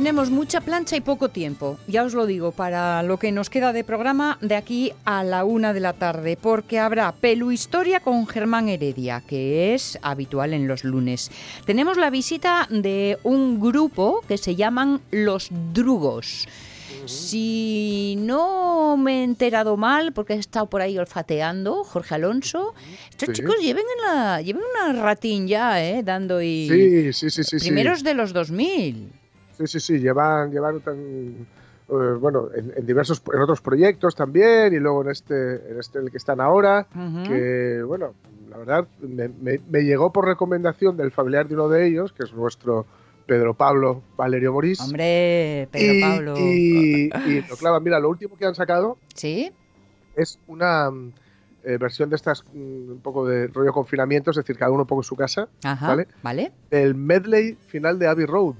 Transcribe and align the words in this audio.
Tenemos 0.00 0.30
mucha 0.30 0.62
plancha 0.62 0.96
y 0.96 1.02
poco 1.02 1.28
tiempo, 1.28 1.76
ya 1.86 2.04
os 2.04 2.14
lo 2.14 2.24
digo, 2.24 2.52
para 2.52 3.02
lo 3.02 3.18
que 3.18 3.32
nos 3.32 3.50
queda 3.50 3.74
de 3.74 3.84
programa 3.84 4.38
de 4.40 4.54
aquí 4.56 4.94
a 5.04 5.22
la 5.24 5.44
una 5.44 5.74
de 5.74 5.80
la 5.80 5.92
tarde, 5.92 6.38
porque 6.40 6.78
habrá 6.78 7.12
Pelu 7.12 7.52
Historia 7.52 8.00
con 8.00 8.26
Germán 8.26 8.70
Heredia, 8.70 9.22
que 9.26 9.74
es 9.74 9.98
habitual 10.00 10.54
en 10.54 10.66
los 10.66 10.84
lunes. 10.84 11.30
Tenemos 11.66 11.98
la 11.98 12.08
visita 12.08 12.66
de 12.70 13.18
un 13.24 13.60
grupo 13.60 14.22
que 14.26 14.38
se 14.38 14.56
llaman 14.56 15.02
Los 15.10 15.48
Drugos. 15.74 16.48
Si 17.04 18.16
no 18.20 18.96
me 18.96 19.20
he 19.20 19.24
enterado 19.24 19.76
mal, 19.76 20.14
porque 20.14 20.32
he 20.32 20.38
estado 20.38 20.64
por 20.64 20.80
ahí 20.80 20.96
olfateando, 20.96 21.84
Jorge 21.84 22.14
Alonso, 22.14 22.72
estos 23.10 23.28
Sí. 23.28 23.34
chicos 23.34 23.56
lleven, 23.60 23.84
en 23.98 24.06
la, 24.06 24.40
lleven 24.40 24.62
una 24.74 24.94
ratín 25.02 25.46
ya, 25.46 25.84
¿eh? 25.84 26.02
Dando 26.02 26.40
y... 26.40 26.68
Sí, 26.70 27.12
sí, 27.12 27.30
sí, 27.30 27.44
sí. 27.44 27.58
sí. 27.58 27.66
Primeros 27.66 28.02
de 28.02 28.14
los 28.14 28.32
2000. 28.32 29.19
Sí, 29.60 29.66
sí, 29.66 29.80
sí, 29.80 29.98
llevan, 30.00 30.50
llevan 30.50 30.80
tan, 30.80 30.96
eh, 30.98 32.16
bueno, 32.18 32.48
en, 32.54 32.72
en 32.76 32.86
diversos, 32.86 33.22
en 33.30 33.40
otros 33.42 33.60
proyectos 33.60 34.14
también 34.14 34.72
y 34.72 34.78
luego 34.78 35.02
en 35.02 35.10
este, 35.10 35.70
en 35.70 35.78
este 35.78 35.98
en 35.98 36.06
el 36.06 36.10
que 36.10 36.16
están 36.16 36.40
ahora, 36.40 36.86
que, 37.26 37.82
bueno, 37.86 38.14
la 38.48 38.56
verdad, 38.56 38.88
me, 39.00 39.28
me- 39.28 39.60
me 39.68 39.82
llegó 39.84 40.10
por 40.12 40.24
recomendación 40.24 40.96
del 40.96 41.10
familiar 41.10 41.46
de 41.46 41.54
uno 41.54 41.68
de 41.68 41.86
ellos, 41.86 42.12
que 42.14 42.22
es 42.22 42.32
nuestro 42.32 42.86
Pedro 43.26 43.52
Pablo 43.52 44.02
Valerio 44.16 44.54
Morís. 44.54 44.80
Hombre, 44.80 45.68
Pedro 45.70 45.92
y, 45.94 46.00
Pablo. 46.00 46.34
Y, 46.38 47.10
y 47.26 47.42
lo 47.46 47.56
clava, 47.56 47.80
mira, 47.80 48.00
lo 48.00 48.08
último 48.08 48.36
que 48.38 48.46
han 48.46 48.54
sacado 48.54 48.96
¿Sí? 49.14 49.52
es 50.16 50.38
una 50.46 50.88
eh, 51.64 51.76
versión 51.76 52.08
de 52.08 52.16
estas, 52.16 52.44
mm, 52.54 52.92
un 52.92 53.00
poco 53.02 53.26
de 53.26 53.46
rollo 53.48 53.74
confinamiento, 53.74 54.30
es 54.30 54.38
decir, 54.38 54.56
cada 54.56 54.70
uno 54.72 54.82
un 54.84 54.86
poco 54.88 55.02
en 55.02 55.04
su 55.06 55.16
casa, 55.16 55.48
Ajá. 55.62 55.88
¿vale? 55.88 56.08
¿Vale? 56.22 56.52
del 56.70 56.94
medley 56.94 57.58
final 57.66 57.98
de 57.98 58.06
Abbey 58.06 58.26
Road. 58.26 58.54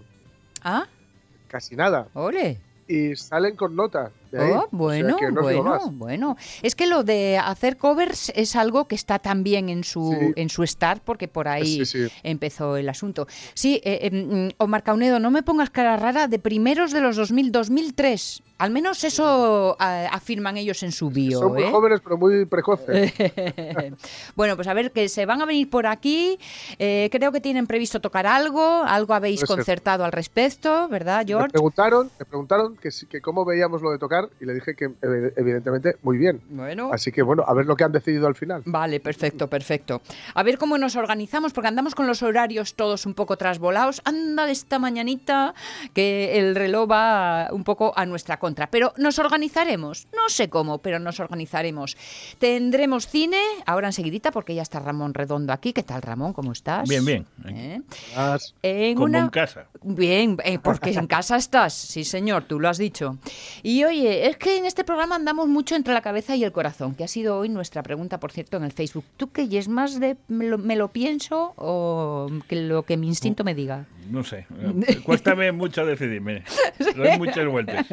Ah, 0.63 0.87
Casi 1.49 1.75
nada. 1.75 2.09
ole. 2.15 2.59
Y 2.87 3.17
salen 3.17 3.57
con 3.57 3.75
nota. 3.75 4.11
Oh, 4.33 4.37
O 4.37 4.47
sea 4.47 4.63
bueno, 4.71 5.17
no 5.33 5.43
bueno, 5.43 5.91
bueno. 5.93 6.37
Es 6.63 6.75
que 6.75 6.87
lo 6.87 7.03
de 7.05 7.39
hacer 7.39 7.77
covers 7.77 8.31
es 8.35 8.55
algo 8.57 8.87
que 8.87 8.95
está 8.95 9.19
también 9.19 9.69
en 9.69 9.85
su, 9.85 10.11
Sí. 10.19 10.33
en 10.37 10.49
su 10.49 10.67
start, 10.67 11.03
porque 11.05 11.29
por 11.29 11.49
ahí 11.49 11.85
Sí, 11.85 11.87
sí. 11.87 12.13
empezó 12.23 12.77
el 12.77 12.89
asunto. 12.89 13.27
Sí, 13.55 13.81
eh, 13.85 13.99
eh, 14.03 14.11
mm, 14.11 14.55
Omar 14.63 14.83
Caunedo, 14.83 15.19
no 15.21 15.31
me 15.31 15.43
pongas 15.43 15.71
cara 15.71 15.97
rara 15.97 16.29
de 16.29 16.39
primeros 16.39 16.93
de 16.93 17.01
los 17.01 17.17
2000, 17.17 17.51
2003. 17.53 18.43
Al 18.59 18.71
menos 18.71 19.03
eso 19.05 19.75
afirman 19.81 20.59
ellos 20.59 20.83
en 20.83 20.93
su 20.93 21.09
bio. 21.09 21.39
Son 21.39 21.53
muy 21.55 21.63
¿eh? 21.63 21.71
jóvenes, 21.71 22.01
pero 22.05 22.19
muy 22.19 22.45
precoces. 22.45 23.11
bueno, 24.37 24.55
pues 24.57 24.69
a 24.69 24.75
ver, 24.75 24.93
que 24.93 25.09
se 25.09 25.25
van 25.25 25.41
a 25.41 25.47
venir 25.47 25.71
por 25.71 25.87
aquí. 25.87 26.39
Eh, 26.79 27.09
creo 27.11 27.33
que 27.33 27.41
tienen 27.41 27.67
previsto 27.67 28.01
tocar 28.01 28.27
algo. 28.27 28.83
Algo 28.85 29.15
habéis 29.15 29.41
Puede 29.41 29.47
ser. 29.47 29.57
concertado 29.57 30.05
al 30.05 30.13
respecto, 30.13 30.89
¿verdad, 30.89 31.21
Me 31.21 31.27
George? 31.29 31.49
preguntaron, 31.51 32.11
me 32.19 32.25
preguntaron 32.27 32.77
que, 32.77 32.91
que 33.09 33.21
cómo 33.23 33.47
veíamos 33.47 33.81
lo 33.81 33.93
de 33.93 33.99
tocar 33.99 34.20
y 34.41 34.45
le 34.45 34.55
dije 34.55 34.75
que 34.75 34.89
ev- 34.91 35.33
evidentemente 35.37 35.97
muy 36.03 36.19
bien. 36.19 36.41
Bueno. 36.51 36.91
Así 36.93 37.11
que 37.13 37.23
bueno, 37.23 37.45
a 37.47 37.55
ver 37.55 37.67
lo 37.67 37.77
que 37.77 37.85
han 37.85 37.93
decidido 37.93 38.27
al 38.27 38.35
final. 38.35 38.63
Vale, 38.67 39.01
perfecto, 39.01 39.49
perfecto. 39.49 40.03
A 40.35 40.43
ver 40.43 40.59
cómo 40.59 40.77
nos 40.79 40.97
organizamos, 40.97 41.53
porque 41.53 41.69
andamos 41.69 41.95
con 41.95 42.07
los 42.07 42.23
horarios 42.23 42.75
todos 42.75 43.07
un 43.07 43.15
poco 43.15 43.37
trasvolados. 43.37 44.03
Anda 44.05 44.51
esta 44.51 44.79
mañanita 44.79 45.55
que 45.95 46.39
el 46.39 46.55
reloj 46.55 46.91
va 46.91 47.49
un 47.53 47.65
poco 47.65 47.93
a 47.97 48.05
nuestra 48.07 48.39
contra. 48.39 48.69
Pero 48.71 48.93
nos 48.97 49.19
organizaremos. 49.19 50.07
No 50.13 50.29
sé 50.29 50.49
cómo, 50.49 50.79
pero 50.79 50.99
nos 50.99 51.21
organizaremos. 51.21 51.97
Tendremos 52.39 53.07
cine, 53.07 53.39
ahora 53.67 53.89
enseguidita, 53.89 54.31
porque 54.31 54.55
ya 54.55 54.63
está 54.63 54.81
Ramón 54.81 55.15
Redondo 55.15 55.53
aquí. 55.53 55.73
¿Qué 55.73 55.83
tal, 55.83 56.03
Ramón? 56.03 56.33
¿Cómo 56.33 56.53
estás? 56.53 56.89
Bien, 56.89 57.05
bien. 57.05 57.27
¿Eh? 57.47 57.81
En 58.63 58.95
Como 58.95 59.05
una... 59.07 59.19
en 59.21 59.29
casa. 59.29 59.67
Bien, 59.83 60.37
eh, 60.45 60.59
porque 60.59 60.91
en 60.91 61.07
casa 61.07 61.37
estás, 61.37 61.73
sí 61.75 62.05
señor, 62.05 62.45
tú 62.45 62.61
lo 62.61 62.69
has 62.69 62.79
dicho. 62.79 63.19
Y 63.63 63.85
oye, 63.85 64.10
es 64.29 64.37
que 64.37 64.57
en 64.59 64.67
este 64.67 64.85
programa 64.85 65.17
andamos 65.17 65.49
mucho 65.49 65.75
entre 65.77 65.95
la 65.95 66.01
cabeza 66.03 66.37
y 66.37 66.45
el 66.45 66.53
corazón, 66.53 66.95
que 66.95 67.05
ha 67.05 67.09
sido 67.09 67.39
hoy 67.39 67.49
nuestra 67.49 67.83
pregunta, 67.83 68.21
por 68.21 68.33
cierto, 68.33 68.57
en 68.57 68.65
el 68.65 68.73
Facebook. 68.73 69.05
¿Tú 69.17 69.31
qué 69.31 69.43
y 69.43 69.57
es 69.57 69.69
más 69.69 69.99
de 70.01 70.17
me 70.29 70.47
lo, 70.47 70.59
me 70.59 70.77
lo 70.77 70.89
pienso 70.89 71.53
o 71.57 72.29
que 72.49 72.57
lo 72.57 72.83
que 72.85 72.97
mi 72.97 73.07
instinto 73.09 73.45
me 73.45 73.55
diga? 73.55 73.87
No 74.11 74.25
sé. 74.25 74.47
eh, 74.59 75.01
Cuéstame 75.05 75.53
mucho 75.53 75.85
decidirme. 75.87 76.43
Doy 76.97 77.19
muchas 77.19 77.47
vueltas. 77.47 77.87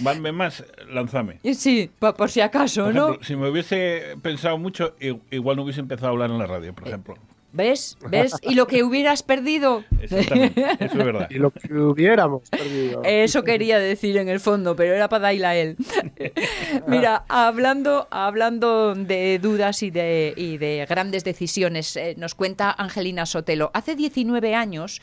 Valme 0.00 0.32
más, 0.32 0.64
lánzame. 0.90 1.38
Eh, 1.42 1.54
Sí, 1.54 1.90
pa- 1.98 2.14
por 2.14 2.30
si 2.30 2.40
acaso, 2.40 2.84
Por 2.84 2.94
¿no? 2.94 3.18
si 3.22 3.36
me 3.36 3.48
hubiese 3.50 4.16
pensado 4.22 4.56
mucho, 4.58 4.94
igual 5.30 5.56
no 5.56 5.62
hubiese 5.64 5.80
empezado 5.80 6.08
a 6.08 6.10
hablar 6.10 6.30
en 6.30 6.38
la 6.38 6.46
radio, 6.46 6.70
Eh, 6.70 6.72
por 6.72 6.88
ejemplo. 6.88 7.14
¿Ves? 7.52 7.98
¿Ves? 8.08 8.34
Y 8.42 8.54
lo 8.54 8.66
que 8.66 8.84
hubieras 8.84 9.22
perdido. 9.22 9.84
Exactamente, 10.00 10.60
eso 10.78 10.98
es 10.98 11.04
verdad. 11.04 11.28
Y 11.30 11.34
lo 11.34 11.50
que 11.50 11.72
hubiéramos 11.72 12.48
perdido. 12.48 13.02
Eso 13.04 13.42
quería 13.42 13.78
decir 13.78 14.16
en 14.16 14.28
el 14.28 14.40
fondo, 14.40 14.76
pero 14.76 14.94
era 14.94 15.08
para 15.08 15.22
darle 15.22 15.46
a 15.46 15.56
él. 15.56 15.76
Mira, 16.86 17.24
hablando, 17.28 18.06
hablando 18.10 18.94
de 18.94 19.38
dudas 19.40 19.82
y 19.82 19.90
de, 19.90 20.32
y 20.36 20.58
de 20.58 20.86
grandes 20.88 21.24
decisiones, 21.24 21.96
eh, 21.96 22.14
nos 22.16 22.34
cuenta 22.34 22.70
Angelina 22.70 23.26
Sotelo. 23.26 23.70
Hace 23.74 23.96
19 23.96 24.54
años, 24.54 25.02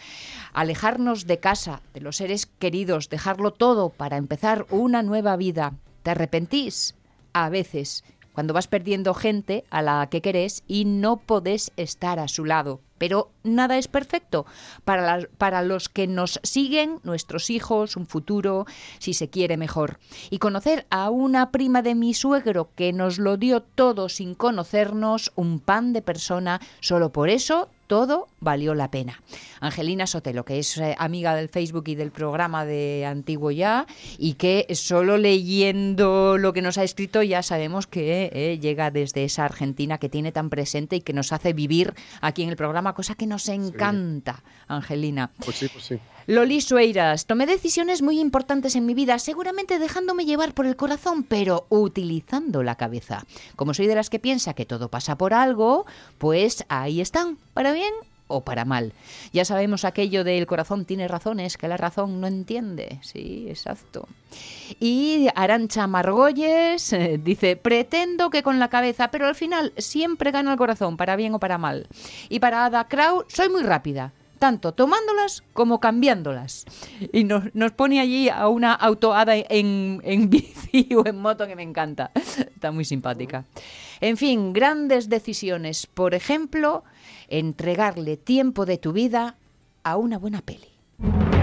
alejarnos 0.54 1.28
de 1.28 1.40
casa, 1.40 1.82
de 1.94 2.02
los 2.02 2.18
seres 2.18 2.46
queridos, 2.46 3.10
dejarlo 3.10 3.52
todo 3.52 3.90
para 3.90 4.18
empezar 4.18 4.66
una 4.70 5.04
nueva 5.04 5.36
vida. 5.36 5.74
¿Te 6.04 6.12
arrepentís? 6.12 6.96
A 7.34 7.50
veces, 7.50 8.04
cuando 8.38 8.54
vas 8.54 8.68
perdiendo 8.68 9.16
gente 9.16 9.66
a 9.72 9.82
la 9.82 10.08
que 10.12 10.22
querés 10.22 10.62
y 10.68 10.86
no 10.86 11.18
podés 11.18 11.72
estar 11.76 12.20
a 12.20 12.28
su 12.28 12.46
lado. 12.46 12.82
Pero 13.00 13.32
nada 13.42 13.80
es 13.80 13.88
perfecto. 13.88 14.46
Para, 14.86 15.22
para 15.40 15.64
los 15.64 15.90
que 15.90 16.06
nos 16.06 16.40
siguen, 16.44 17.00
nuestros 17.02 17.50
hijos, 17.50 17.98
un 17.98 18.06
futuro, 18.06 18.68
si 19.00 19.16
se 19.16 19.32
quiere 19.32 19.58
mejor. 19.58 19.98
Y 20.30 20.38
conocer 20.38 20.86
a 20.92 21.10
una 21.10 21.50
prima 21.50 21.82
de 21.82 21.96
mi 21.96 22.14
suegro 22.14 22.70
que 22.76 22.94
nos 22.94 23.18
lo 23.18 23.38
dio 23.38 23.64
todo 23.64 24.08
sin 24.08 24.36
conocernos, 24.36 25.32
un 25.34 25.60
pan 25.60 25.92
de 25.92 26.04
persona, 26.04 26.62
solo 26.80 27.12
por 27.12 27.30
eso 27.30 27.72
todo 27.88 28.28
valió 28.40 28.76
la 28.76 28.92
pena. 28.92 29.22
Angelina 29.60 30.06
Sotelo, 30.06 30.46
que 30.46 30.60
es 30.60 30.78
eh, 30.78 30.96
amiga 31.00 31.36
del 31.36 31.50
Facebook 31.50 31.86
y 31.88 31.96
del 31.96 32.12
programa 32.12 32.66
de 32.66 33.06
Antiguo 33.06 33.52
Ya, 33.52 33.88
y 34.18 34.34
que 34.34 34.68
solo 34.76 35.18
leyendo 35.18 36.38
lo 36.38 36.54
que 36.54 36.62
nos 36.62 36.78
ha 36.78 36.84
escrito 36.84 37.24
ya 37.24 37.42
sabemos 37.42 37.88
que 37.88 38.30
eh, 38.34 38.60
llega 38.60 38.92
desde 38.92 39.24
esa 39.24 39.46
Argentina 39.46 39.98
que 39.98 40.10
tiene 40.10 40.32
tan 40.32 40.50
presente 40.50 40.98
y 40.98 41.02
que 41.02 41.14
nos 41.14 41.34
hace 41.34 41.54
vivir 41.54 41.94
aquí 42.22 42.44
en 42.44 42.50
el 42.50 42.56
programa, 42.56 42.94
cosa 42.94 43.16
que 43.16 43.26
nos 43.26 43.48
encanta, 43.50 44.44
Angelina. 44.68 45.32
Pues 45.44 45.58
sí, 45.58 45.68
pues 45.70 45.86
sí. 45.86 46.00
Loli 46.30 46.60
Sueiras, 46.60 47.26
tomé 47.26 47.46
decisiones 47.46 48.02
muy 48.02 48.20
importantes 48.20 48.76
en 48.76 48.86
mi 48.86 48.94
vida, 48.94 49.18
seguramente 49.18 49.80
dejándome 49.80 50.26
llevar 50.26 50.54
por 50.54 50.66
el 50.66 50.76
corazón, 50.76 51.24
pero 51.24 51.68
utilizando 51.70 52.64
la 52.64 52.76
cabeza. 52.76 53.24
Como 53.56 53.74
soy 53.74 53.88
de 53.88 53.96
las 53.96 54.10
que 54.10 54.20
piensa 54.20 54.54
que 54.54 54.66
todo 54.66 54.90
pasa 54.90 55.18
por 55.18 55.34
algo, 55.34 55.86
pues 56.18 56.66
ahí 56.68 57.00
están, 57.00 57.38
para 57.54 57.72
bien 57.72 57.94
o 58.28 58.42
para 58.42 58.66
mal. 58.66 58.92
Ya 59.32 59.46
sabemos 59.46 59.86
aquello 59.86 60.26
del 60.26 60.48
corazón 60.48 60.84
tiene 60.84 61.08
razones 61.08 61.56
que 61.56 61.70
la 61.70 61.78
razón 61.78 62.20
no 62.20 62.28
entiende. 62.28 63.00
Sí, 63.04 63.46
exacto. 63.48 64.06
Y 64.82 65.30
Arancha 65.34 65.88
Margolles 65.88 66.92
eh, 66.92 67.22
dice, 67.24 67.56
pretendo 67.56 68.30
que 68.32 68.44
con 68.44 68.60
la 68.60 68.68
cabeza, 68.68 69.12
pero 69.12 69.28
al 69.28 69.36
final 69.36 69.72
siempre 69.78 70.32
gana 70.32 70.52
el 70.52 70.58
corazón, 70.58 70.98
para 70.98 71.16
bien 71.16 71.34
o 71.36 71.40
para 71.40 71.58
mal. 71.58 71.88
Y 72.28 72.40
para 72.40 72.66
Ada 72.66 72.90
Krau, 72.90 73.24
soy 73.30 73.48
muy 73.48 73.64
rápida. 73.64 74.12
Tanto 74.38 74.72
tomándolas 74.72 75.44
como 75.54 75.80
cambiándolas. 75.80 76.66
Y 77.12 77.24
nos, 77.24 77.54
nos 77.54 77.72
pone 77.72 78.00
allí 78.00 78.30
a 78.30 78.48
una 78.48 78.74
autohada 78.74 79.36
en, 79.36 80.02
en 80.04 80.30
bici 80.30 80.90
o 80.96 81.06
en 81.06 81.20
moto 81.20 81.48
que 81.48 81.56
me 81.56 81.64
encanta. 81.64 82.12
Está 82.16 82.72
muy 82.72 82.86
simpática. 82.86 83.46
En 84.00 84.18
fin, 84.18 84.54
grandes 84.54 85.10
decisiones. 85.10 85.88
Por 85.88 86.14
ejemplo, 86.14 86.84
entregarle 87.28 88.18
tiempo 88.18 88.66
de 88.66 88.78
tu 88.78 88.94
vida 88.94 89.36
a 89.84 89.98
una 89.98 90.18
buena 90.18 90.42
peli. 90.42 91.37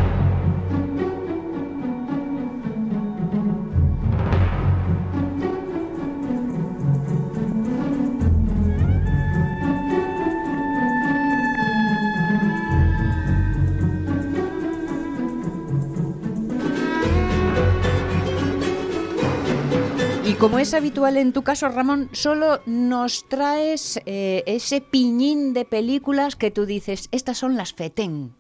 Y 20.35 20.37
como 20.37 20.59
es 20.59 20.75
habitual 20.75 21.17
en 21.17 21.33
tu 21.33 21.43
caso, 21.45 21.69
Ramón, 21.69 22.09
solo 22.13 22.61
nos 22.67 23.29
traes 23.29 24.01
eh, 24.05 24.43
ese 24.47 24.81
piñín 24.81 25.53
de 25.55 25.65
películas 25.65 26.35
que 26.35 26.51
tú 26.51 26.67
dices, 26.67 27.09
estas 27.13 27.39
son 27.39 27.55
las 27.57 27.73
FETEN. 27.73 28.35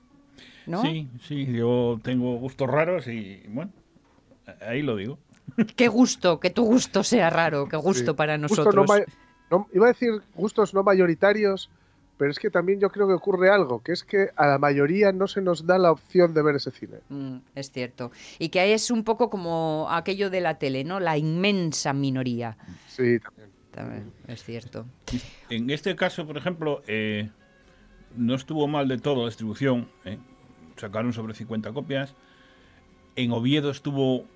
¿No? 0.66 0.82
Sí, 0.82 1.08
sí, 1.28 1.46
yo 1.52 2.00
tengo 2.02 2.34
gustos 2.38 2.68
raros 2.68 3.06
y 3.06 3.42
bueno, 3.48 3.70
ahí 4.66 4.82
lo 4.82 4.96
digo. 4.96 5.18
Qué 5.76 5.86
gusto, 5.86 6.40
que 6.40 6.50
tu 6.50 6.64
gusto 6.64 7.04
sea 7.04 7.30
raro, 7.30 7.68
qué 7.68 7.76
gusto 7.76 8.10
Sí. 8.12 8.16
para 8.16 8.38
Gusto 8.38 8.56
nosotros. 8.64 8.74
no 8.88 8.94
ma- 8.94 9.04
no- 9.50 9.68
iba 9.72 9.84
a 9.86 9.88
decir 9.92 10.10
gustos 10.34 10.74
no 10.74 10.82
mayoritarios, 10.82 11.70
pero 12.16 12.30
es 12.30 12.38
que 12.38 12.50
también 12.50 12.80
yo 12.80 12.90
creo 12.90 13.06
que 13.06 13.14
ocurre 13.14 13.50
algo, 13.50 13.82
que 13.82 13.92
es 13.92 14.04
que 14.04 14.30
a 14.36 14.46
la 14.46 14.58
mayoría 14.58 15.12
no 15.12 15.26
se 15.26 15.40
nos 15.40 15.66
da 15.66 15.78
la 15.78 15.90
opción 15.90 16.32
de 16.34 16.42
ver 16.42 16.56
ese 16.56 16.70
cine. 16.70 16.98
Mm, 17.08 17.38
es 17.54 17.70
cierto. 17.70 18.12
Y 18.38 18.50
que 18.50 18.72
es 18.72 18.90
un 18.90 19.04
poco 19.04 19.30
como 19.30 19.88
aquello 19.90 20.30
de 20.30 20.40
la 20.40 20.58
tele, 20.58 20.84
¿no? 20.84 21.00
La 21.00 21.18
inmensa 21.18 21.92
minoría. 21.92 22.56
Sí, 22.88 23.18
también. 23.18 23.54
También, 23.74 24.12
es 24.28 24.44
cierto. 24.44 24.86
En 25.50 25.68
este 25.68 25.96
caso, 25.96 26.24
por 26.28 26.36
ejemplo, 26.36 26.82
eh, 26.86 27.28
no 28.16 28.36
estuvo 28.36 28.68
mal 28.68 28.86
de 28.86 28.98
todo 28.98 29.22
la 29.22 29.26
distribución. 29.26 29.88
¿eh? 30.04 30.18
Sacaron 30.76 31.12
sobre 31.12 31.34
50 31.34 31.72
copias. 31.72 32.14
En 33.16 33.32
Oviedo 33.32 33.70
estuvo 33.70 34.26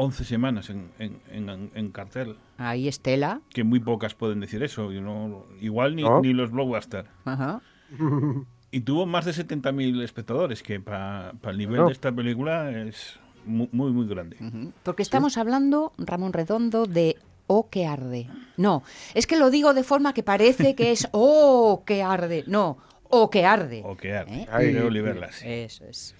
11 0.00 0.24
semanas 0.24 0.70
en, 0.70 0.90
en- 0.98 1.20
en- 1.30 1.70
en 1.74 1.90
cartel. 1.90 2.36
Ahí 2.56 2.86
Estela. 2.88 3.40
Que 3.50 3.64
muy 3.64 3.80
pocas 3.80 4.14
pueden 4.14 4.40
decir 4.40 4.62
eso. 4.62 4.92
y 4.92 5.00
no- 5.00 5.44
igual 5.60 5.96
ni, 5.96 6.02
¿No? 6.02 6.20
ni 6.22 6.32
los 6.32 6.50
blockbusters. 6.50 7.08
Ajá. 7.24 7.60
Y 8.70 8.80
tuvo 8.80 9.06
más 9.06 9.24
de 9.24 9.32
70.000 9.32 10.02
espectadores, 10.02 10.62
que 10.62 10.78
para 10.78 11.32
el 11.44 11.56
nivel 11.56 11.76
Bueno. 11.76 11.86
de 11.86 11.92
esta 11.94 12.12
película 12.12 12.70
es 12.70 13.18
mu- 13.46 13.68
muy, 13.72 13.90
muy 13.92 14.06
grande. 14.06 14.36
Porque 14.82 15.02
estamos 15.02 15.38
hablando, 15.38 15.94
Ramón 15.96 16.34
Redondo, 16.34 16.84
de 16.84 17.16
O 17.46 17.70
que 17.70 17.86
arde. 17.86 18.28
No, 18.58 18.82
es 19.14 19.26
que 19.26 19.38
lo 19.38 19.48
digo 19.50 19.72
de 19.72 19.84
forma 19.84 20.12
que 20.12 20.22
parece 20.22 20.74
que 20.74 20.92
es 20.92 21.08
Oh 21.12 21.82
que 21.86 22.02
arde. 22.02 22.44
No, 22.46 22.76
O 23.08 23.30
que 23.30 23.46
arde. 23.46 23.80
O 23.86 23.96
que 23.96 24.12
arde. 24.14 24.40
¿Eh? 24.42 24.46
Ay, 24.52 24.74
de 24.74 24.82
Oliver 24.82 25.16
Lasse. 25.16 25.64
Eso 25.64 25.86
es. 25.86 26.14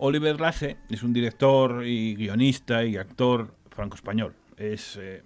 Oliver 0.00 0.40
Lasse 0.40 0.76
es 0.88 1.02
un 1.02 1.12
director 1.12 1.84
y 1.86 2.14
guionista 2.14 2.84
y 2.84 2.96
actor 2.96 3.54
franco-español. 3.70 4.34
Es, 4.56 4.98
eh, 5.00 5.22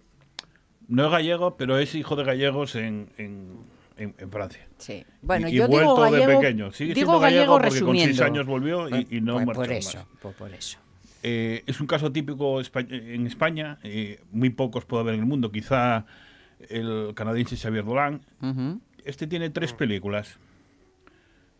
no 0.89 1.07
es 1.07 1.11
gallego, 1.13 1.57
pero 1.57 1.79
es 1.79 1.95
hijo 1.95 2.17
de 2.17 2.25
gallegos 2.25 2.75
en, 2.75 3.09
en- 3.17 3.59
en- 3.97 4.15
en 4.19 4.31
Francia. 4.31 4.67
Sí. 4.79 5.05
Bueno, 5.23 5.49
y, 5.49 5.53
y 5.53 5.55
yo 5.55 5.69
digo 5.69 5.95
vuelto 5.95 5.97
gallego, 6.13 6.27
de 6.31 6.37
pequeño. 6.37 6.73
Sigue 6.73 6.95
digo 6.95 7.19
gallego, 7.21 7.21
gallego 7.21 7.53
porque 7.55 7.69
con 7.81 7.95
seis 7.97 8.07
resumiendo. 8.09 8.25
años 8.25 8.47
volvió 8.47 8.89
y, 8.89 9.07
y 9.11 9.21
no 9.21 9.35
Pues 9.35 9.47
marchó 9.47 9.61
por 9.63 9.69
más. 9.71 9.77
eso, 9.79 10.07
pues 10.21 10.35
por 10.35 10.53
eso. 10.53 10.79
Eh, 11.23 11.63
es 11.67 11.81
un 11.81 11.87
caso 11.87 12.13
típico 12.13 12.61
en 12.61 13.27
España. 13.27 13.79
eh, 13.83 14.21
muy 14.33 14.51
pocos 14.51 14.85
puede 14.85 15.03
haber 15.03 15.15
en 15.15 15.21
el 15.21 15.27
mundo. 15.27 15.51
Quizá 15.53 16.05
el 16.69 17.13
canadiense 17.15 17.57
Xavier 17.57 17.85
Dolan. 17.85 18.21
Ujú. 18.43 18.81
Este 19.05 19.27
tiene 19.27 19.51
tres 19.51 19.73
películas. 19.73 20.39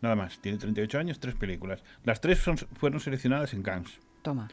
Nada 0.01 0.15
más. 0.15 0.39
Tiene 0.39 0.57
38 0.57 0.99
años, 0.99 1.19
tres 1.19 1.35
películas. 1.35 1.83
Las 2.03 2.21
tres 2.21 2.39
son- 2.39 2.57
fueron 2.57 2.99
seleccionadas 2.99 3.53
en 3.53 3.63
Cannes. 3.63 3.99
Toma, 4.21 4.47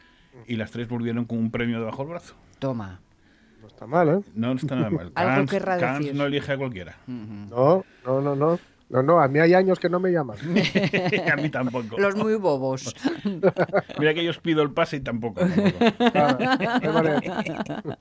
Y 0.47 0.55
las 0.55 0.71
tres 0.71 0.87
volvieron 0.87 1.25
con 1.25 1.37
un 1.37 1.51
premio 1.51 1.79
debajo 1.79 2.03
del 2.03 2.09
brazo. 2.11 2.35
toma. 2.59 2.99
No 3.61 3.67
está 3.67 3.87
mal, 3.87 4.09
¿eh? 4.09 4.19
No 4.35 4.51
está 4.51 4.75
nada 4.75 4.89
mal. 4.89 5.11
Algo 5.15 5.31
Cannes, 5.35 5.49
querrá 5.49 5.77
Cannes 5.77 5.99
decir. 5.99 6.15
no 6.15 6.25
elige 6.25 6.51
a 6.51 6.57
cualquiera. 6.57 6.97
No, 7.07 7.85
no, 8.05 8.21
no, 8.21 8.35
no. 8.35 8.59
No, 8.89 9.01
no, 9.01 9.19
a 9.19 9.27
mí 9.27 9.39
hay 9.39 9.53
años 9.55 9.79
que 9.79 9.89
no 9.89 9.99
me 9.99 10.11
llaman. 10.11 10.37
a 11.31 11.35
mí 11.35 11.49
tampoco. 11.49 11.97
Los 11.97 12.15
muy 12.15 12.35
bobos. 12.35 12.93
Mira 13.99 14.13
que 14.13 14.23
yo 14.23 14.29
os 14.29 14.37
pido 14.37 14.61
el 14.61 14.71
pase 14.71 14.97
y 14.97 14.99
tampoco. 14.99 15.41
manera. 15.43 17.21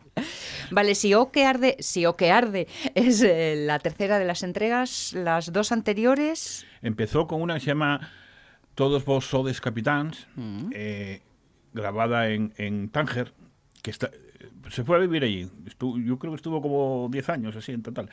Vale, 0.71 0.95
si 0.95 1.15
O 1.15 1.31
que 1.31 1.45
arde, 1.47 1.77
si 1.81 2.07
O 2.07 2.17
que 2.17 2.31
arde 2.31 2.67
es 2.95 3.23
eh, 3.23 3.55
la 3.57 3.79
tercera 3.79 4.19
de 4.19 4.25
las 4.25 4.43
entregas, 4.43 5.13
las 5.15 5.53
dos 5.53 5.73
anteriores. 5.73 6.67
Empezó 6.83 7.27
con 7.27 7.41
una 7.43 7.55
que 7.55 7.61
se 7.61 7.67
llama 7.67 8.11
Todos 8.75 9.05
vos 9.05 9.27
sodes 9.27 9.61
capitans, 9.61 10.27
Mm. 10.37 10.71
eh, 10.75 11.23
grabada 11.73 12.29
en, 12.29 12.53
en 12.57 12.89
Tánger, 12.91 13.33
que 13.83 13.91
está, 13.91 14.11
se 14.71 14.85
fue 14.85 14.97
a 14.97 15.01
vivir 15.01 15.25
allí. 15.25 15.49
Yo 16.05 16.19
creo 16.19 16.33
que 16.33 16.37
estuvo 16.37 16.61
como 16.61 17.09
10 17.11 17.29
años 17.31 17.57
así 17.57 17.73
en 17.73 17.83
total. 17.83 18.11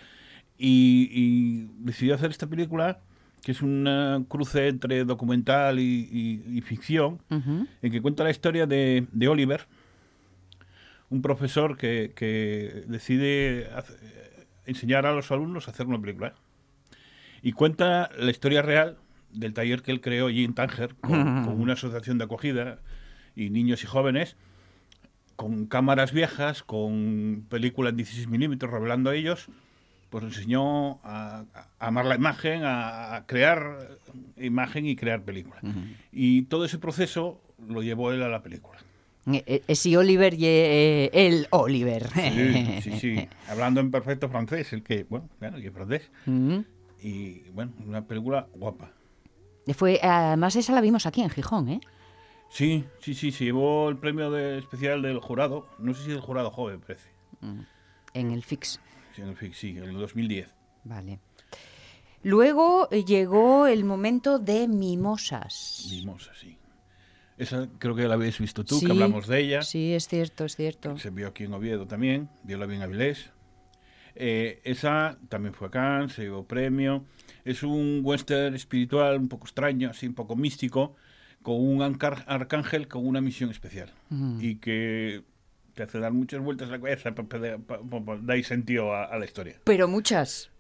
Y, 0.62 1.10
y 1.12 1.70
decidió 1.80 2.14
hacer 2.16 2.30
esta 2.32 2.46
película, 2.48 3.00
que 3.42 3.54
es 3.54 3.62
una 3.62 4.22
cruce 4.28 4.68
entre 4.68 5.06
documental 5.06 5.80
y, 5.80 6.10
y- 6.12 6.58
y 6.58 6.62
ficción, 6.62 7.22
en 7.82 7.92
que 7.92 8.02
cuenta 8.02 8.26
la 8.26 8.30
historia 8.32 8.68
de, 8.68 9.08
de 9.14 9.28
Oliver, 9.30 9.68
un 11.10 11.22
profesor 11.22 11.78
que, 11.78 12.12
que 12.16 12.84
decide 12.88 13.70
enseñar 14.66 15.06
a 15.06 15.14
los 15.14 15.32
alumnos 15.32 15.68
a 15.68 15.72
hacer 15.72 15.88
una 15.88 16.00
película. 16.00 16.36
Y 17.42 17.54
cuenta 17.54 18.10
la 18.20 18.30
historia 18.30 18.62
real 18.62 18.98
del 19.32 19.54
taller 19.54 19.82
que 19.82 19.92
él 19.92 20.02
creó 20.02 20.28
allí 20.28 20.44
en 20.44 20.54
Tánger, 20.54 20.96
con, 20.96 21.46
con 21.46 21.62
una 21.62 21.74
asociación 21.74 22.18
de 22.18 22.26
acogida 22.26 22.80
y 23.36 23.50
niños 23.50 23.84
y 23.84 23.88
jóvenes, 23.88 24.36
con 25.38 25.66
cámaras 25.68 26.12
viejas, 26.12 26.64
con 26.64 27.46
películas 27.50 27.92
en 27.92 27.98
16 27.98 28.28
milímetros, 28.28 28.72
revelando 28.72 29.10
a 29.10 29.16
ellos, 29.16 29.48
pues 30.10 30.24
enseñó 30.24 31.00
a, 31.04 31.44
a 31.80 31.88
amar 31.88 32.06
la 32.06 32.16
imagen, 32.16 32.64
a, 32.64 33.16
a 33.16 33.26
crear 33.26 33.98
imagen 34.38 34.86
y 34.86 34.95
crear 34.95 35.22
película. 35.24 35.62
Y 36.12 36.44
todo 36.44 36.66
ese 36.66 36.78
proceso 36.80 37.40
lo 37.68 37.81
llevó 37.83 38.12
él 38.12 38.24
a 38.24 38.30
la 38.30 38.42
película. 38.42 38.80
Eh, 39.31 39.44
eh, 39.45 39.62
Ese 39.68 39.95
Oliver 39.98 40.33
y 40.33 40.45
eh, 40.45 41.10
el 41.14 41.48
Oliver. 41.52 42.10
Sí, 42.14 42.81
sí, 42.81 43.00
sí. 43.00 43.30
Hablando 43.50 43.80
en 43.81 43.92
perfecto 43.92 44.30
francés, 44.30 44.74
el 44.74 44.81
que, 44.81 45.06
bueno, 45.10 45.30
claro, 45.40 45.57
que 45.60 45.68
es 45.68 45.74
francés. 45.74 46.10
Mm. 46.26 46.60
Y 47.04 47.42
bueno, 47.52 47.74
una 47.86 48.02
película 48.06 48.48
guapa. 48.56 48.92
Fue, 49.76 50.00
además, 50.02 50.56
esa 50.56 50.74
la 50.74 50.81
vimos 50.81 51.06
aquí 51.06 51.22
en 51.22 51.30
Gijón, 51.30 51.69
¿eh? 51.69 51.80
Sí, 52.50 52.86
sí, 53.02 53.14
sí, 53.14 53.31
se 53.31 53.44
llevó 53.45 53.90
el 53.90 53.98
premio 53.98 54.31
de- 54.31 54.57
especial 54.57 55.04
del 55.04 55.19
jurado. 55.19 55.68
No 55.78 55.94
sé 55.94 56.06
si 56.06 56.10
del 56.10 56.22
jurado 56.22 56.50
joven, 56.50 56.80
parece. 56.80 57.10
En 58.16 58.31
el 58.31 58.44
Fix. 58.44 58.80
Sí, 58.80 58.80
en 58.80 58.80
el 58.80 58.81
FIC, 58.81 58.89
sí, 59.54 59.69
en 59.78 59.83
el 59.83 59.94
2010. 59.94 60.54
Vale. 60.83 61.19
Luego 62.23 62.89
eh, 62.92 63.06
llegó 63.06 63.68
el 63.68 63.85
momento 63.85 64.39
de 64.39 64.68
Mimosas. 64.68 65.87
Mimosa, 65.89 66.31
sí. 66.39 66.57
Esa 67.37 67.69
creo 67.78 67.95
que 67.95 68.06
la 68.07 68.16
habéis 68.16 68.37
visto 68.37 68.66
tú, 68.66 68.80
Sí, 68.80 68.85
que 68.85 68.92
hablamos 68.92 69.28
de 69.28 69.39
ella. 69.39 69.61
Sí, 69.61 69.94
es 69.94 70.09
cierto, 70.09 70.44
es 70.44 70.57
cierto. 70.57 70.97
Se 70.97 71.09
vio 71.09 71.30
aquí 71.30 71.45
en 71.45 71.54
Oviedo 71.54 71.87
también, 71.87 72.30
vio 72.44 72.57
la 72.57 72.66
bien 72.66 72.81
Avilés. 72.81 73.31
Eh, 74.16 74.59
esa 74.66 75.18
también 75.30 75.54
fue 75.54 75.69
a 75.69 75.71
Cannes, 75.71 76.11
se 76.11 76.23
llevó 76.23 76.45
premio. 76.45 77.06
Es 77.45 77.63
un 77.63 78.01
western 78.04 78.56
espiritual 78.56 79.18
un 79.18 79.30
poco 79.30 79.45
extraño, 79.45 79.89
así 79.89 80.06
un 80.06 80.16
poco 80.16 80.35
místico, 80.35 80.97
con 81.42 81.56
un 81.56 81.81
arcángel 81.81 82.89
con 82.89 83.07
una 83.07 83.21
misión 83.21 83.49
especial. 83.49 83.94
Y 84.42 84.56
que 84.56 85.23
te 85.80 85.83
hace 85.83 86.00
dar 86.00 86.12
muchas 86.12 86.42
vueltas 86.42 86.68
a 86.68 86.71
la 86.71 86.80
cabeza 86.80 87.16
para 87.16 87.57
dar 88.21 88.44
sentido 88.44 88.94
a, 88.94 89.06
a 89.06 89.18
la 89.18 89.24
historia. 89.24 89.56
Pero 89.64 89.88
muchas. 89.88 90.52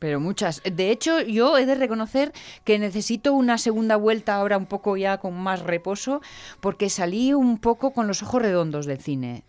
Pero 0.00 0.18
muchas. 0.18 0.60
De 0.64 0.90
hecho, 0.90 1.20
yo 1.20 1.56
he 1.56 1.64
de 1.64 1.76
reconocer 1.76 2.32
que 2.64 2.80
necesito 2.80 3.34
una 3.34 3.56
segunda 3.56 3.94
vuelta 3.94 4.34
ahora 4.34 4.58
un 4.58 4.66
poco 4.66 4.96
ya 4.96 5.18
con 5.18 5.34
más 5.34 5.62
reposo, 5.62 6.22
porque 6.60 6.90
salí 6.90 7.32
un 7.32 7.58
poco 7.58 7.92
con 7.92 8.08
los 8.08 8.24
ojos 8.24 8.42
redondos 8.42 8.86
del 8.86 9.00
cine. 9.00 9.44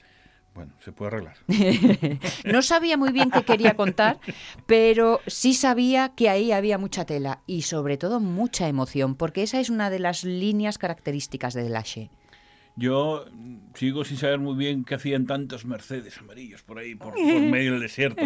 Bueno, 0.53 0.73
se 0.79 0.91
puede 0.91 1.07
arreglar. 1.07 1.37
No 2.45 2.61
sabía 2.61 2.95
muy 2.95 3.11
bien 3.11 3.31
qué 3.31 3.43
quería 3.43 3.75
contar, 3.75 4.19
pero 4.67 5.21
sí 5.25 5.55
sabía 5.55 6.13
que 6.15 6.29
ahí 6.29 6.51
había 6.51 6.77
mucha 6.77 7.03
tela 7.03 7.41
y 7.47 7.63
sobre 7.63 7.97
todo 7.97 8.19
mucha 8.19 8.67
emoción, 8.67 9.15
porque 9.15 9.41
esa 9.41 9.59
es 9.59 9.71
una 9.71 9.89
de 9.89 9.99
las 9.99 10.23
líneas 10.23 10.77
características 10.77 11.55
de 11.55 11.67
Lashe. 11.67 12.11
Yo 12.77 13.25
sigo 13.73 14.03
sin 14.03 14.17
saber 14.17 14.39
muy 14.39 14.55
bien 14.55 14.83
qué 14.83 14.95
hacían 14.95 15.25
tantos 15.25 15.65
Mercedes 15.65 16.17
amarillos 16.17 16.61
por 16.63 16.79
ahí, 16.79 16.95
por, 16.95 17.13
por 17.13 17.41
medio 17.49 17.73
del 17.73 17.81
desierto. 17.81 18.21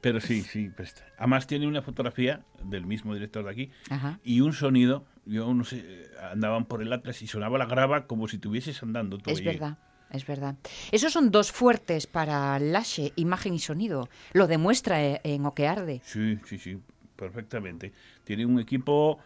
Pero 0.00 0.20
sí, 0.20 0.42
sí. 0.42 0.70
Pues, 0.74 0.94
además 1.18 1.46
tiene 1.46 1.66
una 1.66 1.82
fotografía 1.82 2.42
del 2.62 2.86
mismo 2.86 3.12
director 3.14 3.44
de 3.44 3.50
aquí 3.50 3.70
Ajá. 3.90 4.18
y 4.24 4.40
un 4.40 4.52
sonido. 4.52 5.04
Yo 5.26 5.52
no 5.54 5.64
sé, 5.64 6.10
andaban 6.32 6.64
por 6.66 6.82
el 6.82 6.92
Atlas 6.92 7.20
y 7.22 7.26
sonaba 7.26 7.58
la 7.58 7.66
grava 7.66 8.06
como 8.06 8.28
si 8.28 8.36
estuvieses 8.36 8.82
andando 8.82 9.18
tú 9.18 9.30
Es 9.30 9.42
verdad. 9.44 9.78
Es 10.10 10.26
verdad. 10.26 10.54
Esos 10.92 11.12
son 11.12 11.30
dos 11.30 11.50
fuertes 11.50 12.06
para 12.06 12.58
Lashe, 12.60 13.12
imagen 13.16 13.52
y 13.54 13.58
sonido. 13.58 14.08
Lo 14.32 14.46
demuestra 14.46 15.02
eh, 15.02 15.20
en 15.24 15.44
Oquearde. 15.44 16.02
Sí, 16.04 16.38
sí, 16.46 16.58
sí, 16.58 16.78
perfectamente. 17.16 17.92
Tiene 18.22 18.46
un 18.46 18.60
equipo 18.60 19.18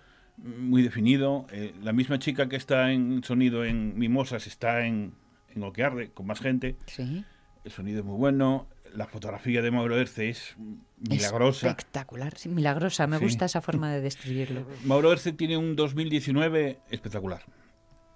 muy 0.42 0.82
definido. 0.82 1.46
Eh, 1.52 1.74
la 1.82 1.92
misma 1.92 2.18
chica 2.18 2.48
que 2.48 2.56
está 2.56 2.92
en 2.92 3.22
sonido 3.24 3.64
en 3.64 3.98
Mimosas 3.98 4.46
está 4.46 4.86
en, 4.86 5.12
en 5.54 5.62
Oquearde, 5.62 6.10
con 6.10 6.26
más 6.26 6.40
gente. 6.40 6.76
Sí. 6.86 7.24
El 7.64 7.70
sonido 7.72 8.00
es 8.00 8.04
muy 8.04 8.16
bueno. 8.16 8.66
La 8.94 9.06
fotografía 9.06 9.60
de 9.60 9.70
Mauro 9.70 9.98
Erce 9.98 10.30
es 10.30 10.56
milagrosa. 10.98 11.68
Espectacular, 11.68 12.38
sí, 12.38 12.48
milagrosa. 12.48 13.06
Me 13.06 13.18
Sí. 13.18 13.24
gusta 13.24 13.44
esa 13.44 13.60
forma 13.60 13.92
de 13.92 14.00
describirlo. 14.00 14.66
Mauro 14.84 15.12
Erce 15.12 15.32
tiene 15.32 15.56
un 15.58 15.76
2019 15.76 16.78
espectacular. 16.90 17.42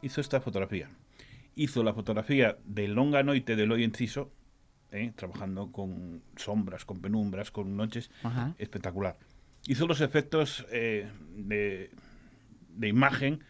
Hizo 0.01 0.21
esta 0.21 0.41
fotografía. 0.41 0.89
Hizo 1.55 1.83
la 1.83 1.93
fotografía 1.93 2.57
de 2.65 2.89
Longa 2.89 3.23
Noite 3.23 3.55
de 3.57 3.65
Eloy 3.65 3.85
Enciso, 3.85 4.31
eh, 4.91 5.13
trabajando 5.15 5.71
con 5.71 6.23
sombras, 6.37 6.87
con 6.87 7.01
penumbras, 7.03 7.51
con 7.51 7.77
noches. 7.77 8.11
Ajá. 8.23 8.55
Espectacular. 8.59 9.19
Hizo 9.67 9.87
los 9.87 10.01
efectos 10.01 10.67
eh, 10.73 11.09
de, 11.37 11.91
de 12.75 12.89
imagen 12.89 13.45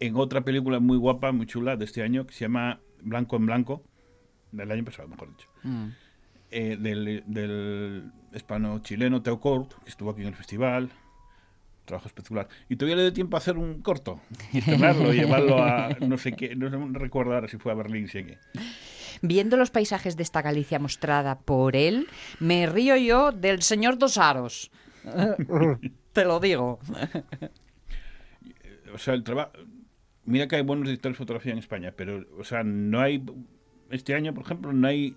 en 0.00 0.16
otra 0.16 0.42
película 0.42 0.78
muy 0.80 0.96
guapa, 0.96 1.32
muy 1.32 1.46
chula 1.46 1.76
de 1.76 1.84
este 1.84 2.02
año, 2.02 2.26
que 2.26 2.32
se 2.34 2.40
llama 2.40 2.80
Blanco 3.02 3.36
en 3.36 3.46
Blanco, 3.46 3.82
del 4.52 4.70
año 4.70 4.84
pasado, 4.84 5.08
mejor 5.08 5.28
dicho. 5.30 5.48
Mm. 5.64 5.86
eh, 6.50 6.76
del, 6.80 7.22
del 7.26 8.10
hispano-chileno 8.34 9.22
Teo 9.22 9.38
Cort, 9.40 9.74
que 9.82 9.90
estuvo 9.90 10.10
aquí 10.10 10.22
en 10.22 10.28
el 10.28 10.34
festival. 10.36 10.90
Trabajo 11.84 12.06
espectacular. 12.06 12.48
Y 12.68 12.76
todavía 12.76 12.96
le 12.96 13.02
dio 13.02 13.12
tiempo 13.12 13.36
a 13.36 13.38
hacer 13.38 13.56
un 13.58 13.80
corto, 13.82 14.20
y 14.52 14.58
estrenarlo, 14.58 15.12
y 15.12 15.16
llevarlo 15.20 15.62
a 15.62 15.88
no 16.00 16.16
sé 16.18 16.32
qué, 16.32 16.54
no 16.54 16.70
sé- 16.70 16.76
no 16.78 16.98
recuerdo 16.98 17.34
ahora 17.34 17.48
si 17.48 17.56
fue 17.58 17.72
a 17.72 17.74
Berlín, 17.74 18.08
si 18.08 18.18
a 18.18 18.26
qué. 18.26 18.38
Viendo 19.20 19.56
los 19.56 19.70
paisajes 19.70 20.16
de 20.16 20.22
esta 20.22 20.42
Galicia 20.42 20.78
mostrada 20.78 21.40
por 21.40 21.74
él, 21.76 22.06
me 22.40 22.66
río 22.66 22.94
yo 22.96 23.32
del 23.32 23.62
señor 23.62 23.98
Dos 23.98 24.16
Aros. 24.16 24.70
Te 26.12 26.24
lo 26.24 26.38
digo. 26.40 26.78
O 28.94 28.98
sea, 28.98 29.14
el 29.14 29.22
trabajo. 29.24 29.52
Mira 30.24 30.46
que 30.46 30.56
hay 30.56 30.62
buenos 30.62 30.84
directores 30.86 31.16
de 31.16 31.18
fotografía 31.18 31.52
en 31.52 31.58
España, 31.58 31.92
pero, 31.96 32.24
o 32.38 32.44
sea, 32.44 32.62
no 32.62 33.00
hay. 33.00 33.24
Este 33.90 34.14
año, 34.14 34.34
por 34.34 34.44
ejemplo, 34.44 34.72
no 34.72 34.86
hay 34.86 35.16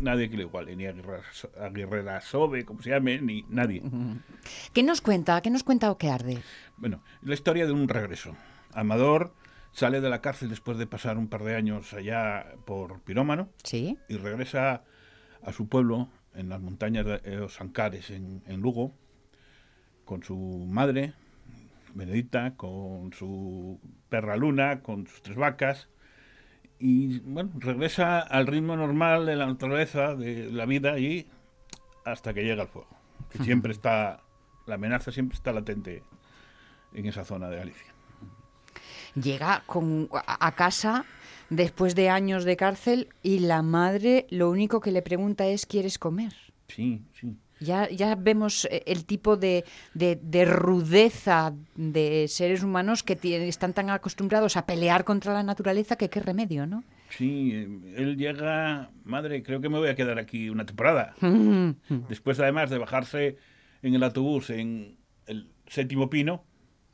nadie 0.00 0.28
que 0.28 0.36
le 0.36 0.42
iguale, 0.42 0.74
ni 0.76 0.86
Aguirre, 0.86 1.20
Aguirre 1.60 2.20
Sobe, 2.20 2.64
como 2.64 2.82
se 2.82 2.90
llame, 2.90 3.20
ni 3.20 3.44
nadie. 3.48 3.82
¿Qué 4.72 4.82
nos 4.82 5.00
cuenta? 5.00 5.40
¿Qué 5.40 5.50
nos 5.50 5.62
cuenta 5.62 5.90
Oquearde? 5.90 6.38
Bueno, 6.76 7.02
la 7.22 7.34
historia 7.34 7.66
de 7.66 7.72
un 7.72 7.88
regreso. 7.88 8.36
Amador 8.72 9.32
sale 9.72 10.00
de 10.00 10.10
la 10.10 10.20
cárcel 10.20 10.48
después 10.50 10.76
de 10.78 10.86
pasar 10.86 11.16
un 11.16 11.28
par 11.28 11.44
de 11.44 11.54
años 11.54 11.92
allá 11.94 12.44
por 12.66 13.00
pirómano 13.02 13.48
Sí. 13.62 13.96
y 14.08 14.16
regresa 14.16 14.82
a 15.42 15.52
su 15.52 15.68
pueblo 15.68 16.08
en 16.34 16.48
las 16.48 16.60
montañas 16.60 17.06
de 17.06 17.36
los 17.36 17.60
Ancares, 17.60 18.10
en, 18.10 18.42
en 18.46 18.60
Lugo, 18.60 18.92
con 20.04 20.22
su 20.24 20.36
madre, 20.36 21.14
Benedita, 21.94 22.54
con 22.56 23.12
su 23.12 23.80
perra 24.08 24.36
Luna, 24.36 24.82
con 24.82 25.06
sus 25.06 25.22
tres 25.22 25.36
vacas. 25.36 25.88
Y 26.78 27.20
bueno, 27.20 27.50
regresa 27.56 28.20
al 28.20 28.46
ritmo 28.46 28.76
normal 28.76 29.26
de 29.26 29.36
la 29.36 29.46
naturaleza, 29.46 30.14
de 30.14 30.50
la 30.50 30.66
vida 30.66 30.92
allí, 30.92 31.26
hasta 32.04 32.32
que 32.32 32.42
llega 32.42 32.62
el 32.62 32.68
fuego. 32.68 32.88
Que 33.30 33.38
siempre 33.44 33.72
está, 33.72 34.22
la 34.66 34.76
amenaza 34.76 35.12
siempre 35.12 35.36
está 35.36 35.52
latente 35.52 36.02
en 36.94 37.06
esa 37.06 37.24
zona 37.24 37.48
de 37.48 37.56
Galicia. 37.58 37.94
Llega 39.14 39.62
con, 39.66 40.08
a, 40.12 40.46
a 40.46 40.52
casa 40.54 41.04
después 41.50 41.94
de 41.94 42.08
años 42.08 42.44
de 42.44 42.56
cárcel 42.56 43.08
y 43.22 43.40
la 43.40 43.62
madre 43.62 44.26
lo 44.30 44.48
único 44.50 44.80
que 44.80 44.92
le 44.92 45.02
pregunta 45.02 45.46
es 45.46 45.66
¿quieres 45.66 45.98
comer? 45.98 46.32
Sí, 46.68 47.02
sí. 47.12 47.36
Ya, 47.60 47.88
ya 47.90 48.14
vemos 48.14 48.64
eh, 48.70 48.82
el 48.86 49.04
tipo 49.04 49.36
de, 49.36 49.64
de- 49.94 50.18
de 50.22 50.44
rudeza 50.46 51.52
de 51.76 52.26
seres 52.28 52.62
humanos 52.62 53.02
que 53.02 53.18
están 53.48 53.74
tan 53.74 53.90
acostumbrados 53.90 54.56
a 54.56 54.66
pelear 54.66 55.04
contra 55.04 55.32
la 55.34 55.42
naturaleza 55.42 55.96
que 55.96 56.08
qué 56.10 56.20
remedio, 56.20 56.66
¿no? 56.66 56.82
Sí, 57.10 57.52
eh, 57.54 57.94
él 57.96 58.16
llega, 58.16 58.90
madre, 59.04 59.42
creo 59.42 59.60
que 59.60 59.68
me 59.68 59.78
voy 59.78 59.88
a 59.88 59.94
quedar 59.94 60.18
aquí 60.18 60.48
una 60.48 60.64
temporada. 60.64 61.14
Después, 62.08 62.40
además 62.40 62.70
de 62.70 62.78
bajarse 62.78 63.36
en 63.82 63.94
el 63.94 64.02
autobús 64.02 64.50
en 64.50 64.96
el 65.26 65.50
séptimo 65.66 66.08
pino, 66.10 66.44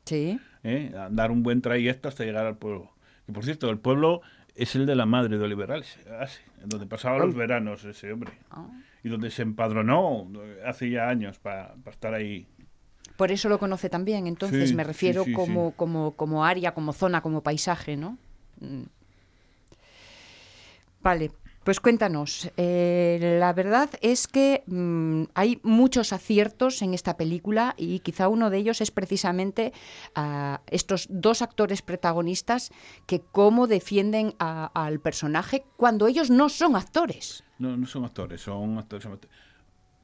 Sí. 0.05 0.39
¿eh? 0.63 0.91
a 0.97 1.09
dar 1.09 1.31
un 1.31 1.43
buen 1.43 1.61
trayecto 1.61 2.07
hasta 2.07 2.23
llegar 2.23 2.45
al 2.45 2.57
pueblo. 2.57 2.91
Que 3.25 3.33
por 3.33 3.43
cierto, 3.43 3.69
el 3.69 3.77
pueblo 3.79 4.21
es 4.55 4.75
el 4.75 4.85
de 4.85 4.95
la 4.95 5.05
madre 5.05 5.37
de 5.37 5.43
Oliver 5.43 5.69
en 5.71 6.69
donde 6.69 6.85
pasaba 6.87 7.19
los 7.19 7.35
veranos 7.35 7.83
ese 7.85 8.11
hombre. 8.13 8.31
Y 9.07 9.09
donde 9.09 9.31
se 9.31 9.41
empadronó 9.41 10.29
eh, 10.43 10.59
hace 10.65 10.89
ya 10.89 11.07
años 11.07 11.39
para 11.39 11.75
estar 11.89 12.13
ahí. 12.13 12.45
Por 13.15 13.31
eso 13.31 13.47
lo 13.47 13.57
conoce 13.57 13.89
también. 13.89 14.27
Entonces 14.27 14.69
Sí, 14.69 14.75
me 14.75 14.83
refiero 14.83 15.23
sí, 15.23 15.31
como, 15.31 15.69
sí. 15.69 15.73
como, 15.77 16.11
como 16.11 16.43
área, 16.43 16.73
como 16.73 16.91
zona, 16.91 17.21
como 17.21 17.41
paisaje, 17.41 17.95
¿no? 17.95 18.17
Mm. 18.59 18.83
Vale, 21.01 21.31
pues 21.67 21.81
cuéntanos. 21.81 22.49
Eh, 22.55 23.35
la 23.41 23.51
verdad 23.51 23.89
es 23.99 24.29
que 24.29 24.63
mm, 24.67 25.23
hay 25.33 25.59
muchos 25.63 26.13
aciertos 26.13 26.81
en 26.81 26.93
esta 26.93 27.17
película 27.17 27.73
y 27.75 27.99
quizá 27.99 28.29
uno 28.29 28.49
de 28.49 28.57
ellos 28.59 28.79
es 28.79 28.89
precisamente 28.89 29.73
ah, 30.15 30.61
estos 30.67 31.07
dos 31.09 31.41
actores 31.41 31.81
protagonistas 31.81 32.71
que 33.05 33.19
cómo 33.19 33.67
defienden 33.67 34.33
a- 34.39 34.71
al 34.81 35.01
personaje 35.01 35.65
cuando 35.75 36.07
ellos 36.07 36.29
no 36.29 36.47
son 36.47 36.77
actores. 36.77 37.43
No, 37.59 37.75
no 37.75 37.85
son 37.85 38.05
actores, 38.05 38.39
son 38.39 38.77
actores. 38.77 39.05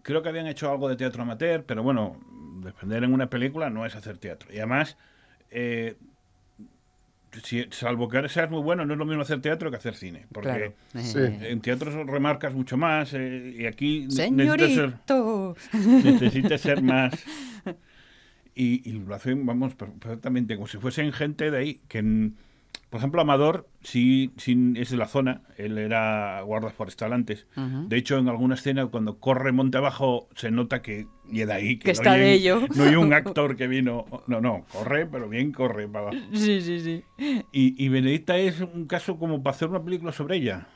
Creo 0.01 0.21
que 0.21 0.27
habían 0.27 0.47
hecho 0.47 0.69
algo 0.69 0.89
de 0.89 0.97
teatro 0.97 1.23
amateur, 1.23 1.63
pero 1.63 1.81
bueno, 1.81 2.19
defender 2.57 3.05
en 3.05 3.13
una 3.13 3.29
película 3.29 3.69
no 3.69 3.85
es 3.85 3.95
hacer 3.95 4.17
teatro. 4.17 4.51
Y 4.53 4.57
además, 4.57 4.97
eh, 5.49 5.95
si- 7.41 7.65
salvo 7.71 8.07
que 8.09 8.17
ahora 8.17 8.29
seas 8.29 8.49
muy 8.51 8.61
bueno, 8.61 8.85
no 8.85 8.93
es 8.93 8.99
lo 8.99 9.05
mismo 9.05 9.21
hacer 9.21 9.41
teatro 9.41 9.71
que 9.71 9.77
hacer 9.77 9.95
cine. 9.95 10.25
Porque 10.31 10.73
Sí. 10.95 11.17
en 11.17 11.61
teatro 11.61 12.03
remarcas 12.03 12.53
mucho 12.53 12.77
más 12.77 13.13
eh, 13.13 13.55
y 13.59 13.65
aquí 13.65 14.07
ne- 14.15 14.31
necesitas 14.31 14.69
ser, 14.73 14.93
Señorito. 15.07 15.55
necesitas 16.03 16.61
ser 16.61 16.81
más... 16.81 17.13
Y, 18.55 18.87
y 18.87 18.93
lo 18.93 19.15
hacen, 19.15 19.45
vamos, 19.47 19.73
per- 19.73 19.89
perfectamente, 19.93 20.55
como 20.55 20.67
si 20.67 20.77
fuesen 20.77 21.11
gente 21.11 21.49
de 21.49 21.57
ahí, 21.57 21.81
que, 21.87 21.97
en- 21.99 22.35
por 22.93 22.99
ejemplo, 22.99 23.21
Amador 23.21 23.67
sí, 23.81 24.31
sí 24.37 24.75
es 24.75 24.91
de 24.91 24.97
la 24.97 25.07
zona, 25.07 25.41
él 25.57 25.79
era 25.79 26.39
guarda 26.43 26.69
forestal 26.69 27.11
antes. 27.11 27.47
Ujú. 27.57 27.87
De 27.89 27.97
hecho, 27.97 28.19
en 28.19 28.29
alguna 28.29 28.53
escena, 28.53 28.85
cuando 28.85 29.17
corre 29.17 29.51
monte 29.51 29.79
abajo, 29.79 30.29
se 30.35 30.51
nota 30.51 30.83
que 30.83 31.07
y 31.27 31.39
de 31.43 31.51
ahí. 31.51 31.79
Que 31.79 31.87
no 31.87 31.91
está 31.93 32.11
hay 32.11 32.19
de 32.19 32.33
ello. 32.33 32.61
No 32.75 32.83
hay 32.83 32.95
un 32.95 33.11
actor 33.13 33.55
que 33.55 33.65
vino. 33.65 34.05
No, 34.27 34.41
no, 34.41 34.67
corre, 34.71 35.07
pero 35.07 35.27
bien 35.27 35.51
corre 35.51 35.87
para 35.87 36.09
abajo. 36.09 36.23
Sí, 36.33 36.61
sí, 36.61 36.81
sí. 36.81 37.03
Y, 37.51 37.83
y 37.83 37.89
Benedicta 37.89 38.37
es 38.37 38.61
un 38.61 38.85
caso 38.85 39.17
como 39.17 39.41
para 39.41 39.55
hacer 39.55 39.69
una 39.69 39.83
película 39.83 40.11
sobre 40.11 40.35
ella. 40.35 40.67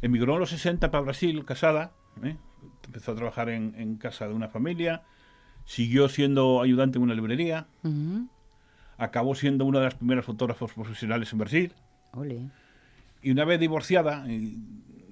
Emigró 0.00 0.32
en 0.32 0.40
los 0.40 0.48
60 0.48 0.90
para 0.90 1.02
Brasil, 1.02 1.44
casada. 1.44 1.92
¿eh? 2.22 2.38
Empezó 2.86 3.12
a 3.12 3.16
trabajar 3.16 3.50
en, 3.50 3.74
en 3.76 3.96
casa 3.96 4.28
de 4.28 4.32
una 4.32 4.48
familia. 4.48 5.02
Siguió 5.66 6.08
siendo 6.08 6.62
ayudante 6.62 6.96
en 6.96 7.02
una 7.04 7.14
librería. 7.14 7.66
Ujú. 7.82 8.28
Acabó 8.98 9.34
siendo 9.34 9.64
una 9.64 9.78
de 9.80 9.86
las 9.86 9.94
primeras 9.94 10.24
fotógrafos 10.24 10.72
profesionales 10.72 11.32
en 11.32 11.38
Brasil. 11.38 11.72
Ole. 12.12 12.48
Y 13.22 13.30
una 13.30 13.44
vez 13.44 13.58
divorciada, 13.60 14.24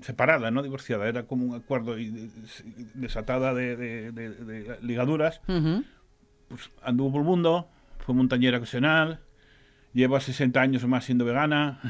separada, 0.03 0.51
no 0.51 0.63
divorciada, 0.63 1.07
era 1.09 1.25
como 1.25 1.45
un 1.47 1.55
acuerdo 1.55 1.99
y 1.99 2.11
de- 2.11 2.31
desatada 2.95 3.55
de, 3.55 3.77
de- 3.77 4.13
de- 4.13 4.31
de 4.31 4.79
ligaduras, 4.83 5.41
Ujú. 5.49 5.85
pues 6.49 6.71
anduvo 6.83 7.13
por 7.13 7.21
el 7.23 7.27
mundo, 7.27 7.69
fue 7.99 8.15
montañera 8.15 8.59
ocasional, 8.59 9.21
lleva 9.93 10.21
60 10.21 10.61
años 10.61 10.83
o 10.85 10.89
más 10.89 11.05
siendo 11.05 11.25
vegana, 11.25 11.81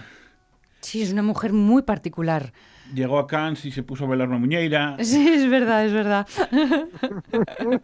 Sí, 0.82 1.02
es 1.02 1.12
una 1.12 1.22
mujer 1.22 1.52
muy 1.52 1.82
particular. 1.82 2.52
Llegó 2.94 3.18
a 3.18 3.26
Cannes 3.26 3.64
y 3.64 3.70
se 3.70 3.82
puso 3.82 4.04
a 4.04 4.08
bailar 4.08 4.28
una 4.28 4.38
muñeira. 4.38 4.96
Sí, 5.02 5.28
es 5.28 5.48
verdad, 5.48 5.84
es 5.86 5.92
verdad. 5.92 6.26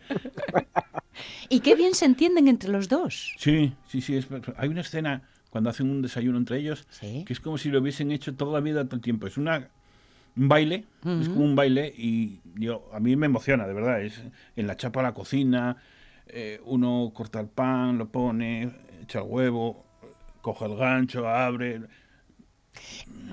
y 1.49 1.61
qué 1.61 1.75
bien 1.75 1.95
se 1.95 2.05
entienden 2.05 2.49
entre 2.49 2.71
los 2.71 2.89
dos. 2.89 3.35
Sí, 3.39 3.73
sí, 3.89 4.01
sí. 4.01 4.17
es- 4.17 4.27
hay 4.57 4.69
una 4.69 4.81
escena 4.83 5.23
cuando 5.51 5.71
hacen 5.71 5.89
un 5.91 6.03
desayuno 6.03 6.37
entre 6.39 6.59
ellos 6.59 6.87
Sí. 6.91 7.25
que 7.27 7.33
es 7.33 7.41
como 7.41 7.57
si 7.59 7.71
lo 7.71 7.81
hubiesen 7.81 8.11
hecho 8.11 8.35
toda 8.35 8.53
la 8.53 8.61
vida, 8.61 8.85
todo 8.85 8.97
el 8.97 9.03
tiempo. 9.03 9.27
Es 9.27 9.37
una 9.39 9.69
un 10.37 10.49
baile, 10.49 10.85
es 11.21 11.31
como 11.31 11.45
un 11.47 11.57
baile 11.57 11.95
y 11.97 12.41
yo 12.57 12.91
a 12.93 13.01
mí 13.01 13.17
me 13.17 13.25
emociona, 13.25 13.67
de 13.67 13.73
verdad. 13.73 14.03
Es 14.03 14.21
en 14.55 14.67
la 14.67 14.77
chapa 14.77 15.01
de 15.01 15.05
la 15.05 15.15
cocina, 15.15 15.79
eh, 16.27 16.61
uno 16.67 17.11
corta 17.15 17.41
el 17.41 17.47
pan, 17.49 17.97
lo 17.97 18.09
pone, 18.11 18.71
echa 19.03 19.21
el 19.21 19.25
huevo, 19.29 19.87
coge 20.43 20.67
el 20.67 20.77
gancho, 20.77 21.27
abre. 21.27 21.81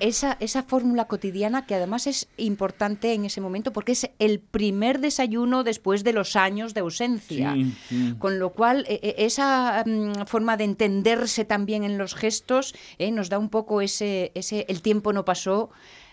Esa, 0.00 0.36
esa 0.40 0.62
fórmula 0.62 1.06
cotidiana 1.06 1.66
que 1.66 1.74
además 1.74 2.06
es 2.06 2.28
importante 2.36 3.12
en 3.14 3.24
ese 3.24 3.40
momento 3.40 3.72
porque 3.72 3.92
es 3.92 4.10
el 4.18 4.40
primer 4.40 4.98
desayuno 5.00 5.64
después 5.64 6.04
de 6.04 6.12
los 6.12 6.36
años 6.36 6.74
de 6.74 6.80
ausencia. 6.80 7.54
Sí, 7.54 7.72
sí. 7.88 8.14
Con 8.18 8.38
lo 8.38 8.50
cual, 8.52 8.84
e- 8.88 9.00
e- 9.02 9.24
esa 9.24 9.82
mm, 9.86 10.26
forma 10.26 10.56
de 10.56 10.64
entenderse 10.64 11.44
también 11.44 11.84
en 11.84 11.98
los 11.98 12.14
gestos 12.14 12.74
eh, 12.98 13.10
nos 13.10 13.28
da 13.28 13.38
un 13.38 13.48
poco 13.50 13.80
ese, 13.80 14.32
ese 14.34 14.66
el 14.68 14.82
tiempo 14.82 15.12
no 15.12 15.24
pasó, 15.24 15.70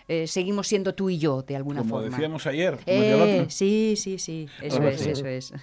eh, 0.08 0.26
seguimos 0.26 0.66
siendo 0.68 0.94
tú 0.94 1.10
y 1.10 1.18
yo, 1.18 1.42
de 1.42 1.56
alguna 1.56 1.80
Como 1.80 1.96
forma. 1.96 2.10
decíamos 2.10 2.46
ayer. 2.46 2.78
como 2.84 3.00
decía 3.00 3.24
el 3.24 3.30
Eh, 3.42 3.46
sí, 3.48 3.94
sí, 3.96 4.18
sí, 4.18 4.48
eso 4.60 4.82
es, 4.88 5.06
eso 5.06 5.26
es. 5.26 5.52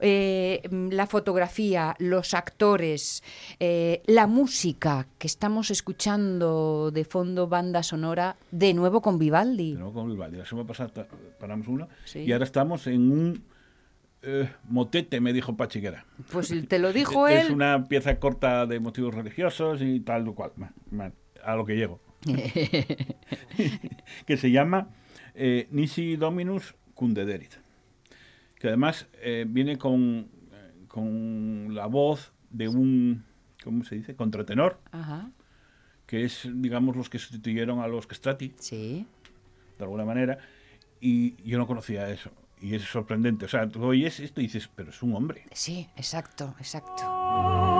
Eh, 0.00 0.62
mm, 0.70 0.88
la 0.90 1.06
fotografía, 1.06 1.94
los 1.98 2.34
actores, 2.34 3.22
eh, 3.58 4.02
la 4.06 4.26
música 4.26 5.06
que 5.18 5.26
estamos 5.26 5.70
escuchando 5.70 6.90
de 6.90 7.04
fondo, 7.04 7.48
banda 7.48 7.82
sonora, 7.82 8.36
de 8.50 8.74
nuevo 8.74 9.02
con 9.02 9.18
Vivaldi. 9.18 9.72
De 9.72 9.78
nuevo 9.78 9.94
con 9.94 10.10
Vivaldi. 10.10 10.38
La 10.38 10.46
semana 10.46 10.66
pasada 10.66 11.06
paramos 11.38 11.66
Sí. 12.04 12.20
y 12.20 12.32
ahora 12.32 12.44
estamos 12.44 12.86
en 12.86 13.12
un 13.12 13.44
eh, 14.22 14.50
motete, 14.68 15.20
me 15.20 15.32
dijo 15.32 15.56
Pachiguera. 15.56 16.04
Pues 16.30 16.52
te 16.68 16.78
lo 16.78 16.92
dijo 16.92 17.26
es 17.28 17.46
él. 17.46 17.52
una 17.52 17.86
pieza 17.88 18.18
corta 18.18 18.66
de 18.66 18.80
motivos 18.80 19.14
religiosos 19.14 19.80
y 19.82 20.00
tal 20.00 20.28
o 20.28 20.34
cual. 20.34 20.52
A 21.42 21.56
lo 21.56 21.64
que 21.64 21.76
llego. 21.76 22.00
que 24.26 24.36
se 24.36 24.50
llama 24.50 24.90
eh, 25.34 25.68
Nisi 25.70 26.16
Dominus 26.16 26.74
Cundederit. 26.94 27.54
Que 28.60 28.68
además 28.68 29.08
eh, 29.14 29.44
viene 29.48 29.76
con, 29.78 30.28
eh, 30.52 30.84
con 30.86 31.74
la 31.74 31.86
voz 31.86 32.32
de 32.50 32.68
un, 32.68 33.24
¿cómo 33.64 33.82
se 33.82 33.96
dice? 33.96 34.14
Contratenor, 34.14 34.78
Ajá, 34.92 35.30
que 36.06 36.24
es, 36.24 36.48
digamos, 36.52 36.94
los 36.94 37.08
que 37.08 37.18
sustituyeron 37.18 37.80
a 37.80 37.88
los 37.88 38.06
castrati, 38.06 38.54
sí. 38.58 39.06
de 39.78 39.84
alguna 39.84 40.04
manera, 40.04 40.38
y 41.00 41.42
yo 41.42 41.56
no 41.56 41.66
conocía 41.66 42.08
eso. 42.10 42.30
Y 42.60 42.74
es 42.74 42.82
sorprendente. 42.82 43.46
O 43.46 43.48
sea, 43.48 43.66
tú 43.66 43.82
oyes 43.82 44.20
esto 44.20 44.40
y 44.40 44.44
dices, 44.44 44.68
pero 44.74 44.90
es 44.90 45.02
un 45.02 45.14
hombre. 45.14 45.46
Sí, 45.52 45.88
exacto, 45.96 46.54
exacto. 46.58 47.79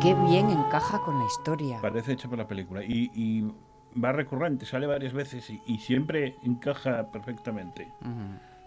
Qué 0.00 0.14
bien 0.14 0.50
encaja 0.50 1.00
con 1.04 1.18
la 1.18 1.24
historia. 1.26 1.78
Parece 1.80 2.12
hecho 2.12 2.28
por 2.28 2.38
la 2.38 2.46
película. 2.46 2.84
Y, 2.84 3.10
y 3.14 3.50
va 3.98 4.12
recurrente, 4.12 4.66
sale 4.66 4.86
varias 4.86 5.12
veces 5.12 5.48
y, 5.50 5.60
y 5.66 5.78
siempre 5.78 6.36
encaja 6.42 7.10
perfectamente. 7.10 7.88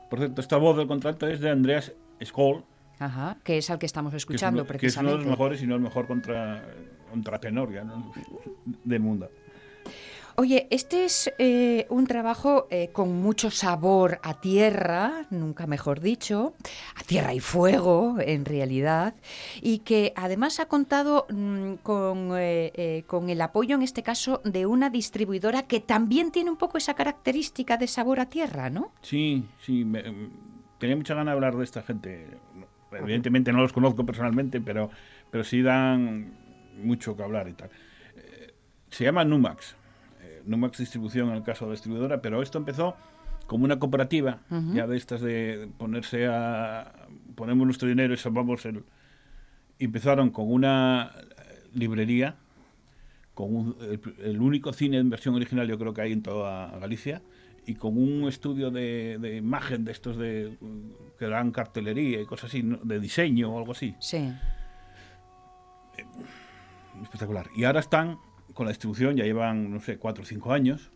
Por 0.10 0.20
cierto, 0.20 0.42
esta 0.42 0.58
voz 0.58 0.78
del 0.78 0.88
contrato 0.88 1.28
es 1.28 1.40
de 1.40 1.50
Andreas 1.50 1.94
Skoll, 2.24 2.64
Ajá, 3.00 3.38
que 3.44 3.58
es 3.58 3.70
al 3.70 3.80
que 3.80 3.86
estamos 3.88 4.12
que 4.12 4.18
es, 4.18 4.24
escuchando 4.24 4.62
uno, 4.64 4.68
que 4.78 4.86
es 4.86 4.98
uno 4.98 5.10
de 5.10 5.16
precisamente. 5.16 5.18
los 5.18 5.26
mejores, 5.26 5.64
y 5.64 5.68
no 5.68 5.76
el 5.76 5.82
mejor 5.82 6.06
contra, 6.06 6.64
contratenor 7.10 7.74
ya, 7.74 7.84
¿no? 7.84 8.12
del 8.84 9.00
mundo. 9.00 9.30
Oye, 10.42 10.66
este 10.72 11.06
es 11.06 11.32
eh, 11.38 11.86
un 11.90 12.08
trabajo 12.08 12.66
eh, 12.72 12.90
con 12.92 13.14
mucho 13.22 13.52
sabor 13.52 14.20
a 14.24 14.42
tierra, 14.42 15.28
nunca 15.30 15.68
mejor 15.68 16.00
dicho, 16.00 16.56
a 16.96 17.04
tierra 17.04 17.36
y 17.36 17.40
fuego, 17.40 18.16
en 18.20 18.46
realidad, 18.46 19.14
y 19.62 19.80
que 19.86 20.14
además 20.16 20.60
ha 20.60 20.66
contado 20.66 21.28
mm, 21.30 21.74
con, 21.84 22.32
eh, 22.40 22.72
eh, 22.74 23.04
con 23.06 23.30
el 23.30 23.40
apoyo, 23.40 23.76
en 23.76 23.84
este 23.84 24.02
caso, 24.02 24.42
de 24.44 24.66
una 24.66 24.90
distribuidora 24.90 25.68
que 25.68 25.80
también 25.80 26.32
tiene 26.32 26.50
un 26.50 26.58
poco 26.58 26.80
esa 26.80 26.96
característica 26.96 27.78
de 27.78 27.86
sabor 27.86 28.20
a 28.20 28.26
tierra, 28.28 28.72
¿no? 28.72 28.92
Sí, 29.04 29.46
sí, 29.64 29.86
me- 29.86 30.02
mm, 30.02 30.32
tenía 30.80 30.96
mucha 30.96 31.14
ganas 31.14 31.34
de 31.34 31.36
hablar 31.36 31.56
de 31.56 31.64
esta 31.66 31.84
gente. 31.84 32.26
Evidentemente 32.92 33.54
no 33.54 33.62
los 33.62 33.74
conozco 33.74 34.08
personalmente, 34.08 34.60
pero, 34.60 34.90
pero 35.30 35.44
sí 35.44 35.62
dan 35.62 36.34
mucho 36.82 37.16
que 37.16 37.22
hablar 37.22 37.48
y 37.48 37.54
tal. 37.54 37.70
Eh, 38.16 38.56
se 38.90 39.04
llama 39.04 39.24
Numax. 39.24 39.76
Numax 40.46 40.78
Distribución 40.78 41.30
en 41.30 41.36
el 41.36 41.44
caso 41.44 41.66
de 41.66 41.70
la 41.70 41.74
distribuidora, 41.74 42.22
pero 42.22 42.42
esto 42.42 42.58
empezó 42.58 42.96
como 43.48 43.66
una 43.66 43.80
cooperativa, 43.80 44.40
ya 44.74 44.88
de 44.88 44.96
estas 44.98 45.20
de 45.22 45.70
ponerse 45.78 46.28
a... 46.28 46.94
ponemos 47.36 47.66
nuestro 47.66 47.88
dinero 47.90 48.14
y 48.14 48.18
salvamos 48.18 48.66
el... 48.66 48.84
empezaron 49.80 50.30
con 50.30 50.50
una 50.52 51.12
eh, 51.18 51.70
librería, 51.74 52.36
con 53.34 53.54
un- 53.56 53.76
el, 53.82 54.00
el 54.24 54.42
único 54.42 54.72
cine 54.72 54.98
de 54.98 55.04
versión 55.04 55.36
original 55.36 55.68
yo 55.68 55.78
creo 55.78 55.94
que 55.94 56.02
hay 56.02 56.14
en 56.14 56.22
toda 56.24 56.78
Galicia, 56.80 57.22
y 57.66 57.76
con 57.76 57.98
un 57.98 58.28
estudio 58.28 58.72
de, 58.72 59.18
de 59.20 59.38
imagen 59.38 59.84
de 59.86 59.92
estos 59.92 60.18
de 60.18 60.58
que 61.20 61.28
dan 61.28 61.52
cartelería 61.52 62.22
y 62.22 62.26
cosas 62.26 62.50
así, 62.50 62.64
de 62.84 63.00
diseño 63.00 63.54
o 63.54 63.60
algo 63.60 63.74
así. 63.74 63.96
Sí. 64.00 64.32
Espectacular. 67.04 67.48
Y 67.56 67.64
ahora 67.66 67.80
están 67.80 68.18
con 68.62 68.68
la 68.68 68.74
distribución, 68.74 69.16
ya 69.18 69.24
llevan, 69.24 69.72
no 69.74 69.80
sé, 69.80 69.98
cuatro 69.98 70.22
o 70.22 70.26
cinco 70.28 70.54
años. 70.54 70.92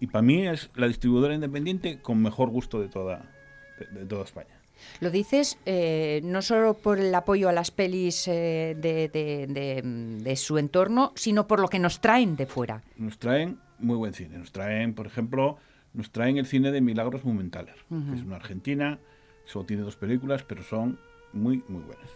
Y 0.00 0.08
para 0.08 0.22
mí 0.22 0.44
es 0.44 0.70
la 0.74 0.88
distribuidora 0.88 1.32
independiente 1.34 2.00
con 2.00 2.20
mejor 2.20 2.50
gusto 2.50 2.80
de 2.80 2.88
toda, 2.88 3.30
de, 3.78 4.00
de 4.00 4.06
toda 4.06 4.24
España. 4.24 4.60
Lo 4.98 5.10
dices 5.12 5.56
eh, 5.66 6.20
no 6.24 6.42
solo 6.42 6.74
por 6.74 6.98
el 6.98 7.14
apoyo 7.14 7.48
a 7.48 7.52
las 7.52 7.70
pelis 7.70 8.26
eh, 8.26 8.74
de, 8.76 9.08
de- 9.08 9.46
de, 9.46 9.82
de 10.24 10.36
su 10.36 10.58
entorno, 10.58 11.12
sino 11.14 11.46
por 11.46 11.60
lo 11.60 11.68
que 11.68 11.78
nos 11.78 12.00
traen 12.00 12.34
de 12.34 12.46
fuera. 12.46 12.82
Nos 12.96 13.18
traen 13.18 13.60
muy 13.78 13.96
buen 13.96 14.12
cine. 14.14 14.36
Nos 14.38 14.50
traen, 14.50 14.94
por 14.94 15.06
ejemplo, 15.06 15.58
nos 15.94 16.10
traen 16.10 16.38
el 16.38 16.46
cine 16.46 16.72
de 16.72 16.80
Milagros 16.80 17.24
Mumenthaler, 17.24 17.76
que 17.88 18.16
es 18.16 18.22
una 18.22 18.34
argentina, 18.36 18.98
solo 19.44 19.64
tiene 19.64 19.82
dos 19.84 19.94
películas, 19.94 20.42
pero 20.42 20.64
son 20.64 20.98
muy, 21.32 21.62
muy 21.68 21.82
buenas. 21.82 22.10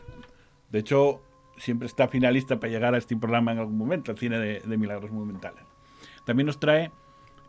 De 0.72 0.80
hecho, 0.80 1.22
siempre 1.56 1.86
está 1.86 2.08
finalista 2.08 2.58
para 2.60 2.72
llegar 2.72 2.94
a 2.94 2.98
este 2.98 3.16
programa 3.16 3.52
en 3.52 3.58
algún 3.58 3.76
momento, 3.78 4.12
el 4.12 4.18
cine 4.18 4.38
de, 4.38 4.60
de 4.60 4.76
Milagros 4.76 5.10
Mumenthaler. 5.10 5.64
También 6.24 6.46
nos 6.46 6.58
trae 6.58 6.90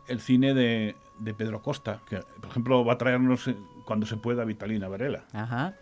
el 0.07 0.19
cine 0.21 0.53
de, 0.53 0.95
de 1.19 1.33
Pedro 1.33 1.61
Costa, 1.61 2.01
que, 2.09 2.17
por 2.41 2.49
ejemplo, 2.51 2.85
va 2.85 2.93
a 2.93 2.97
traernos 2.97 3.47
eh, 3.47 3.55
cuando 3.85 4.05
se 4.05 4.17
pueda 4.17 4.43
Vitalina 4.45 4.87
Varela. 4.87 5.25
Ajá. 5.33 5.75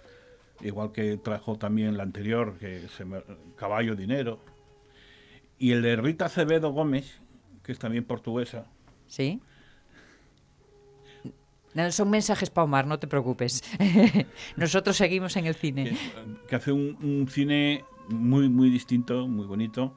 igual 0.62 0.91
que 0.91 1.17
trajo 1.17 1.57
también 1.57 1.97
la 1.97 2.03
anterior, 2.03 2.57
que 2.57 2.88
se 2.89 3.03
me- 3.05 3.23
Caballo 3.57 3.95
Dinero. 3.95 4.39
Y 5.57 5.71
el 5.71 5.81
de 5.81 5.95
Rita 5.97 6.25
Acevedo 6.25 6.71
Gómez, 6.71 7.19
que 7.63 7.71
es 7.71 7.79
también 7.79 8.03
portuguesa, 8.05 8.65
¿Sí? 9.07 9.41
No, 11.73 11.91
son 11.91 12.09
mensajes 12.12 12.49
para 12.51 12.65
Omar, 12.65 12.86
no 12.86 12.99
te 12.99 13.07
preocupes. 13.07 13.63
Nosotros 14.57 14.95
seguimos 14.95 15.36
en 15.38 15.47
el 15.47 15.55
que, 15.55 15.59
cine. 15.62 15.97
que 16.47 16.55
hace 16.55 16.71
un, 16.71 16.97
un 17.01 17.27
cine 17.27 17.83
muy, 18.09 18.49
muy 18.49 18.69
distinto, 18.69 19.27
muy 19.27 19.45
bonito. 19.45 19.93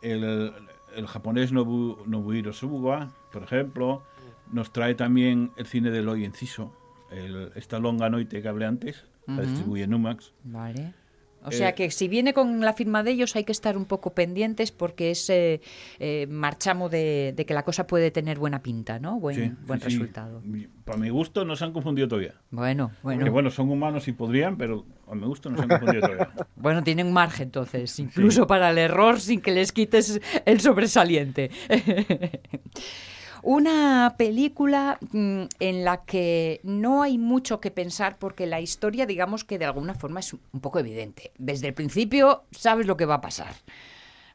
El, 0.00 0.52
el 0.94 1.06
japonés 1.06 1.52
Nobu, 1.52 1.98
Nobuhiro 2.06 2.52
Suga, 2.52 3.10
por 3.32 3.42
ejemplo, 3.42 4.02
nos 4.52 4.72
trae 4.72 4.94
también 4.94 5.52
el 5.56 5.66
cine 5.66 5.90
de 5.90 5.98
Eloy 5.98 6.24
Enciso, 6.24 6.72
el, 7.10 7.52
esta 7.54 7.78
longa 7.78 8.10
noite 8.10 8.42
que 8.42 8.48
hablé 8.48 8.66
antes, 8.66 9.06
la 9.26 9.42
distribuye 9.42 9.86
Numax. 9.86 10.32
Vale. 10.44 10.94
O 11.44 11.50
Eh, 11.50 11.52
sea 11.52 11.74
que 11.74 11.90
si 11.90 12.08
viene 12.08 12.34
con 12.34 12.60
la 12.60 12.72
firma 12.72 13.02
de 13.02 13.12
ellos 13.12 13.36
hay 13.36 13.44
que 13.44 13.52
estar 13.52 13.76
un 13.76 13.84
poco 13.84 14.12
pendientes 14.12 14.72
porque 14.72 15.10
es 15.12 15.30
eh, 15.30 15.60
eh, 16.00 16.26
marchamo 16.28 16.88
de, 16.88 17.32
de 17.36 17.46
que 17.46 17.54
la 17.54 17.62
cosa 17.64 17.86
puede 17.86 18.10
tener 18.10 18.38
buena 18.38 18.60
pinta, 18.62 18.98
¿no? 18.98 19.20
Buen, 19.20 19.36
Sí, 19.36 19.52
buen 19.66 19.80
sí, 19.80 19.90
sí. 19.90 19.96
resultado. 19.98 20.42
Para 20.84 20.98
mi 20.98 21.10
gusto 21.10 21.44
no 21.44 21.54
se 21.54 21.64
han 21.64 21.72
confundido 21.72 22.08
todavía. 22.08 22.34
Bueno, 22.50 22.90
bueno. 23.02 23.22
Que 23.24 23.30
bueno, 23.30 23.50
son 23.50 23.70
humanos 23.70 24.08
y 24.08 24.12
podrían, 24.12 24.56
pero 24.56 24.84
a 25.10 25.14
mi 25.14 25.26
gusto 25.26 25.48
no 25.50 25.56
se 25.58 25.62
han 25.64 25.68
confundido 25.68 26.00
todavía. 26.02 26.30
Bueno, 26.56 26.82
tienen 26.82 27.12
margen 27.12 27.44
entonces, 27.48 27.98
incluso 28.00 28.46
para 28.48 28.70
el 28.70 28.78
error 28.78 29.20
sin 29.20 29.40
que 29.40 29.52
les 29.52 29.70
quites 29.72 30.20
el 30.44 30.60
sobresaliente. 30.60 31.50
Una 33.50 34.14
película 34.18 34.98
mm, 35.10 35.44
en 35.58 35.82
la 35.82 36.04
que 36.04 36.60
no 36.64 37.00
hay 37.02 37.16
mucho 37.16 37.60
que 37.60 37.70
pensar 37.70 38.18
porque 38.18 38.46
la 38.46 38.60
historia, 38.60 39.06
digamos 39.06 39.42
que 39.42 39.58
de 39.58 39.64
alguna 39.64 39.94
forma 39.94 40.20
es 40.20 40.34
un 40.34 40.60
poco 40.60 40.78
evidente. 40.80 41.32
Desde 41.38 41.66
el 41.68 41.72
principio 41.72 42.44
sabes 42.50 42.86
lo 42.86 42.98
que 42.98 43.06
va 43.06 43.14
a 43.14 43.20
pasar. 43.22 43.54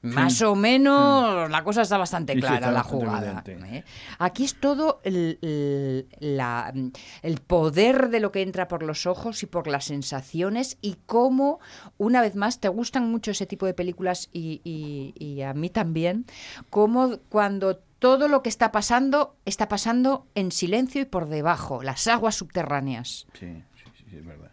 Más 0.01 0.41
o 0.41 0.55
menos 0.55 1.47
la 1.49 1.63
cosa 1.63 1.83
está 1.83 1.97
bastante 1.99 2.33
sí, 2.33 2.39
clara, 2.39 2.71
la 2.71 2.81
jugada. 2.81 3.43
¿eh? 3.47 3.83
Aquí 4.17 4.45
es 4.45 4.55
todo 4.59 4.99
el, 5.03 5.37
el- 5.43 6.07
la- 6.19 6.73
el 7.21 7.37
poder 7.39 8.09
de 8.09 8.19
lo 8.19 8.31
que 8.31 8.41
entra 8.41 8.67
por 8.67 8.81
los 8.81 9.05
ojos 9.05 9.43
y 9.43 9.45
por 9.45 9.67
las 9.67 9.85
sensaciones 9.85 10.77
y 10.81 10.97
cómo, 11.05 11.59
una 11.99 12.19
vez 12.21 12.35
más, 12.35 12.59
te 12.59 12.67
gustan 12.67 13.11
mucho 13.11 13.29
ese 13.29 13.45
tipo 13.45 13.67
de 13.67 13.75
películas 13.75 14.29
y, 14.33 14.59
y- 14.63 15.13
y 15.23 15.43
a 15.43 15.53
mí 15.53 15.69
también, 15.69 16.25
cómo 16.71 17.19
cuando 17.29 17.79
todo 18.03 18.27
lo 18.27 18.43
que 18.43 18.49
está 18.49 18.73
pasando 18.73 19.37
está 19.45 19.69
pasando 19.69 20.27
en 20.35 20.51
silencio 20.51 20.99
y 20.99 21.05
por 21.05 21.29
debajo, 21.29 21.81
las 21.83 22.05
aguas 22.07 22.35
subterráneas. 22.35 23.27
Sí, 23.39 23.63
sí, 23.77 24.03
sí, 24.09 24.17
es 24.17 24.25
verdad. 24.25 24.51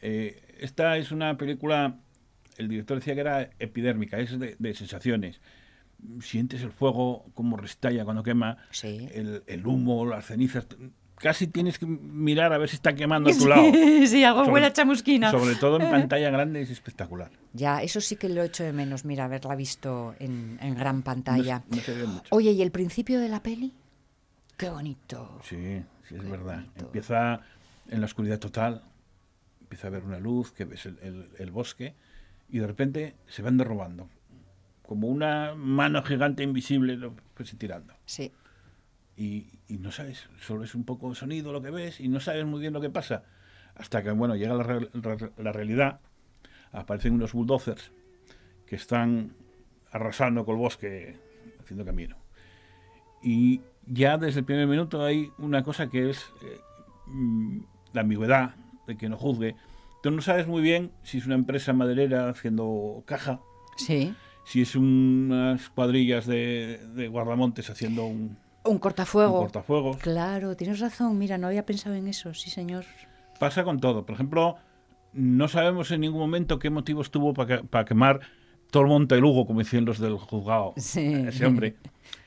Eh, 0.00 0.40
esta 0.60 0.96
es 0.96 1.10
una 1.10 1.36
película, 1.36 1.96
el 2.56 2.68
director 2.68 2.98
decía 2.98 3.14
que 3.14 3.20
era 3.22 3.50
epidérmica, 3.58 4.20
es 4.20 4.38
de, 4.38 4.54
de 4.60 4.74
sensaciones. 4.74 5.40
sientes 6.20 6.62
el 6.62 6.70
fuego 6.70 7.26
como 7.34 7.56
restalla 7.56 8.04
cuando 8.04 8.22
quema, 8.22 8.58
Sí. 8.70 9.08
el, 9.12 9.42
el 9.48 9.66
humo, 9.66 10.06
las 10.06 10.26
cenizas. 10.26 10.68
Casi 11.16 11.46
tienes 11.46 11.78
que 11.78 11.86
mirar 11.86 12.52
a 12.52 12.58
ver 12.58 12.68
si 12.68 12.76
está 12.76 12.94
quemando 12.94 13.30
a 13.30 13.32
tu 13.32 13.46
lado. 13.48 13.62
sí, 14.06 14.22
algo 14.22 14.40
Sobre- 14.40 14.52
huele 14.52 14.66
a 14.66 14.72
chamusquina. 14.72 15.30
Sobre 15.30 15.54
todo 15.56 15.80
en 15.80 15.90
pantalla 15.90 16.30
grande 16.30 16.60
es 16.62 16.70
espectacular. 16.70 17.30
Ya, 17.54 17.82
eso 17.82 18.00
sí 18.00 18.16
que 18.16 18.28
lo 18.28 18.42
echo 18.42 18.64
de 18.64 18.72
menos, 18.72 19.04
mira, 19.04 19.24
haberla 19.24 19.54
visto 19.56 20.14
en, 20.18 20.58
en 20.60 20.74
gran 20.74 21.02
pantalla. 21.02 21.62
No, 21.68 21.76
se- 21.76 21.76
no 21.76 21.82
se 21.82 21.94
ve 21.94 22.06
mucho. 22.06 22.26
Oye, 22.30 22.50
¿y 22.52 22.60
el 22.62 22.70
principio 22.70 23.18
de 23.18 23.28
la 23.30 23.42
peli? 23.42 23.72
Qué 24.58 24.68
bonito. 24.70 25.38
Sí, 25.42 25.82
sí, 26.08 26.14
es 26.16 26.30
verdad. 26.30 26.56
bonito. 26.56 26.84
Empieza 26.86 27.40
en 27.88 28.00
la 28.00 28.06
oscuridad 28.06 28.38
total, 28.38 28.82
empieza 29.62 29.86
a 29.86 29.90
ver 29.90 30.04
una 30.04 30.18
luz, 30.18 30.52
que 30.52 30.64
ves 30.66 30.84
el, 30.86 30.98
el- 31.02 31.30
el 31.38 31.50
bosque, 31.50 31.94
y 32.50 32.58
de 32.58 32.66
repente 32.66 33.14
se 33.26 33.40
van 33.42 33.56
derrubando. 33.56 34.08
Como 34.82 35.08
una 35.08 35.54
mano 35.56 36.02
gigante 36.02 36.42
invisible, 36.42 37.10
pues 37.34 37.52
y 37.52 37.56
tirando. 37.56 37.94
Sí. 38.04 38.30
Y, 39.16 39.46
y 39.66 39.78
no 39.78 39.90
sabes, 39.92 40.28
solo 40.40 40.64
es 40.64 40.74
un 40.74 40.84
poco 40.84 41.08
de 41.08 41.14
sonido 41.14 41.52
lo 41.52 41.62
que 41.62 41.70
ves 41.70 42.00
y 42.00 42.08
no 42.08 42.20
sabes 42.20 42.44
muy 42.44 42.60
bien 42.60 42.72
lo 42.74 42.80
que 42.80 42.90
pasa. 42.90 43.22
Hasta 43.74 44.02
que, 44.02 44.10
bueno, 44.10 44.36
llega 44.36 44.54
la, 44.54 44.62
re- 44.62 44.90
la 45.38 45.52
realidad, 45.52 46.00
aparecen 46.72 47.14
unos 47.14 47.32
bulldozers 47.32 47.92
que 48.66 48.76
están 48.76 49.32
arrasando 49.90 50.44
con 50.44 50.56
el 50.56 50.60
bosque, 50.60 51.18
haciendo 51.60 51.84
camino. 51.84 52.16
Y 53.22 53.60
ya 53.86 54.18
desde 54.18 54.40
el 54.40 54.44
primer 54.46 54.66
minuto 54.66 55.02
hay 55.04 55.30
una 55.38 55.62
cosa 55.62 55.88
que 55.88 56.10
es 56.10 56.26
eh, 56.42 56.58
la 57.92 58.02
ambigüedad 58.02 58.54
de 58.86 58.96
que 58.96 59.08
no 59.08 59.16
juzgue. 59.16 59.56
Tú 60.02 60.10
no 60.10 60.20
sabes 60.20 60.46
muy 60.46 60.62
bien 60.62 60.92
si 61.02 61.18
es 61.18 61.26
una 61.26 61.34
empresa 61.34 61.72
maderera 61.72 62.28
haciendo 62.28 63.02
caja, 63.06 63.40
Sí. 63.76 64.14
si 64.44 64.62
es 64.62 64.76
unas 64.76 65.68
cuadrillas 65.70 66.26
de, 66.26 66.80
de 66.94 67.08
guardamontes 67.08 67.68
haciendo 67.70 68.04
un, 68.06 68.38
Un 68.66 68.74
un 68.74 68.78
cortafuego. 68.78 69.40
cortafuegos. 69.40 69.96
Claro, 69.98 70.56
tienes 70.56 70.80
razón. 70.80 71.18
Mira, 71.18 71.38
no 71.38 71.46
había 71.46 71.64
pensado 71.64 71.94
en 71.94 72.08
eso. 72.08 72.34
Sí, 72.34 72.50
señor. 72.50 72.84
Pasa 73.38 73.64
con 73.64 73.80
todo. 73.80 74.04
Por 74.06 74.14
ejemplo, 74.14 74.56
no 75.12 75.48
sabemos 75.48 75.90
en 75.90 76.00
ningún 76.02 76.20
momento 76.20 76.58
qué 76.58 76.70
motivos 76.70 77.10
tuvo 77.10 77.34
para, 77.34 77.62
para 77.62 77.84
quemar 77.84 78.20
todo 78.70 78.82
el 78.82 78.88
monte 78.88 79.14
de 79.14 79.20
Lugo, 79.20 79.46
como 79.46 79.60
decían 79.60 79.84
los 79.84 79.98
del 79.98 80.16
juzgado. 80.16 80.74
Sí. 80.76 81.12
Ese 81.26 81.46
hombre. 81.46 81.76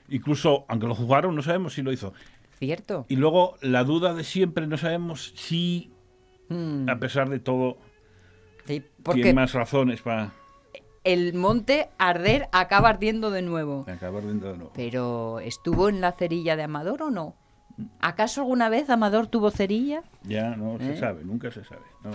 Incluso, 0.10 0.66
aunque 0.68 0.88
lo 0.88 0.96
juzgaron, 0.96 1.36
no 1.36 1.42
sabemos 1.42 1.74
si 1.74 1.82
lo 1.82 1.92
hizo. 1.92 2.14
Cierto. 2.58 3.06
Y 3.08 3.16
luego, 3.16 3.56
la 3.62 3.84
duda 3.84 4.14
de 4.14 4.24
siempre, 4.24 4.68
no 4.68 4.78
sabemos 4.78 5.34
si, 5.36 5.92
Mm, 6.50 6.90
a 6.90 7.00
pesar 7.00 7.30
de 7.30 7.40
todo, 7.40 7.78
sí, 8.66 8.84
tiene 9.14 9.34
más 9.34 9.54
razones 9.54 10.02
para 10.02 10.34
el 11.04 11.34
monte 11.34 11.90
arder 11.98 12.50
acaba 12.52 12.90
ardiendo 12.90 13.32
de 13.32 13.42
nuevo. 13.42 13.86
acabar 13.88 14.24
dentro 14.24 14.52
de 14.52 14.58
nuevo. 14.58 14.72
Pero, 14.76 15.40
¿estuvo 15.40 15.90
en 15.90 16.02
la 16.02 16.12
cerilla 16.12 16.56
de 16.56 16.64
Amador 16.64 17.04
o 17.04 17.10
no? 17.12 17.36
¿Acaso 18.02 18.42
alguna 18.42 18.70
vez 18.70 18.90
Amador 18.90 19.28
tuvo 19.28 19.52
cerilla? 19.52 20.04
Ya 20.24 20.56
no 20.56 20.76
¿Eh? 20.76 20.80
se 20.80 20.98
sabe, 20.98 21.24
nunca 21.24 21.50
se 21.52 21.64
sabe. 21.64 21.84
No. 22.04 22.12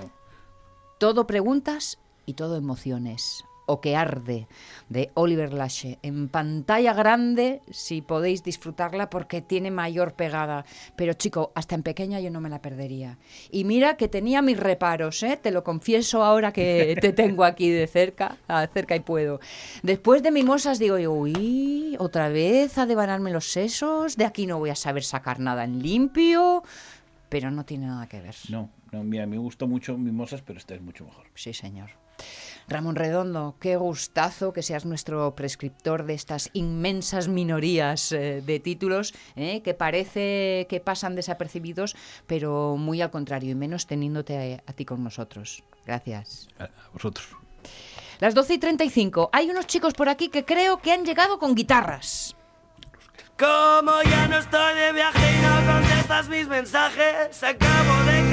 Todo 0.98 1.26
preguntas 1.26 1.98
y 2.26 2.34
todo 2.34 2.56
emociones. 2.56 3.44
O 3.66 3.80
que 3.80 3.96
arde, 3.96 4.46
de 4.90 5.10
Oliver 5.14 5.52
Lashe. 5.54 5.98
En 6.02 6.28
pantalla 6.28 6.92
grande, 6.92 7.62
si 7.70 8.02
podéis 8.02 8.42
disfrutarla, 8.42 9.08
porque 9.08 9.40
tiene 9.40 9.70
mayor 9.70 10.12
pegada. 10.12 10.66
Pero 10.96 11.14
chico, 11.14 11.50
hasta 11.54 11.74
en 11.74 11.82
pequeña 11.82 12.20
yo 12.20 12.30
no 12.30 12.40
me 12.40 12.50
la 12.50 12.60
perdería. 12.60 13.18
Y 13.50 13.64
mira 13.64 13.96
que 13.96 14.08
tenía 14.08 14.42
mis 14.42 14.58
reparos, 14.58 15.22
¿eh? 15.22 15.38
Te 15.40 15.50
lo 15.50 15.64
confieso 15.64 16.22
ahora 16.22 16.52
que 16.52 16.96
te 17.00 17.12
tengo 17.12 17.44
aquí 17.44 17.70
de 17.70 17.86
cerca, 17.86 18.36
cerca 18.74 18.96
y 18.96 19.00
puedo. 19.00 19.40
Después 19.82 20.22
de 20.22 20.30
mimosas 20.30 20.78
digo 20.78 20.98
yo, 20.98 21.12
uy, 21.12 21.96
otra 21.98 22.28
vez 22.28 22.76
a 22.76 22.86
devanarme 22.86 23.30
los 23.30 23.50
sesos, 23.50 24.16
de 24.16 24.26
aquí 24.26 24.46
no 24.46 24.58
voy 24.58 24.70
a 24.70 24.76
saber 24.76 25.04
sacar 25.04 25.40
nada 25.40 25.64
en 25.64 25.82
limpio. 25.82 26.62
Pero 27.30 27.50
no 27.50 27.64
tiene 27.64 27.86
nada 27.86 28.06
que 28.06 28.20
ver. 28.20 28.36
No, 28.48 28.70
no, 28.92 29.02
mira, 29.02 29.26
me 29.26 29.38
gustó 29.38 29.66
mucho 29.66 29.96
Mimosas, 29.96 30.42
pero 30.42 30.58
esta 30.58 30.74
es 30.74 30.82
mucho 30.82 31.04
mejor. 31.04 31.26
Sí, 31.34 31.52
señor. 31.52 32.03
Ramón 32.68 32.96
Redondo, 32.96 33.56
qué 33.60 33.76
gustazo 33.76 34.52
que 34.52 34.62
seas 34.62 34.84
nuestro 34.84 35.34
prescriptor 35.34 36.04
de 36.04 36.14
estas 36.14 36.50
inmensas 36.52 37.28
minorías 37.28 38.12
eh, 38.12 38.42
de 38.44 38.60
títulos 38.60 39.14
eh, 39.36 39.62
que 39.62 39.74
parece 39.74 40.66
que 40.68 40.80
pasan 40.80 41.14
desapercibidos, 41.14 41.96
pero 42.26 42.76
muy 42.76 43.02
al 43.02 43.10
contrario, 43.10 43.50
y 43.50 43.54
menos 43.54 43.86
teniéndote 43.86 44.62
a, 44.66 44.70
a 44.70 44.72
ti 44.72 44.84
con 44.84 45.04
nosotros. 45.04 45.62
Gracias. 45.86 46.48
A, 46.58 46.64
a 46.64 46.70
vosotros. 46.92 47.28
Las 48.20 48.34
12 48.34 48.54
y 48.54 48.58
35. 48.58 49.30
Hay 49.32 49.50
unos 49.50 49.66
chicos 49.66 49.92
por 49.94 50.08
aquí 50.08 50.28
que 50.28 50.44
creo 50.44 50.78
que 50.78 50.92
han 50.92 51.04
llegado 51.04 51.38
con 51.38 51.54
guitarras. 51.54 52.36
Como 53.38 54.00
ya 54.02 54.28
no 54.28 54.38
estoy 54.38 54.74
de 54.76 54.92
viaje 54.92 55.18
y 55.18 55.42
no 55.42 55.72
contestas 55.72 56.28
mis 56.28 56.46
mensajes, 56.46 57.42
acabo 57.42 58.04
de 58.04 58.30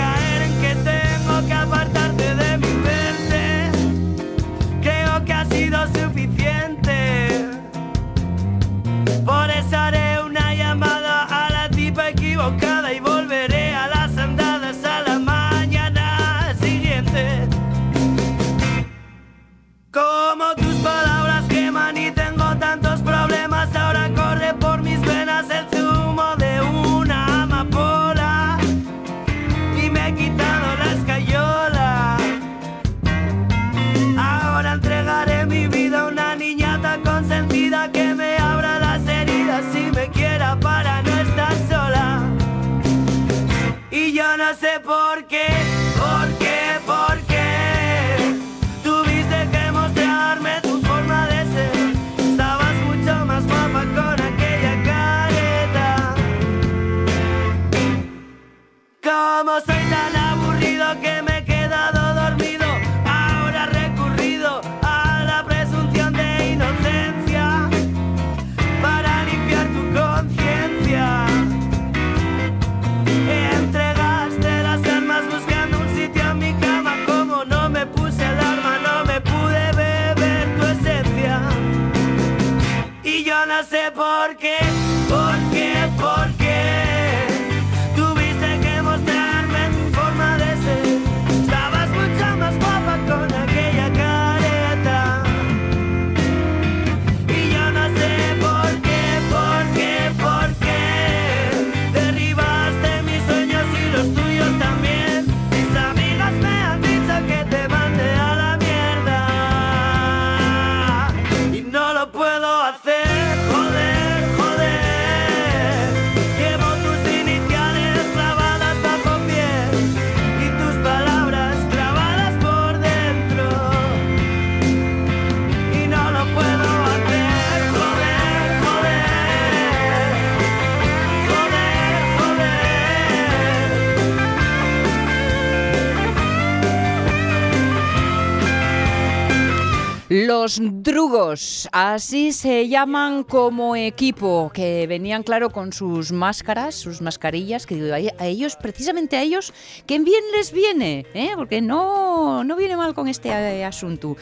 Los 140.41 140.59
Drugos, 140.59 141.69
así 141.71 142.31
se 142.31 142.67
llaman 142.67 143.23
como 143.23 143.75
equipo, 143.75 144.49
que 144.51 144.87
venían, 144.87 145.21
claro, 145.21 145.51
con 145.51 145.71
sus 145.71 146.11
máscaras, 146.11 146.73
sus 146.73 146.99
mascarillas, 146.99 147.67
que 147.67 147.75
digo, 147.75 147.93
a 147.93 148.25
ellos, 148.25 148.55
precisamente 148.55 149.17
a 149.17 149.21
ellos, 149.21 149.53
que 149.85 149.99
bien 149.99 150.23
les 150.35 150.51
viene, 150.51 151.05
¿eh? 151.13 151.33
porque 151.35 151.61
no, 151.61 152.43
no 152.43 152.55
viene 152.55 152.75
mal 152.75 152.95
con 152.95 153.07
este 153.07 153.29
eh, 153.29 153.63
asunto. 153.63 154.17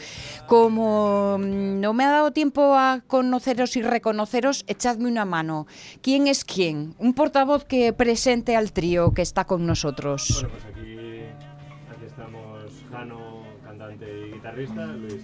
Como 0.46 1.38
mm, 1.38 1.80
no 1.80 1.94
me 1.94 2.04
ha 2.04 2.10
dado 2.10 2.32
tiempo 2.32 2.74
a 2.74 3.00
conoceros 3.06 3.74
y 3.76 3.80
reconoceros, 3.80 4.64
echadme 4.66 5.08
una 5.08 5.24
mano. 5.24 5.66
¿Quién 6.02 6.26
es 6.26 6.44
quién? 6.44 6.94
Un 6.98 7.14
portavoz 7.14 7.64
que 7.64 7.94
presente 7.94 8.56
al 8.56 8.72
trío 8.72 9.14
que 9.14 9.22
está 9.22 9.46
con 9.46 9.64
nosotros. 9.64 10.44
Pues 10.74 10.79
Luis 14.52 14.70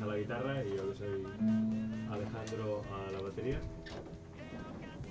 a 0.02 0.06
la 0.06 0.16
guitarra 0.16 0.62
y 0.64 0.76
yo 0.76 0.92
que 0.92 0.98
soy 0.98 1.26
Alejandro 2.10 2.82
a 2.92 3.12
la 3.12 3.20
batería. 3.20 3.60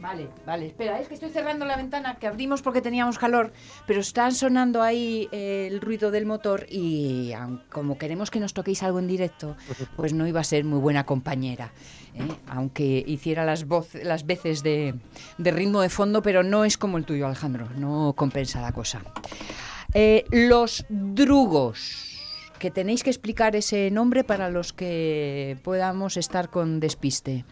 Vale, 0.01 0.29
vale, 0.45 0.67
espera, 0.67 0.99
es 0.99 1.07
que 1.07 1.15
estoy 1.15 1.29
cerrando 1.29 1.65
la 1.65 1.77
ventana 1.77 2.15
que 2.15 2.27
abrimos 2.27 2.61
porque 2.61 2.81
teníamos 2.81 3.17
calor, 3.17 3.53
pero 3.87 4.01
están 4.01 4.33
sonando 4.33 4.83
ahí 4.83 5.27
eh, 5.31 5.67
el 5.71 5.81
ruido 5.81 6.11
del 6.11 6.25
motor 6.25 6.67
y 6.69 7.31
como 7.71 7.97
queremos 7.97 8.29
que 8.29 8.39
nos 8.39 8.53
toquéis 8.53 8.83
algo 8.83 8.99
en 8.99 9.07
directo, 9.07 9.55
pues 9.95 10.13
no 10.13 10.27
iba 10.27 10.41
a 10.41 10.43
ser 10.43 10.63
muy 10.63 10.79
buena 10.79 11.05
compañera. 11.05 11.71
¿eh? 12.13 12.27
Aunque 12.47 13.03
hiciera 13.07 13.45
las, 13.45 13.65
las 14.03 14.25
veces 14.27 14.61
de, 14.61 14.93
de 15.39 15.51
ritmo 15.51 15.81
de 15.81 15.89
fondo, 15.89 16.21
pero 16.21 16.43
no 16.43 16.65
es 16.65 16.77
como 16.77 16.97
el 16.97 17.05
tuyo, 17.05 17.25
Alejandro, 17.25 17.69
no 17.77 18.13
compensa 18.15 18.61
la 18.61 18.73
cosa. 18.73 19.01
Eh, 19.93 20.25
los 20.29 20.85
drugos, 20.89 22.14
que 22.59 22.71
tenéis 22.71 23.03
que 23.03 23.09
explicar 23.09 23.55
ese 23.55 23.91
nombre 23.91 24.23
para 24.23 24.49
los 24.49 24.73
que 24.73 25.57
podamos 25.63 26.17
estar 26.17 26.49
con 26.49 26.79
despiste. 26.79 27.45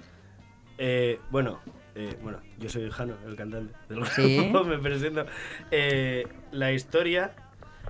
Eh, 0.78 1.20
bueno, 1.30 1.60
eh, 1.96 2.18
bueno, 2.24 2.40
yo 2.60 2.70
soy 2.70 2.90
Jano, 2.90 3.16
el 3.28 3.36
cantante 3.36 3.74
del 3.90 4.00
grupo, 4.00 4.12
Sí. 4.16 4.52
me 4.66 4.78
presento. 4.80 5.26
Eh, 5.72 6.26
la 6.52 6.72
historia, 6.72 7.32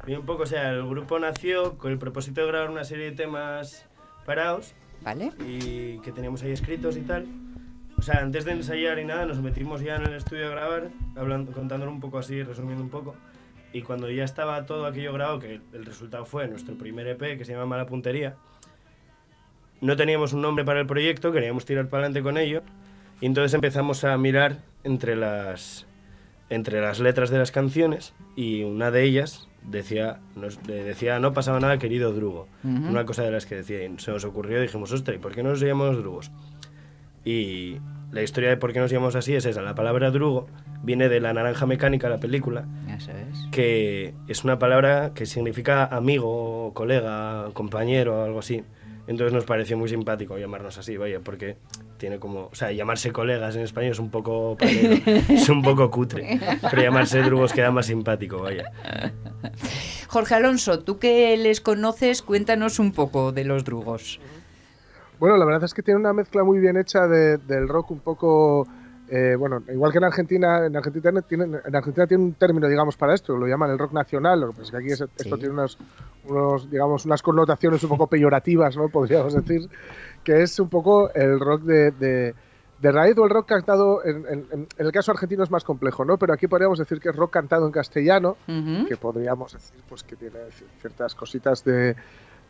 un 0.07 0.25
poco, 0.25 0.43
o 0.43 0.47
sea, 0.47 0.71
el 0.71 0.85
grupo 0.87 1.17
nació 1.19 1.77
con 1.77 1.91
el 1.91 1.97
propósito 1.97 2.41
de 2.41 2.47
grabar 2.47 2.69
una 2.69 2.83
serie 2.83 3.05
de 3.05 3.15
temas 3.15 3.85
parados 4.25 4.73
¿Vale? 5.01 5.31
y 5.47 5.99
que 5.99 6.11
teníamos 6.11 6.43
ahí 6.43 6.51
escritos 6.51 6.97
y 6.97 7.01
tal. 7.01 7.25
O 7.97 8.01
sea, 8.01 8.19
antes 8.21 8.43
de 8.43 8.51
ensayar 8.51 8.99
y 8.99 9.05
nada, 9.05 9.25
nos 9.25 9.39
metimos 9.39 9.81
ya 9.81 9.95
en 9.95 10.03
el 10.03 10.13
estudio 10.15 10.47
a 10.47 10.49
grabar, 10.49 10.89
hablando, 11.15 11.51
contándolo 11.53 11.91
un 11.91 12.01
poco 12.01 12.17
así, 12.17 12.43
resumiendo 12.43 12.83
un 12.83 12.89
poco. 12.89 13.15
Y 13.73 13.81
cuando 13.81 14.09
ya 14.09 14.23
estaba 14.23 14.65
todo 14.65 14.85
aquello 14.85 15.11
grabado, 15.13 15.39
que 15.39 15.59
el 15.73 15.85
resultado 15.85 16.25
fue 16.25 16.47
nuestro 16.47 16.75
primer 16.75 17.07
EP, 17.07 17.37
que 17.37 17.43
se 17.43 17.53
llama 17.53 17.65
Mala 17.65 17.87
Puntería, 17.87 18.35
no 19.81 19.97
teníamos 19.97 20.31
un 20.31 20.41
nombre 20.41 20.63
para 20.63 20.79
el 20.79 20.87
proyecto, 20.87 21.31
queríamos 21.33 21.65
tirar 21.65 21.89
para 21.89 22.03
adelante 22.03 22.23
con 22.23 22.37
ello. 22.37 22.61
Y 23.19 23.25
entonces 23.25 23.53
empezamos 23.53 24.03
a 24.03 24.17
mirar 24.17 24.59
entre 24.83 25.15
las, 25.15 25.85
entre 26.49 26.81
las 26.81 26.99
letras 26.99 27.29
de 27.29 27.37
las 27.37 27.51
canciones 27.51 28.13
y 28.35 28.63
una 28.63 28.91
de 28.91 29.03
ellas 29.03 29.49
decía, 29.63 30.19
nos, 30.35 30.61
decía 30.63 31.19
no 31.19 31.33
pasaba 31.33 31.59
nada 31.59 31.79
querido 31.79 32.13
Drugo. 32.13 32.47
Una 32.63 33.05
cosa 33.05 33.23
de 33.23 33.31
las 33.31 33.45
que 33.45 33.55
decía 33.55 33.83
y 33.83 33.99
se 33.99 34.11
nos 34.11 34.23
ocurrió 34.23 34.61
dijimos, 34.61 34.91
ostras, 34.91 35.17
¿y 35.17 35.19
por 35.19 35.33
qué 35.33 35.43
no 35.43 35.49
nos 35.49 35.59
llamamos 35.59 35.97
Drugos? 35.97 36.31
Y 37.25 37.77
la 38.13 38.21
historia 38.21 38.49
de 38.49 38.57
por 38.57 38.71
qué 38.73 38.79
nos 38.79 38.91
llamamos 38.91 39.15
así 39.15 39.35
es 39.35 39.45
esa. 39.45 39.61
La 39.61 39.75
palabra 39.75 40.11
Drugo 40.11 40.47
viene 40.83 41.09
de 41.09 41.19
La 41.19 41.33
Naranja 41.33 41.65
Mecánica, 41.65 42.09
la 42.09 42.19
película, 42.19 42.65
Eso 42.95 43.11
es. 43.11 43.47
que 43.51 44.13
es 44.27 44.43
una 44.43 44.59
palabra 44.59 45.11
que 45.15 45.25
significa 45.25 45.83
amigo, 45.85 46.71
colega, 46.73 47.49
compañero, 47.53 48.23
algo 48.23 48.39
así. 48.39 48.63
Entonces 49.05 49.33
nos 49.33 49.43
pareció 49.43 49.77
muy 49.77 49.89
simpático 49.89 50.37
llamarnos 50.37 50.77
así, 50.77 50.95
vaya, 50.95 51.19
porque 51.19 51.57
tiene 51.97 52.19
como, 52.19 52.45
o 52.51 52.55
sea, 52.55 52.71
llamarse 52.71 53.11
colegas 53.11 53.55
en 53.55 53.63
español 53.63 53.91
es 53.91 53.99
un 53.99 54.09
poco 54.09 54.55
palero, 54.57 54.95
es 55.29 55.49
un 55.49 55.61
poco 55.61 55.91
cutre, 55.91 56.39
pero 56.69 56.81
llamarse 56.81 57.21
drugos 57.21 57.51
queda 57.51 57.71
más 57.71 57.87
simpático, 57.87 58.41
vaya. 58.41 58.71
Jorge 60.07 60.35
Alonso, 60.35 60.79
tú 60.79 60.99
que 60.99 61.35
les 61.35 61.59
conoces, 61.59 62.21
cuéntanos 62.21 62.79
un 62.79 62.93
poco 62.93 63.31
de 63.33 63.43
los 63.43 63.65
drugos. 63.65 64.19
Bueno, 65.23 65.37
la 65.37 65.45
verdad 65.45 65.63
es 65.63 65.73
que 65.73 65.81
tiene 65.81 66.01
una 66.01 66.11
mezcla 66.11 66.43
muy 66.43 66.59
bien 66.59 66.75
hecha 66.75 67.07
de- 67.07 67.37
del 67.37 67.69
rock 67.69 67.91
un 67.91 68.01
poco... 68.01 68.67
eh, 69.07 69.37
bueno, 69.39 69.63
igual 69.71 69.89
que 69.93 69.99
en 69.99 70.03
Argentina, 70.03 70.65
en 70.65 70.75
Argentina 70.75 71.21
tienen, 71.21 71.61
en 71.65 71.73
Argentina 71.77 72.05
tiene 72.05 72.25
un 72.25 72.33
término, 72.33 72.67
digamos, 72.67 72.97
para 72.97 73.13
esto, 73.13 73.37
lo 73.37 73.47
llaman 73.47 73.71
el 73.71 73.79
rock 73.79 73.93
nacional, 73.93 74.41
lo 74.41 74.47
que 74.47 74.51
pasa 74.53 74.63
es 74.63 74.71
que 74.71 74.77
aquí 74.77 74.87
es- 74.87 74.99
esto 75.01 75.35
Sí. 75.35 75.39
tiene 75.39 75.53
unos, 75.53 75.77
unos, 76.27 76.69
digamos, 76.69 77.05
unas 77.05 77.21
connotaciones 77.21 77.81
un 77.83 77.89
poco 77.91 78.07
peyorativas, 78.07 78.75
¿no? 78.75 78.89
Podríamos 78.89 79.33
decir, 79.33 79.69
que 80.25 80.41
es 80.43 80.59
un 80.59 80.67
poco 80.67 81.09
el 81.13 81.39
rock 81.39 81.61
de, 81.61 81.91
de, 81.91 82.35
de 82.81 82.91
raíz 82.91 83.17
o 83.17 83.23
el 83.23 83.29
rock 83.29 83.47
cantado, 83.47 84.03
en, 84.03 84.25
en- 84.27 84.45
en 84.51 84.67
el 84.77 84.91
caso 84.91 85.11
argentino 85.13 85.41
es 85.45 85.51
más 85.51 85.63
complejo, 85.63 86.03
¿no? 86.03 86.17
Pero 86.17 86.33
aquí 86.33 86.47
podríamos 86.47 86.79
decir 86.79 86.99
que 86.99 87.07
es 87.07 87.15
rock 87.15 87.31
cantado 87.31 87.65
en 87.65 87.71
castellano, 87.71 88.35
Ujú. 88.49 88.87
que 88.89 88.97
podríamos 88.97 89.53
decir 89.53 89.79
pues 89.87 90.03
que 90.03 90.17
tiene 90.17 90.39
ci- 90.49 90.65
ciertas 90.81 91.15
cositas 91.15 91.63
de, 91.63 91.95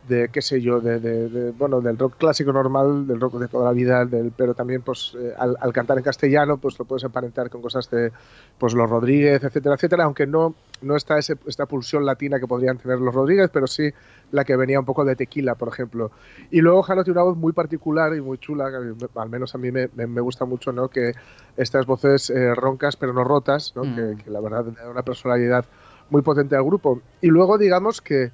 de 0.08 0.28
qué 0.30 0.42
sé 0.42 0.60
yo, 0.60 0.80
de, 0.80 1.00
de- 1.00 1.28
de, 1.28 1.50
bueno, 1.52 1.80
del 1.80 1.96
rock 1.96 2.16
clásico 2.18 2.52
normal, 2.52 3.06
del 3.06 3.20
rock 3.20 3.38
de 3.38 3.48
toda 3.48 3.64
la 3.66 3.72
vida, 3.72 4.04
del, 4.04 4.32
pero 4.36 4.52
también 4.54 4.82
pues 4.82 5.16
eh, 5.18 5.32
al, 5.38 5.56
al 5.60 5.72
cantar 5.72 5.96
en 5.96 6.04
castellano 6.04 6.58
pues 6.58 6.78
lo 6.78 6.84
puedes 6.84 7.04
emparentar 7.04 7.48
con 7.48 7.62
cosas 7.62 7.88
de 7.90 8.12
pues 8.58 8.74
los 8.74 8.88
Rodríguez, 8.90 9.42
etcétera, 9.42 9.76
etcétera, 9.76 10.04
aunque 10.04 10.26
no, 10.26 10.54
no 10.82 10.94
está 10.96 11.18
ese, 11.18 11.36
esta 11.46 11.64
pulsión 11.66 12.04
latina 12.04 12.38
que 12.38 12.46
podrían 12.46 12.76
tener 12.76 12.98
los 12.98 13.14
Rodríguez, 13.14 13.48
pero 13.50 13.66
sí 13.66 13.90
la 14.30 14.44
que 14.44 14.56
venía 14.56 14.78
un 14.78 14.84
poco 14.84 15.04
de 15.06 15.16
tequila, 15.16 15.54
por 15.54 15.68
ejemplo. 15.68 16.10
Y 16.50 16.60
luego 16.60 16.82
Jano 16.82 17.02
tiene 17.02 17.18
una 17.20 17.30
voz 17.30 17.36
muy 17.38 17.52
particular 17.52 18.14
y 18.14 18.20
muy 18.20 18.36
chula, 18.38 18.70
que 18.70 18.94
al 19.18 19.28
menos 19.30 19.54
a 19.54 19.58
mí 19.58 19.70
me, 19.72 19.88
me- 19.94 20.20
gusta 20.20 20.44
mucho, 20.44 20.72
¿no? 20.72 20.88
Que 20.88 21.12
estas 21.56 21.86
voces 21.86 22.28
eh, 22.30 22.54
roncas 22.54 22.96
pero 22.96 23.12
no 23.12 23.24
rotas, 23.24 23.72
¿no? 23.76 23.84
Mm. 23.84 23.94
Que, 23.94 24.24
que 24.24 24.30
la 24.30 24.40
verdad 24.40 24.64
da 24.64 24.90
una 24.90 25.02
personalidad 25.02 25.64
muy 26.10 26.20
potente 26.22 26.56
al 26.56 26.64
grupo. 26.64 27.00
Y 27.20 27.28
luego, 27.28 27.56
digamos 27.58 28.00
que 28.02 28.30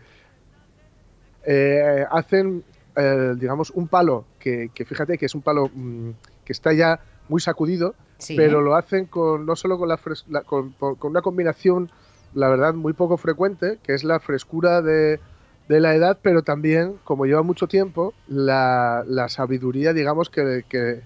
eh, 1.44 2.04
hacen, 2.10 2.64
eh, 2.96 3.34
digamos, 3.36 3.70
un 3.70 3.88
palo 3.88 4.24
que, 4.38 4.70
que 4.74 4.84
fíjate 4.84 5.18
que 5.18 5.26
es 5.26 5.34
un 5.34 5.42
palo 5.42 5.70
mm, 5.72 6.10
que 6.44 6.52
está 6.52 6.72
ya 6.72 7.00
muy 7.28 7.40
sacudido, 7.40 7.94
Sí. 8.18 8.36
pero 8.36 8.60
lo 8.60 8.74
hacen 8.74 9.06
con 9.06 9.46
no 9.46 9.56
solo 9.56 9.78
con, 9.78 9.88
la, 9.88 9.96
fres- 9.96 10.26
la- 10.28 10.42
con, 10.42 10.72
con- 10.72 10.96
con 10.96 11.10
una 11.12 11.22
combinación, 11.22 11.90
la 12.34 12.48
verdad, 12.48 12.74
muy 12.74 12.92
poco 12.92 13.16
frecuente, 13.16 13.78
que 13.82 13.94
es 13.94 14.04
la 14.04 14.20
frescura 14.20 14.82
de, 14.82 15.20
de 15.68 15.80
la 15.80 15.94
edad, 15.94 16.18
pero 16.22 16.42
también, 16.42 16.96
como 17.04 17.24
lleva 17.24 17.42
mucho 17.42 17.66
tiempo, 17.66 18.12
la, 18.28 19.04
la 19.06 19.28
sabiduría, 19.30 19.92
digamos, 19.94 20.28
que, 20.28 20.64
que, 20.68 21.00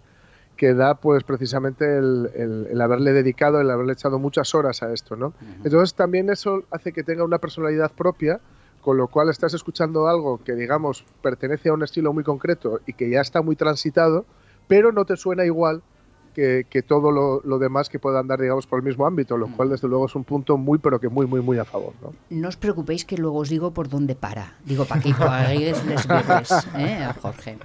que 0.56 0.74
da 0.74 0.96
pues 0.96 1.22
precisamente 1.22 1.84
el, 1.98 2.30
el- 2.34 2.66
el 2.72 2.80
haberle 2.80 3.12
dedicado, 3.12 3.60
el 3.60 3.70
haberle 3.70 3.92
echado 3.92 4.18
muchas 4.18 4.52
horas 4.54 4.82
a 4.82 4.92
esto, 4.92 5.14
¿no? 5.14 5.34
Entonces 5.64 5.94
también 5.94 6.30
eso 6.30 6.64
hace 6.72 6.92
que 6.92 7.04
tenga 7.04 7.22
una 7.24 7.38
personalidad 7.38 7.92
propia, 7.92 8.40
con 8.84 8.98
lo 8.98 9.08
cual 9.08 9.30
estás 9.30 9.54
escuchando 9.54 10.08
algo 10.08 10.44
que, 10.44 10.54
digamos, 10.54 11.06
pertenece 11.22 11.70
a 11.70 11.72
un 11.72 11.82
estilo 11.82 12.12
muy 12.12 12.22
concreto 12.22 12.80
y 12.86 12.92
que 12.92 13.08
ya 13.08 13.22
está 13.22 13.40
muy 13.40 13.56
transitado, 13.56 14.26
pero 14.68 14.92
no 14.92 15.06
te 15.06 15.16
suena 15.16 15.46
igual 15.46 15.82
que, 16.34 16.66
que 16.68 16.82
todo 16.82 17.10
lo, 17.10 17.40
lo 17.44 17.58
demás 17.58 17.88
que 17.88 17.98
pueda 17.98 18.18
andar, 18.20 18.40
digamos, 18.40 18.66
por 18.66 18.78
el 18.80 18.84
mismo 18.84 19.06
ámbito, 19.06 19.36
lo 19.36 19.46
cual, 19.48 19.70
desde 19.70 19.88
luego, 19.88 20.06
es 20.06 20.14
un 20.14 20.24
punto 20.24 20.56
muy, 20.58 20.78
pero 20.78 21.00
que 21.00 21.08
muy, 21.08 21.26
muy, 21.26 21.40
muy 21.40 21.58
a 21.58 21.64
favor, 21.64 21.92
¿no? 22.02 22.12
No 22.30 22.48
os 22.48 22.56
preocupéis 22.56 23.04
que 23.04 23.16
luego 23.16 23.38
os 23.38 23.48
digo 23.48 23.72
por 23.72 23.88
dónde 23.88 24.14
para. 24.14 24.54
Digo, 24.64 24.84
para 24.84 25.00
que 25.00 25.14
paguéis 25.14 25.84
les 25.84 26.06
veces, 26.06 26.66
¿eh? 26.76 27.04
a 27.04 27.14
Jorge. 27.14 27.56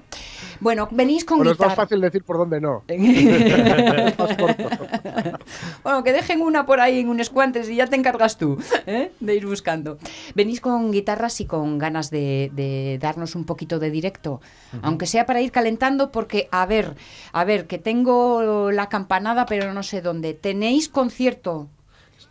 Bueno, 0.62 0.88
venís 0.92 1.24
con 1.26 1.38
Bueno, 1.38 1.52
es 1.52 1.60
más 1.60 1.70
guitarra. 1.70 1.84
fácil 1.84 2.02
decir 2.02 2.24
por 2.24 2.38
dónde 2.38 2.60
no. 2.60 2.84
más 4.18 4.36
corto. 4.38 4.70
bueno, 5.84 6.04
que 6.04 6.12
dejen 6.14 6.42
una 6.42 6.66
por 6.66 6.80
ahí 6.80 7.00
en 7.00 7.10
un 7.10 7.20
escuantes 7.20 7.70
y 7.70 7.76
ya 7.76 7.88
te 7.88 7.96
encargas 7.96 8.38
tú 8.38 8.58
¿eh? 8.86 9.12
de 9.20 9.36
ir 9.36 9.46
buscando. 9.46 9.98
Venís 10.36 10.62
con 10.62 10.92
guitarras 10.92 11.40
y 11.42 11.46
con 11.46 11.78
ganas 11.78 12.10
de, 12.10 12.52
de 12.54 12.98
darnos 13.02 13.36
un 13.36 13.46
poquito 13.46 13.80
de 13.80 13.90
directo, 13.90 14.42
aunque 14.82 15.06
sea 15.06 15.26
para 15.26 15.42
ir 15.42 15.52
calentando, 15.52 16.12
porque, 16.12 16.48
a 16.52 16.66
ver, 16.66 16.96
a 17.32 17.44
ver, 17.46 17.68
que 17.68 17.78
tengo 17.78 18.59
la 18.72 18.90
campanada, 18.90 19.46
pero 19.46 19.74
no 19.74 19.84
sé 19.84 20.02
dónde. 20.02 20.34
¿Tenéis 20.34 20.90
concierto? 20.90 21.70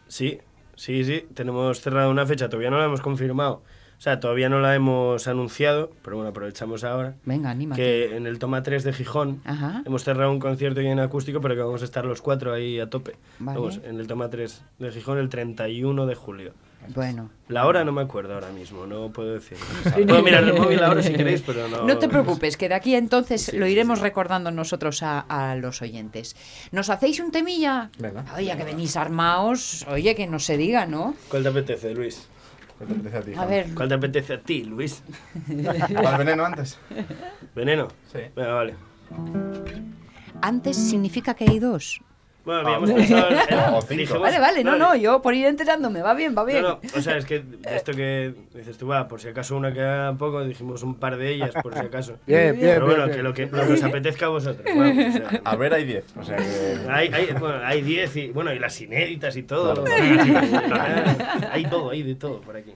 Sí, 0.07 0.39
sí, 0.77 1.05
sí, 1.05 1.27
tenemos 1.35 1.81
cerrada 1.81 2.09
una 2.09 2.27
fecha, 2.27 2.49
todavía 2.49 2.71
no 2.71 2.79
la 2.79 2.85
hemos 2.85 3.01
confirmado. 3.01 3.63
O 3.99 4.01
sea, 4.01 4.21
todavía 4.21 4.49
no 4.49 4.61
la 4.61 4.77
hemos 4.77 5.27
anunciado, 5.27 5.91
pero 6.05 6.17
bueno, 6.17 6.31
aprovechamos 6.31 6.85
ahora. 6.85 7.17
Venga, 7.25 7.51
anímate. 7.51 7.83
Que 7.83 8.17
en 8.17 8.29
el 8.29 8.39
Toma 8.39 8.63
3 8.63 8.85
de 8.85 8.93
Gijón 8.93 9.43
Ajá. 9.45 9.83
hemos 9.85 10.05
cerrado 10.05 10.31
un 10.31 10.39
concierto 10.39 10.81
ya 10.81 10.91
en 10.91 11.01
acústico, 11.01 11.41
pero 11.41 11.57
que 11.57 11.63
vamos 11.63 11.83
a 11.83 11.85
estar 11.85 12.05
los 12.05 12.23
cuatro 12.23 12.53
ahí 12.53 12.79
a 12.79 12.89
tope. 12.89 13.17
Vale. 13.41 13.59
Vamos, 13.59 13.81
en 13.85 13.99
el 13.99 14.07
Toma 14.07 14.31
3 14.31 14.63
de 14.79 14.93
Gijón 14.93 15.19
el 15.19 15.29
31 15.29 16.07
de 16.07 16.15
julio. 16.15 16.53
Bueno. 16.95 17.29
La 17.49 17.67
hora 17.67 17.85
no 17.85 17.93
me 17.93 18.01
acuerdo 18.03 18.35
ahora 18.35 18.49
mismo, 18.51 18.87
no 18.87 19.11
puedo 19.13 19.35
decir. 19.35 19.59
Puedo 20.07 20.23
mirar 20.23 20.45
el 20.45 20.55
móvil 20.55 20.83
ahora 20.83 21.03
si 21.03 21.13
queréis, 21.15 21.43
pero 21.43 21.69
no. 21.69 21.85
No 21.85 21.99
te 21.99 22.09
preocupes, 22.09 22.57
que 22.57 22.69
de 22.69 22.75
aquí 22.75 22.95
entonces 22.95 23.43
Sí, 23.43 23.57
lo 23.59 23.67
sí, 23.67 23.73
iremos 23.73 23.99
sí. 23.99 24.05
recordando 24.05 24.51
nosotros 24.51 25.03
a, 25.03 25.21
a 25.21 25.55
los 25.57 25.83
oyentes. 25.83 26.35
¿Nos 26.73 26.89
hacéis 26.89 27.21
un 27.21 27.31
temilla? 27.31 27.91
Venga. 27.99 28.25
Oye, 28.37 28.57
que 28.57 28.65
venís 28.65 28.97
armaos, 28.97 29.87
oye, 29.89 30.15
que 30.15 30.27
no 30.27 30.39
se 30.39 30.57
diga, 30.57 30.87
¿no? 30.87 31.15
¿Cuál 31.29 31.43
te 31.43 31.49
apetece, 31.51 31.93
Luis? 31.95 32.29
¿Cuál 32.79 32.89
te 32.89 32.95
apetece 32.95 33.17
a 33.19 33.23
ti? 33.23 33.33
A 33.37 33.45
ver, 33.45 33.75
¿Cuál 33.75 33.89
te 33.89 33.95
apetece 33.95 34.33
a 34.35 34.41
ti, 34.41 34.65
Luis? 34.65 35.03
¿Para 35.95 36.13
el 36.13 36.19
veneno 36.19 36.45
antes? 36.47 36.79
¿Veneno? 37.55 37.89
Sí. 38.13 38.21
Venga, 38.37 38.55
vale. 38.55 38.75
antes 40.41 40.77
significa 40.77 41.35
que 41.35 41.45
hay 41.51 41.59
dos. 41.59 42.01
Bueno, 42.49 42.63
Ah. 42.67 42.77
habíamos 42.77 42.91
pensado... 42.93 43.29
en- 43.49 43.75
O 43.75 43.83
cinco. 43.83 43.95
dijimos- 43.95 44.21
Vale, 44.23 44.39
vale, 44.39 44.65
no, 44.65 44.79
no, 44.79 44.97
yo 44.97 45.21
por 45.21 45.35
ir 45.35 45.45
enterándome, 45.45 46.01
va 46.01 46.15
bien, 46.15 46.35
va 46.35 46.45
bien. 46.47 46.63
No, 46.63 46.69
no, 46.69 46.81
o 46.97 47.03
sea, 47.03 47.19
es 47.19 47.27
que 47.27 47.45
esto 47.71 47.93
que 47.93 48.33
dices 48.55 48.79
tú, 48.79 48.87
va, 48.87 49.07
por 49.07 49.21
si 49.21 49.29
acaso 49.29 49.55
una 49.55 49.71
queda 49.71 50.15
poco, 50.15 50.43
dijimos 50.45 50.83
un 50.83 50.95
par 50.95 51.19
de 51.19 51.35
ellas, 51.35 51.51
por 51.63 51.75
si 51.75 51.81
acaso. 51.81 52.17
Bien, 52.27 52.57
bien, 52.59 52.73
Pero 52.75 52.87
bueno, 52.87 53.05
bien, 53.05 53.17
que 53.19 53.23
lo 53.23 53.35
que, 53.35 53.47
lo 53.47 53.67
que 53.67 53.73
os 53.75 53.83
apetezca 53.83 54.25
a 54.27 54.29
vosotros. 54.31 54.65
vamos, 54.65 54.97
o 54.97 55.13
sea, 55.13 55.41
A 55.45 55.57
ver, 55.57 55.75
hay 55.75 55.85
10. 55.85 56.05
O 56.17 56.23
sea 56.25 56.37
que. 56.37 56.79
hay, 56.91 57.09
hay, 57.13 57.27
bueno, 57.39 57.61
hay 57.63 57.83
10 57.83 58.17
y, 58.17 58.29
bueno, 58.29 58.51
y 58.55 58.59
las 58.59 58.81
inéditas 58.81 59.37
y 59.37 59.43
todo. 59.43 59.85
hay 61.51 61.67
todo, 61.67 61.91
hay 61.91 62.03
de 62.03 62.15
todo 62.15 62.41
por 62.41 62.57
aquí. 62.57 62.73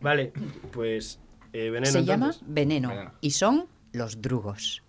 Vale, 0.00 0.32
pues 0.72 1.20
eh, 1.52 1.70
veneno 1.70 1.86
Se 1.86 2.04
llama 2.04 2.26
entonces. 2.26 2.42
veneno, 2.48 2.88
Veneno. 2.88 3.12
y 3.20 3.30
son 3.30 3.66
los 3.92 4.20
drugos. 4.20 4.82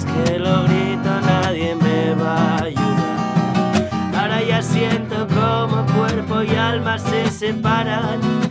Más 0.00 0.12
que 0.14 0.38
lo 0.38 0.62
grito, 0.64 1.20
nadie 1.20 1.74
me 1.74 2.14
va 2.14 2.56
a 2.56 2.62
ayudar. 2.62 4.14
Ahora 4.16 4.42
ya 4.42 4.62
siento 4.62 5.26
como 5.28 5.84
cuerpo 5.94 6.42
y 6.42 6.56
alma 6.56 6.98
se 6.98 7.30
separan. 7.30 8.49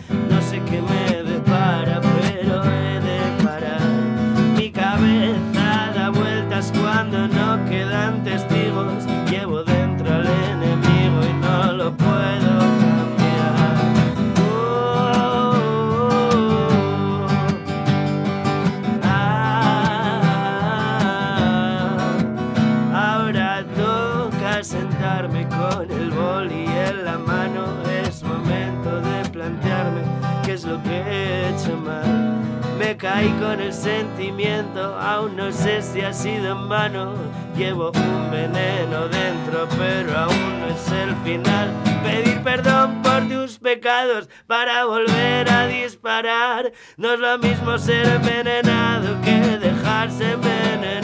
No 35.90 35.94
sé 35.94 36.00
si 36.00 36.06
ha 36.06 36.14
sido 36.14 36.52
en 36.52 36.70
vano. 36.70 37.14
Llevo 37.56 37.92
un 37.92 38.32
veneno 38.32 39.08
dentro, 39.08 39.68
pero 39.78 40.18
aún 40.18 40.60
no 40.60 40.68
es 40.68 40.92
el 40.92 41.16
final. 41.24 41.72
Pedir 42.04 42.42
perdón 42.44 43.02
por 43.02 43.28
tus 43.28 43.58
pecados 43.60 44.30
para 44.48 44.86
volver 44.86 45.50
a 45.50 45.68
disparar. 45.68 46.72
No 46.98 47.14
es 47.14 47.20
lo 47.20 47.38
mismo 47.40 47.78
ser 47.78 48.08
envenenado 48.08 49.20
que 49.22 49.58
dejarse 49.58 50.32
envenenar. 50.32 50.99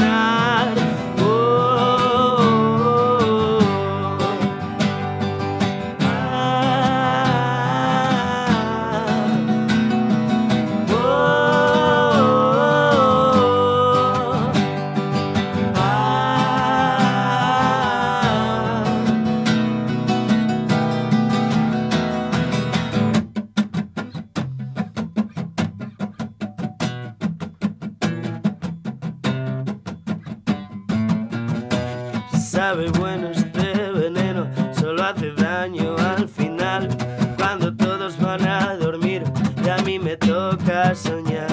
Me 40.05 40.15
toca 40.17 40.93
soñar 40.93 41.47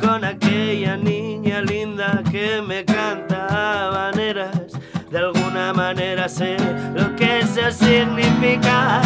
con 0.00 0.24
aquella 0.24 0.96
niña 0.96 1.60
linda 1.62 2.24
que 2.28 2.60
me 2.60 2.84
canta 2.84 3.86
habaneras. 3.86 4.72
De 5.12 5.18
alguna 5.18 5.72
manera 5.72 6.28
sé 6.28 6.56
lo 6.92 7.14
que 7.14 7.38
eso 7.38 7.70
significa. 7.70 9.00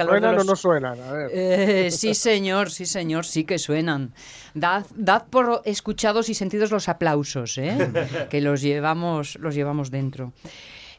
Calor 0.00 0.18
¿Suenan 0.18 0.36
de 0.36 0.40
o 0.40 0.44
no 0.44 0.56
suenan? 0.56 1.00
A 1.00 1.12
ver. 1.12 1.30
Eh, 1.32 1.90
sí, 1.90 2.14
señor, 2.28 2.70
sí, 2.70 2.86
señor, 2.86 3.24
sí 3.26 3.44
que 3.44 3.58
suenan. 3.58 4.12
Dad, 4.54 4.86
dad 4.94 5.24
por 5.28 5.62
escuchados 5.64 6.28
y 6.28 6.34
sentidos 6.34 6.70
los 6.70 6.88
aplausos, 6.88 7.58
¿eh? 7.58 7.90
que 8.30 8.40
los 8.40 8.60
llevamos, 8.62 9.36
los 9.36 9.54
llevamos 9.54 9.90
dentro. 9.90 10.32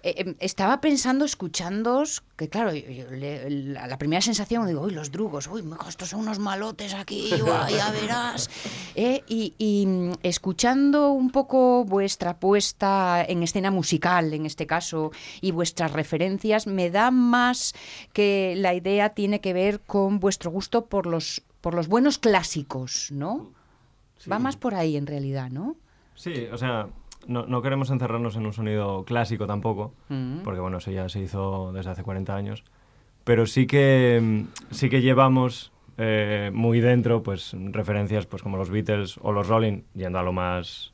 Eh, 0.04 0.16
eh, 0.18 0.36
estaba 0.40 0.82
pensando, 0.82 1.26
escuchándoos, 1.26 2.24
que 2.36 2.50
claro, 2.50 2.74
yo- 2.74 2.90
yo 2.90 3.12
le- 3.12 3.50
la, 3.50 3.86
la 3.86 3.98
primera 4.00 4.22
sensación, 4.22 4.66
digo, 4.66 4.82
uy, 4.82 4.94
los 4.94 5.12
drugos, 5.12 5.48
uy, 5.48 5.64
estos 5.88 6.10
son 6.10 6.22
unos 6.22 6.40
malotes 6.40 6.94
aquí, 6.96 7.30
guay, 7.46 7.76
ya 7.76 7.92
verás. 7.92 8.50
Eh, 8.96 9.24
y, 9.28 9.54
y, 9.60 9.86
mm, 9.86 10.14
escuchando 10.24 11.12
un 11.12 11.30
poco 11.30 11.86
vuestra 11.86 12.40
puesta 12.40 13.24
en 13.28 13.44
escena 13.44 13.70
musical, 13.70 14.34
en 14.34 14.46
este 14.48 14.66
caso, 14.66 15.12
y 15.40 15.52
vuestras 15.52 15.92
referencias, 15.92 16.66
me 16.66 16.90
da 16.90 17.12
más 17.12 17.74
que 18.12 18.56
la 18.58 18.74
idea 18.74 19.10
tiene 19.10 19.40
que 19.40 19.54
ver 19.54 19.82
con 19.82 20.20
vuestro 20.20 20.50
gusto 20.50 20.88
por 20.88 21.06
los, 21.06 21.44
por 21.62 21.76
los 21.76 21.88
buenos 21.88 22.18
clásicos, 22.18 23.10
¿no? 23.12 23.52
Va 24.32 24.40
más 24.40 24.56
por 24.58 24.74
ahí, 24.76 24.98
en 24.98 25.06
realidad, 25.08 25.50
¿no? 25.50 25.76
Sí, 26.16 26.48
o 26.52 26.58
sea, 26.58 26.88
no, 27.28 27.46
no 27.46 27.62
queremos 27.62 27.90
encerrarnos 27.92 28.36
en 28.36 28.46
un 28.46 28.54
sonido 28.54 29.04
clásico 29.06 29.48
tampoco, 29.48 29.94
Mm. 30.10 30.40
porque 30.44 30.60
bueno, 30.60 30.78
eso 30.78 30.92
ya 30.92 31.08
se 31.10 31.20
hizo 31.22 31.72
desde 31.74 31.92
hace 31.92 32.04
40 32.04 32.36
años, 32.36 32.64
pero 33.24 33.46
sí 33.46 33.68
que, 33.68 34.20
mm, 34.22 34.74
sí 34.74 34.90
que 34.90 35.02
llevamos 35.02 35.72
eh, 35.98 36.50
muy 36.54 36.80
dentro 36.80 37.22
pues 37.22 37.54
referencias 37.72 38.26
pues 38.26 38.42
como 38.42 38.58
los 38.58 38.70
Beatles 38.70 39.20
o 39.22 39.32
los 39.32 39.48
Rolling, 39.48 39.82
yendo 39.94 40.18
a 40.20 40.24
lo 40.24 40.34
más 40.34 40.94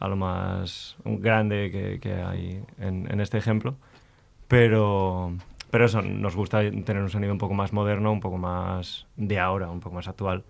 a 0.00 0.06
lo 0.06 0.14
más 0.14 0.96
grande 1.04 1.70
que, 1.72 1.98
que 2.00 2.14
hay 2.14 2.62
en, 2.78 3.10
en 3.10 3.20
este 3.20 3.36
ejemplo, 3.38 3.74
pero, 4.46 5.32
Pero 5.70 5.84
eso, 5.84 6.00
nos 6.02 6.34
gusta 6.36 6.60
tener 6.60 7.02
un 7.02 7.10
sonido 7.10 7.32
un 7.32 7.38
poco 7.38 7.52
más 7.54 7.72
moderno, 7.72 8.10
un 8.12 8.20
poco 8.20 8.38
más 8.38 9.06
de 9.16 9.38
ahora, 9.38 9.68
un 9.70 9.80
poco 9.80 9.96
más 9.96 10.08
actual. 10.08 10.44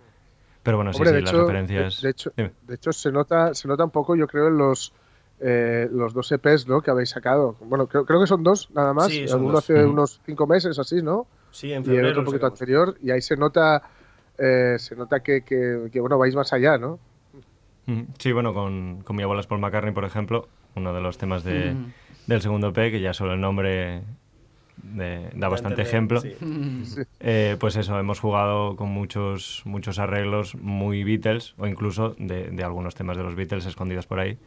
Pero 0.69 0.77
bueno, 0.77 0.93
sí, 0.93 0.99
Hombre, 0.99 1.09
sí, 1.11 1.14
de 1.16 1.23
las 1.23 1.31
hecho, 1.33 1.41
referencias... 1.41 2.03
de- 2.03 2.07
de 2.07 2.11
hecho- 2.11 2.33
Dime. 2.37 2.53
De 2.66 2.75
hecho, 2.75 2.93
se 2.93 3.11
nota, 3.11 3.55
se 3.55 3.66
nota 3.69 3.85
un 3.85 3.91
poco, 3.91 4.14
yo 4.16 4.27
creo, 4.27 4.49
en 4.49 4.59
los, 4.59 4.93
eh, 5.41 5.89
los 5.91 6.12
dos 6.12 6.31
EPs 6.31 6.69
¿no? 6.69 6.83
que 6.83 6.91
habéis 6.91 7.09
sacado. 7.09 7.57
Bueno, 7.61 7.87
creo, 7.87 8.05
creo 8.05 8.21
que 8.21 8.27
son 8.27 8.43
dos 8.43 8.71
nada 8.75 8.93
más. 8.93 9.07
Sí, 9.07 9.27
son 9.27 9.41
Uno 9.45 9.53
dos. 9.53 9.64
hace 9.64 9.83
unos 9.87 10.21
cinco 10.27 10.47
meses, 10.47 10.79
así, 10.79 11.01
¿no? 11.01 11.27
Sí, 11.53 11.69
en 11.73 11.77
Y 11.77 11.77
el 11.77 11.85
febrero. 11.85 12.09
otro 12.11 12.21
un 12.21 12.25
poquito 12.27 12.41
sacamos. 12.47 12.61
anterior. 12.61 12.99
Y 13.03 13.11
ahí 13.11 13.23
se 13.23 13.37
nota, 13.39 13.83
eh, 14.37 14.77
se 14.79 14.95
nota 14.95 15.21
que, 15.21 15.41
que, 15.41 15.89
que, 15.91 16.01
bueno, 16.01 16.19
vais 16.19 16.35
más 16.35 16.53
allá, 16.53 16.77
¿no? 16.77 16.99
Sí, 18.19 18.33
bueno, 18.33 18.53
con, 18.53 19.01
con 19.03 19.16
mi 19.16 19.23
abuela 19.23 19.41
es 19.41 19.47
Paul 19.47 19.62
McCartney, 19.62 19.95
por 19.95 20.05
ejemplo, 20.05 20.49
uno 20.77 20.93
de 20.93 21.01
los 21.01 21.16
temas 21.16 21.43
de, 21.45 21.73
Mm. 21.73 21.93
del 22.27 22.43
segundo 22.43 22.71
P, 22.75 22.91
que 22.91 23.01
ya 23.01 23.14
solo 23.14 23.33
el 23.33 23.41
nombre 23.41 24.03
de- 24.83 25.31
da 25.35 25.49
bastante 25.49 25.83
ejemplo. 25.83 26.20
sí. 26.20 26.33
Eh, 27.20 27.57
pues 27.59 27.74
eso, 27.76 27.99
hemos 27.99 28.20
jugado 28.20 28.76
con 28.76 28.89
muchos, 28.91 29.62
muchos 29.64 29.99
arreglos 29.99 30.55
muy 30.55 31.03
Beatles, 31.05 31.55
o 31.59 31.66
incluso 31.66 32.14
de, 32.18 32.51
de 32.51 32.64
algunos 32.64 32.95
temas 32.95 33.16
de 33.16 33.24
los 33.24 33.35
Beatles 33.35 33.66
escondidos 33.66 34.07
por 34.07 34.20
ahí, 34.20 34.39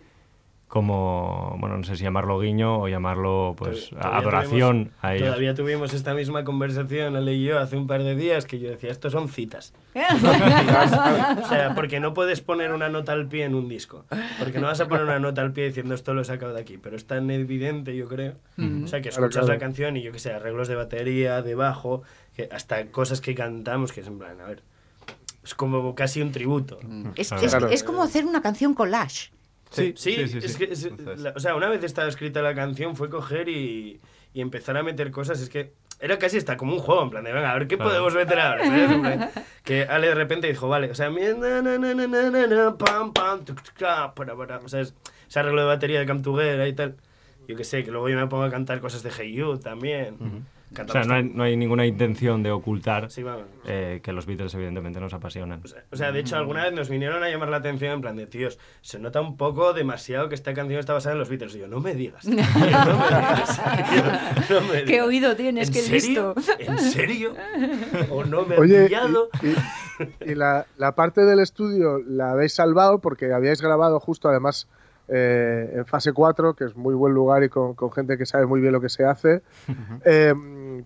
como, 0.72 1.58
bueno, 1.60 1.76
no 1.78 1.84
sé 1.84 1.98
si 1.98 2.04
llamarlo 2.04 2.40
guiño 2.40 2.80
o 2.80 2.88
llamarlo, 2.88 3.56
pues, 3.58 3.90
Todavía 3.90 4.18
adoración 4.20 4.86
tuvimos- 4.86 4.94
a 5.02 5.16
ellos. 5.16 5.28
Todavía 5.28 5.54
tuvimos 5.54 5.94
esta 5.94 6.14
misma 6.14 6.46
conversación, 6.46 7.18
Ale 7.18 7.34
y 7.34 7.44
yo, 7.44 7.60
hace 7.60 7.76
un 7.76 7.88
par 7.88 8.04
de 8.04 8.16
días, 8.16 8.46
que 8.46 8.58
yo 8.58 8.70
decía, 8.70 8.90
estos 8.90 9.12
son 9.12 9.28
citas. 9.28 9.74
o 11.44 11.48
sea, 11.50 11.74
porque 11.76 12.00
no 12.00 12.14
puedes 12.14 12.40
poner 12.40 12.72
una 12.72 12.88
nota 12.88 13.12
al 13.12 13.28
pie 13.28 13.44
en 13.44 13.54
un 13.56 13.68
disco. 13.68 14.06
Porque 14.40 14.60
no 14.60 14.68
vas 14.68 14.80
a 14.80 14.88
poner 14.88 15.04
una 15.04 15.20
nota 15.20 15.42
al 15.42 15.52
pie 15.52 15.66
diciendo 15.66 15.94
esto 15.94 16.14
lo 16.14 16.22
he 16.22 16.26
sacado 16.26 16.54
de 16.54 16.62
aquí. 16.62 16.78
Pero 16.78 16.96
es 16.96 17.06
tan 17.06 17.30
evidente, 17.32 17.94
yo 17.98 18.08
creo. 18.08 18.36
O 18.58 18.88
sea, 18.88 19.02
que 19.02 19.10
escuchas 19.10 19.32
claro. 19.44 19.48
la 19.50 19.60
canción 19.60 19.98
y 19.98 20.04
yo 20.04 20.14
que 20.14 20.20
sé, 20.20 20.32
arreglos 20.32 20.70
de 20.70 20.76
batería, 20.76 21.42
de 21.42 21.54
bajo, 21.54 22.04
que 22.34 22.48
hasta 22.50 22.86
cosas 22.92 23.20
que 23.20 23.36
cantamos, 23.36 23.92
que 23.92 24.00
es 24.00 24.08
en 24.08 24.20
plan, 24.20 24.40
a 24.40 24.46
ver, 24.46 24.64
es 25.44 25.54
como 25.54 25.96
casi 25.96 26.22
un 26.22 26.32
tributo. 26.32 26.80
Es, 27.16 27.28
Claro. 27.30 27.68
es- 27.68 27.74
es 27.74 27.84
como 27.84 28.04
hacer 28.04 28.26
una 28.26 28.42
canción 28.42 28.74
collage. 28.74 29.32
Sí, 29.72 29.94
sí, 29.96 30.28
sí, 30.28 30.38
es 30.40 30.58
que, 30.58 30.66
es- 30.66 30.90
la- 31.20 31.34
o 31.36 31.40
sea, 31.40 31.56
una 31.56 31.70
vez 31.70 31.84
estaba 31.84 32.08
escrita 32.08 32.42
la 32.42 32.54
canción 32.54 32.96
fue 32.96 33.10
coger 33.10 33.48
y, 33.50 34.00
y 34.34 34.42
empezar 34.42 34.76
a 34.78 34.84
meter 34.84 35.12
cosas, 35.12 35.40
es 35.42 35.50
que 35.50 35.72
era 36.00 36.18
casi 36.20 36.38
hasta 36.38 36.58
como 36.58 36.74
un 36.74 36.80
juego, 36.80 37.04
en 37.04 37.10
plan 37.12 37.24
de, 37.24 37.32
venga, 37.32 37.52
a 37.52 37.54
ver, 37.58 37.68
¿qué 37.68 37.76
Claro. 37.78 37.92
podemos 37.92 38.14
meter 38.16 38.40
ahora? 38.40 39.32
que 39.64 39.84
Ale 39.84 40.08
de 40.08 40.16
repente 40.16 40.48
dijo, 40.48 40.68
vale, 40.68 40.92
o 40.92 40.96
sea, 40.96 41.10
pam, 42.78 43.14
pam, 43.14 43.46
para, 44.16 44.36
para, 44.36 44.58
o 44.58 44.68
sea, 44.68 44.82
es- 44.82 44.94
ese 45.28 45.40
arreglo 45.40 45.62
de 45.62 45.68
batería 45.68 46.00
de 46.00 46.06
Come 46.08 46.22
Together 46.22 46.68
y 46.68 46.74
tal. 46.74 46.96
Yo 47.48 47.56
qué 47.56 47.64
sé, 47.64 47.84
que 47.84 47.92
luego 47.92 48.10
yo 48.10 48.18
me 48.18 48.28
pongo 48.28 48.44
a 48.44 48.50
cantar 48.52 48.80
cosas 48.82 49.04
de 49.04 49.12
Hey 49.18 49.34
You 49.34 49.58
también. 49.58 50.18
O 50.88 50.92
sea, 50.92 51.04
no 51.04 51.16
hay, 51.16 51.24
no 51.24 51.44
hay 51.44 51.58
ninguna 51.58 51.86
intención 51.86 52.44
de 52.44 52.52
ocultar 52.52 53.12
Sí, 53.12 53.24
vamos. 53.24 53.44
eh, 53.66 54.00
que 54.02 54.14
los 54.14 54.26
Beatles 54.26 54.54
evidentemente 54.54 55.02
nos 55.02 55.14
apasionan. 55.14 55.60
O 55.66 55.68
sea, 55.68 55.84
o 55.92 55.96
sea, 55.98 56.12
de 56.14 56.20
hecho, 56.22 56.38
alguna 56.38 56.64
vez 56.64 56.74
nos 56.74 56.88
vinieron 56.90 57.22
a 57.24 57.30
llamar 57.30 57.50
la 57.50 57.58
atención 57.58 57.92
en 57.92 58.02
plan 58.02 58.16
de, 58.16 58.26
tíos, 58.26 58.58
se 58.80 58.98
nota 58.98 59.20
un 59.20 59.36
poco 59.36 59.74
demasiado 59.74 60.30
que 60.30 60.36
esta 60.36 60.54
canción 60.54 60.80
está 60.80 60.94
basada 60.94 61.14
en 61.14 61.20
los 61.20 61.28
Beatles. 61.30 61.56
Y 61.56 61.60
yo, 61.60 61.68
no 61.68 61.82
me 61.82 61.94
digas. 61.94 62.24
tío, 62.24 62.36
no 62.86 62.98
me 62.98 63.08
digas. 63.08 63.62
tío, 64.48 64.62
no 64.62 64.68
me 64.74 64.84
¿Qué 64.86 65.02
oído 65.02 65.36
tienes? 65.36 65.68
¿En 65.68 65.74
¿Qué 65.74 65.82
serio? 65.82 66.34
listo? 66.36 66.56
¿En 66.60 66.80
serio? 66.80 67.34
¿O 68.10 68.24
no 68.24 68.46
me 68.46 68.58
Oye, 68.58 68.86
pillado? 68.86 69.30
y, 69.42 69.48
y- 69.48 70.32
y 70.32 70.36
la, 70.36 70.66
la 70.78 70.96
parte 70.96 71.22
del 71.22 71.40
estudio 71.42 72.00
la 72.00 72.32
habéis 72.32 72.54
salvado 72.54 73.00
porque 73.00 73.34
habíais 73.34 73.62
grabado 73.62 74.00
justo, 74.00 74.30
además, 74.30 74.68
eh, 75.10 75.74
en 75.76 75.86
fase 75.86 76.14
4, 76.14 76.56
que 76.56 76.64
es 76.64 76.76
muy 76.76 76.96
buen 76.96 77.14
lugar 77.14 77.44
y 77.44 77.50
con, 77.50 77.76
con 77.76 77.92
gente 77.92 78.18
que 78.18 78.26
sabe 78.26 78.46
muy 78.48 78.62
bien 78.62 78.72
lo 78.74 78.82
que 78.82 78.90
se 78.90 79.04
hace. 79.04 79.42
Eh, 80.06 80.34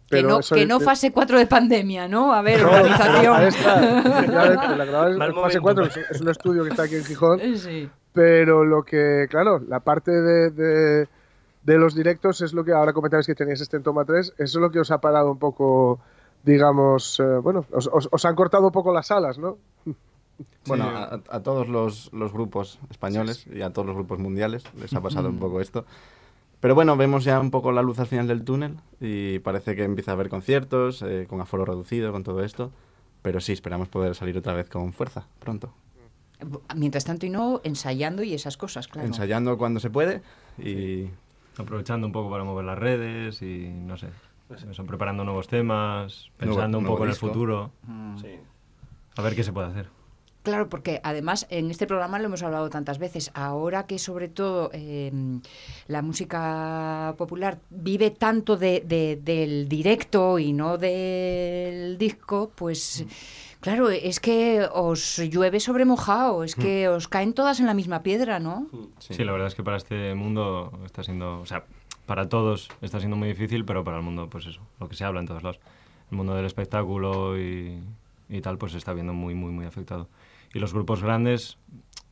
Que 0.09 0.23
no, 0.23 0.39
eso 0.39 0.55
que 0.55 0.61
es- 0.63 0.67
no 0.67 0.79
fase 0.79 1.11
4 1.11 1.37
de 1.39 1.47
pandemia, 1.47 2.07
¿no? 2.07 2.33
A 2.33 2.41
ver, 2.41 2.61
No, 2.61 2.69
ahí 2.69 2.75
organización. 2.81 3.41
está. 3.43 4.75
La 4.75 4.85
grabáis 4.85 5.17
Mal 5.17 5.29
en 5.29 5.35
fase 5.35 5.59
momento. 5.59 5.61
4, 5.61 5.89
que 5.93 5.99
es- 6.01 6.11
es 6.11 6.21
un 6.21 6.29
estudio 6.29 6.63
que 6.63 6.69
está 6.69 6.83
aquí 6.83 6.95
en 6.95 7.03
Gijón. 7.05 7.39
Sí. 7.57 7.89
Pero 8.13 8.63
lo 8.63 8.83
que, 8.83 9.27
claro, 9.29 9.59
la 9.59 9.79
parte 9.81 10.11
de, 10.11 10.49
de, 10.51 11.07
de 11.63 11.77
los 11.77 11.95
directos 11.95 12.41
es 12.41 12.53
lo 12.53 12.63
que 12.63 12.71
ahora 12.71 12.93
comentabais 12.93 13.25
que 13.27 13.35
teníais 13.35 13.59
este 13.61 13.77
en 13.77 13.83
Toma 13.83 14.05
3, 14.05 14.33
eso 14.37 14.57
es 14.59 14.61
lo 14.61 14.71
que 14.71 14.79
os 14.79 14.91
ha 14.91 14.99
parado 14.99 15.31
un 15.31 15.39
poco, 15.39 15.99
digamos, 16.43 17.19
eh, 17.19 17.23
bueno, 17.41 17.65
os, 17.71 17.89
os- 17.91 18.07
os 18.11 18.25
han 18.25 18.35
cortado 18.35 18.65
un 18.67 18.71
poco 18.71 18.93
las 18.93 19.11
alas, 19.11 19.37
¿no? 19.37 19.57
Bueno, 20.67 20.85
a, 20.89 21.19
a 21.29 21.39
todos 21.43 21.69
los, 21.69 22.11
los 22.11 22.33
grupos 22.33 22.77
españoles 22.89 23.45
y 23.47 23.61
a 23.61 23.69
todos 23.71 23.85
los 23.85 23.95
grupos 23.95 24.19
mundiales 24.19 24.63
les 24.77 24.93
ha 24.93 24.99
pasado 24.99 25.29
un 25.29 25.37
poco 25.39 25.61
esto. 25.61 25.85
Pero 26.59 26.73
bueno, 26.75 26.97
vemos 26.97 27.23
ya 27.23 27.39
un 27.39 27.51
poco 27.51 27.71
la 27.71 27.81
luz 27.81 27.99
al 27.99 28.07
final 28.07 28.27
del 28.27 28.43
túnel 28.43 28.77
y 28.99 29.39
parece 29.39 29.75
que 29.75 29.83
empieza 29.83 30.11
a 30.11 30.13
haber 30.15 30.29
conciertos 30.29 31.01
eh, 31.01 31.25
con 31.29 31.41
aforo 31.41 31.65
reducido, 31.65 32.11
con 32.11 32.23
todo 32.23 32.43
esto. 32.43 32.71
Pero 33.21 33.39
sí, 33.41 33.53
esperamos 33.53 33.87
poder 33.87 34.15
salir 34.15 34.37
otra 34.37 34.53
vez 34.53 34.69
con 34.69 34.93
fuerza 34.93 35.27
pronto. 35.39 35.73
Mientras 36.75 37.05
tanto 37.05 37.25
y 37.25 37.29
no, 37.29 37.61
ensayando 37.63 38.23
y 38.23 38.33
esas 38.33 38.57
cosas, 38.57 38.87
claro. 38.87 39.07
Ensayando 39.07 39.57
cuando 39.57 39.79
se 39.79 39.89
puede 39.89 40.21
y 40.57 41.05
Aprovechando 41.57 42.05
un 42.05 42.11
poco 42.11 42.29
para 42.29 42.43
mover 42.43 42.65
las 42.65 42.77
redes 42.77 43.41
y 43.41 43.69
no 43.69 43.95
sé. 43.97 44.07
Eso, 44.69 44.85
preparando 44.85 45.23
nuevos 45.23 45.47
temas, 45.47 46.29
Nuevo- 46.39 46.55
pensando 46.55 46.77
un 46.79 46.85
poco 46.85 47.03
en 47.05 47.09
el 47.11 47.15
futuro, 47.15 47.71
Sí. 48.21 48.27
a 49.15 49.21
ver 49.21 49.35
qué 49.35 49.43
se 49.43 49.53
puede 49.53 49.67
hacer. 49.69 49.87
Claro, 50.45 50.69
porque 50.69 51.01
además 51.03 51.45
en 51.49 51.69
este 51.71 51.87
programa 51.87 52.19
lo 52.19 52.25
hemos 52.25 52.41
hablado 52.43 52.69
tantas 52.69 52.97
veces. 52.99 53.31
Ahora 53.33 53.85
que 53.87 53.99
sobre 53.99 54.29
todo 54.29 54.69
eh, 54.73 55.11
la 55.87 56.01
música 56.01 57.15
popular 57.17 57.57
vive 57.69 58.11
tanto 58.11 58.55
de, 58.55 58.81
de- 58.85 59.19
del 59.21 59.67
directo 59.67 60.39
y 60.39 60.53
no 60.53 60.77
del 60.77 61.97
disco, 61.97 62.51
pues 62.55 63.05
claro, 63.59 63.89
es 63.89 64.19
que 64.19 64.67
os 64.71 65.17
llueve 65.17 65.59
sobre 65.59 65.83
mojado, 65.85 66.43
es 66.43 66.55
que 66.55 66.87
os 66.87 67.07
caen 67.07 67.33
todas 67.33 67.59
en 67.59 67.65
la 67.65 67.73
misma 67.73 68.03
piedra, 68.03 68.39
¿no? 68.39 68.67
Sí. 68.99 69.23
la 69.23 69.31
verdad 69.31 69.47
es 69.47 69.55
que 69.55 69.63
para 69.63 69.77
este 69.77 70.13
mundo 70.15 70.71
está 70.85 71.03
siendo, 71.03 71.41
o 71.41 71.45
sea, 71.45 71.65
para 72.05 72.29
todos 72.29 72.69
está 72.81 72.99
siendo 72.99 73.17
muy 73.17 73.27
difícil, 73.29 73.65
pero 73.65 73.83
para 73.83 73.97
el 73.97 74.03
mundo, 74.03 74.29
pues 74.29 74.45
eso, 74.45 74.61
lo 74.79 74.87
que 74.87 74.95
se 74.95 75.03
habla 75.03 75.19
en 75.21 75.25
todos 75.25 75.41
lados. 75.41 75.59
El 76.11 76.17
mundo 76.17 76.35
del 76.35 76.45
espectáculo 76.45 77.35
y, 77.39 77.79
y 78.29 78.41
tal, 78.41 78.59
pues 78.59 78.73
se 78.73 78.77
está 78.77 78.93
viendo 78.93 79.13
muy, 79.13 79.33
muy, 79.33 79.51
muy 79.51 79.65
afectado. 79.65 80.07
Y 80.55 80.59
los 80.59 80.73
grupos 80.73 81.03
grandes, 81.03 81.57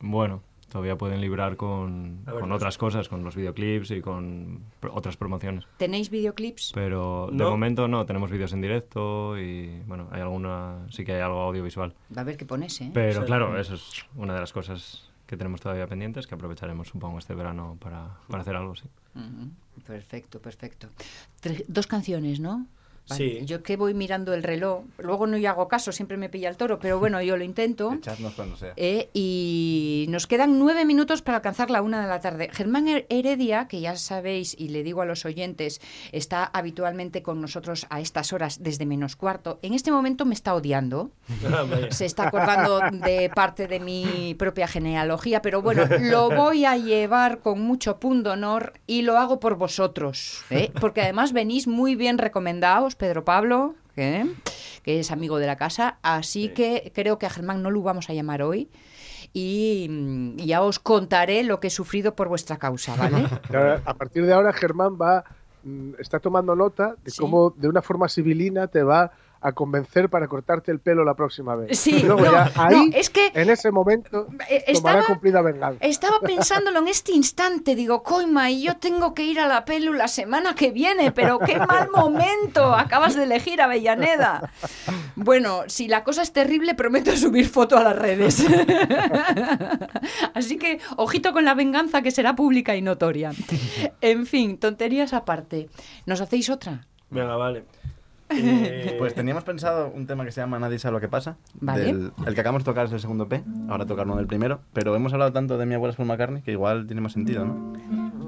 bueno, 0.00 0.42
todavía 0.68 0.98
pueden 0.98 1.22
librar 1.22 1.56
con, 1.56 2.22
ver, 2.26 2.40
con 2.40 2.52
otras 2.52 2.76
cosas, 2.76 3.08
con 3.08 3.24
los 3.24 3.34
videoclips 3.36 3.90
y 3.90 4.02
con 4.02 4.60
otras 4.92 5.16
promociones. 5.16 5.64
¿Tenéis 5.78 6.10
videoclips? 6.10 6.72
Pero 6.74 7.28
de 7.32 7.38
No. 7.38 7.48
momento 7.50 7.88
no, 7.88 8.04
tenemos 8.04 8.30
vídeos 8.30 8.52
en 8.52 8.60
directo 8.60 9.38
y, 9.38 9.80
bueno, 9.86 10.08
hay 10.12 10.20
alguna, 10.20 10.86
sí 10.90 11.06
que 11.06 11.14
hay 11.14 11.22
algo 11.22 11.40
audiovisual. 11.40 11.94
Va 12.14 12.20
a 12.20 12.24
ver 12.24 12.36
qué 12.36 12.44
pones, 12.44 12.78
¿eh? 12.82 12.90
Pero 12.92 13.20
Sí. 13.22 13.26
claro, 13.26 13.58
eso 13.58 13.76
es 13.76 14.04
una 14.14 14.34
de 14.34 14.40
las 14.40 14.52
cosas 14.52 15.08
que 15.26 15.38
tenemos 15.38 15.62
todavía 15.62 15.86
pendientes, 15.86 16.26
que 16.26 16.34
aprovecharemos, 16.34 16.88
supongo, 16.88 17.18
este 17.18 17.34
verano 17.34 17.78
para, 17.80 18.10
para 18.28 18.42
hacer 18.42 18.56
algo, 18.56 18.76
sí. 18.76 18.90
Perfecto, 19.86 20.38
perfecto. 20.38 20.88
Tre- 21.42 21.64
dos 21.66 21.86
canciones, 21.86 22.40
¿no? 22.40 22.66
Sí. 23.06 23.40
Yo 23.44 23.62
que 23.62 23.76
voy 23.76 23.92
mirando 23.94 24.32
el 24.34 24.42
reloj, 24.42 24.84
luego 24.98 25.26
no 25.26 25.36
yo 25.36 25.50
hago 25.50 25.68
caso, 25.68 25.92
siempre 25.92 26.16
me 26.16 26.28
pilla 26.28 26.48
el 26.48 26.56
toro, 26.56 26.78
pero 26.78 26.98
bueno, 26.98 27.20
yo 27.22 27.36
lo 27.36 27.44
intento. 27.44 27.92
echadnos 27.92 28.32
cuando 28.34 28.56
sea. 28.56 28.72
Eh, 28.76 29.10
y 29.12 30.06
nos 30.08 30.26
quedan 30.26 30.58
nueve 30.58 30.84
minutos 30.84 31.20
para 31.22 31.36
alcanzar 31.36 31.70
la 31.70 31.82
una 31.82 32.00
de 32.02 32.08
la 32.08 32.20
tarde. 32.20 32.48
Germán 32.52 32.86
Her- 32.86 33.06
Heredia, 33.10 33.68
que 33.68 33.80
ya 33.80 33.96
sabéis 33.96 34.54
y 34.58 34.68
le 34.68 34.82
digo 34.82 35.02
a 35.02 35.04
los 35.06 35.24
oyentes, 35.24 35.80
está 36.12 36.44
habitualmente 36.44 37.22
con 37.22 37.40
nosotros 37.40 37.86
a 37.90 38.00
estas 38.00 38.32
horas 38.32 38.62
desde 38.62 38.86
menos 38.86 39.16
cuarto. 39.16 39.58
En 39.62 39.74
este 39.74 39.90
momento 39.90 40.24
me 40.24 40.34
está 40.34 40.54
odiando. 40.54 41.10
Ah. 41.46 41.64
Se 41.90 42.06
está 42.06 42.28
acordando 42.28 42.80
de 43.04 43.30
parte 43.34 43.66
de 43.68 43.80
mi 43.80 44.34
propia 44.38 44.66
genealogía, 44.66 45.42
pero 45.42 45.60
bueno, 45.62 45.84
lo 46.00 46.30
voy 46.30 46.64
a 46.64 46.76
llevar 46.76 47.40
con 47.40 47.60
mucho 47.60 47.98
punto 48.00 48.32
honor 48.32 48.72
y 48.86 49.02
lo 49.02 49.18
hago 49.18 49.40
por 49.40 49.56
vosotros, 49.56 50.42
¿eh? 50.50 50.70
porque 50.80 51.02
además 51.02 51.32
venís 51.32 51.66
muy 51.66 51.94
bien 51.96 52.18
recomendados, 52.18 52.93
Pedro 52.94 53.24
Pablo, 53.24 53.74
que 53.94 54.24
es 54.84 55.10
amigo 55.10 55.38
de 55.38 55.46
la 55.46 55.56
casa, 55.56 55.98
así 56.02 56.48
que 56.48 56.92
creo 56.94 57.18
que 57.18 57.26
a 57.26 57.30
Germán 57.30 57.62
no 57.62 57.70
lo 57.70 57.82
vamos 57.82 58.10
a 58.10 58.14
llamar 58.14 58.42
hoy. 58.42 58.68
Y 59.32 60.34
ya 60.46 60.62
os 60.62 60.78
contaré 60.78 61.42
lo 61.42 61.58
que 61.58 61.66
he 61.66 61.70
sufrido 61.70 62.14
por 62.14 62.28
vuestra 62.28 62.56
causa, 62.58 62.94
¿vale? 62.96 63.26
A 63.84 63.94
partir 63.94 64.24
de 64.26 64.32
ahora 64.32 64.52
Germán 64.52 64.96
va 65.00 65.24
mm, 65.64 65.94
está 65.98 66.20
tomando 66.20 66.54
nota 66.54 66.94
de 67.04 67.10
Sí. 67.10 67.18
cómo 67.20 67.50
de 67.56 67.68
una 67.68 67.82
forma 67.82 68.08
civilina 68.08 68.68
te 68.68 68.82
va 68.84 69.10
a 69.44 69.52
convencer 69.52 70.08
para 70.08 70.26
cortarte 70.26 70.72
el 70.72 70.80
pelo 70.80 71.04
la 71.04 71.12
próxima 71.12 71.54
vez. 71.54 71.78
Sí, 71.78 71.96
Y 71.96 72.02
luego 72.02 72.22
no, 72.22 72.32
ya 72.32 72.50
ahí, 72.56 72.88
no, 72.88 72.96
es 72.96 73.10
que 73.10 73.30
en 73.34 73.50
ese 73.50 73.70
momento, 73.70 74.26
eh, 74.48 74.72
tomará 74.72 75.00
estaba, 75.00 75.04
cumplida 75.04 75.42
venganza. 75.42 75.84
Estaba 75.84 76.18
pensándolo 76.20 76.78
en 76.78 76.88
este 76.88 77.12
instante, 77.12 77.74
digo, 77.74 78.02
coima, 78.02 78.50
y 78.50 78.62
yo 78.62 78.78
tengo 78.78 79.12
que 79.12 79.24
ir 79.24 79.38
a 79.38 79.46
la 79.46 79.66
pelu 79.66 79.92
la 79.92 80.08
semana 80.08 80.54
que 80.54 80.70
viene, 80.70 81.12
pero 81.12 81.38
qué 81.38 81.58
mal 81.58 81.90
momento, 81.90 82.74
acabas 82.74 83.16
de 83.16 83.24
elegir 83.24 83.60
a 83.60 83.66
Avellaneda. 83.66 84.50
Bueno, 85.14 85.64
si 85.66 85.88
la 85.88 86.04
cosa 86.04 86.22
es 86.22 86.32
terrible, 86.32 86.74
prometo 86.74 87.14
subir 87.14 87.46
foto 87.46 87.76
a 87.76 87.82
las 87.82 87.96
redes. 87.96 88.46
Así 90.34 90.56
que, 90.56 90.80
ojito 90.96 91.34
con 91.34 91.44
la 91.44 91.52
venganza 91.52 92.00
que 92.00 92.10
será 92.10 92.34
pública 92.34 92.76
y 92.76 92.80
notoria. 92.80 93.32
En 94.00 94.24
fin, 94.24 94.56
tonterías 94.56 95.12
aparte. 95.12 95.68
¿Nos 96.06 96.22
hacéis 96.22 96.48
otra? 96.48 96.86
Venga, 97.10 97.36
vale. 97.36 97.64
Eh, 98.30 98.94
Pues 98.98 99.14
teníamos 99.14 99.44
pensado 99.44 99.92
un 99.94 100.06
tema 100.06 100.24
que 100.24 100.32
se 100.32 100.40
llama 100.40 100.58
Nadie 100.58 100.78
sabe 100.78 100.94
lo 100.94 101.00
que 101.00 101.08
pasa. 101.08 101.36
Vale. 101.60 101.84
del- 101.84 102.12
el 102.26 102.34
que 102.34 102.40
acabamos 102.40 102.64
de 102.64 102.70
tocar 102.70 102.86
es 102.86 102.92
el 102.92 103.00
segundo 103.00 103.28
P, 103.28 103.42
ahora 103.68 103.84
tocar 103.86 104.06
uno 104.06 104.16
del 104.16 104.26
primero. 104.26 104.60
Pero 104.72 104.96
hemos 104.96 105.12
hablado 105.12 105.32
tanto 105.32 105.58
de 105.58 105.66
mi 105.66 105.74
abuela 105.74 105.90
es 105.90 105.96
Paul 105.96 106.08
McCartney 106.08 106.42
que 106.42 106.52
igual 106.52 106.86
tiene 106.86 107.02
más 107.02 107.12
sentido, 107.12 107.44
¿no? 107.44 107.74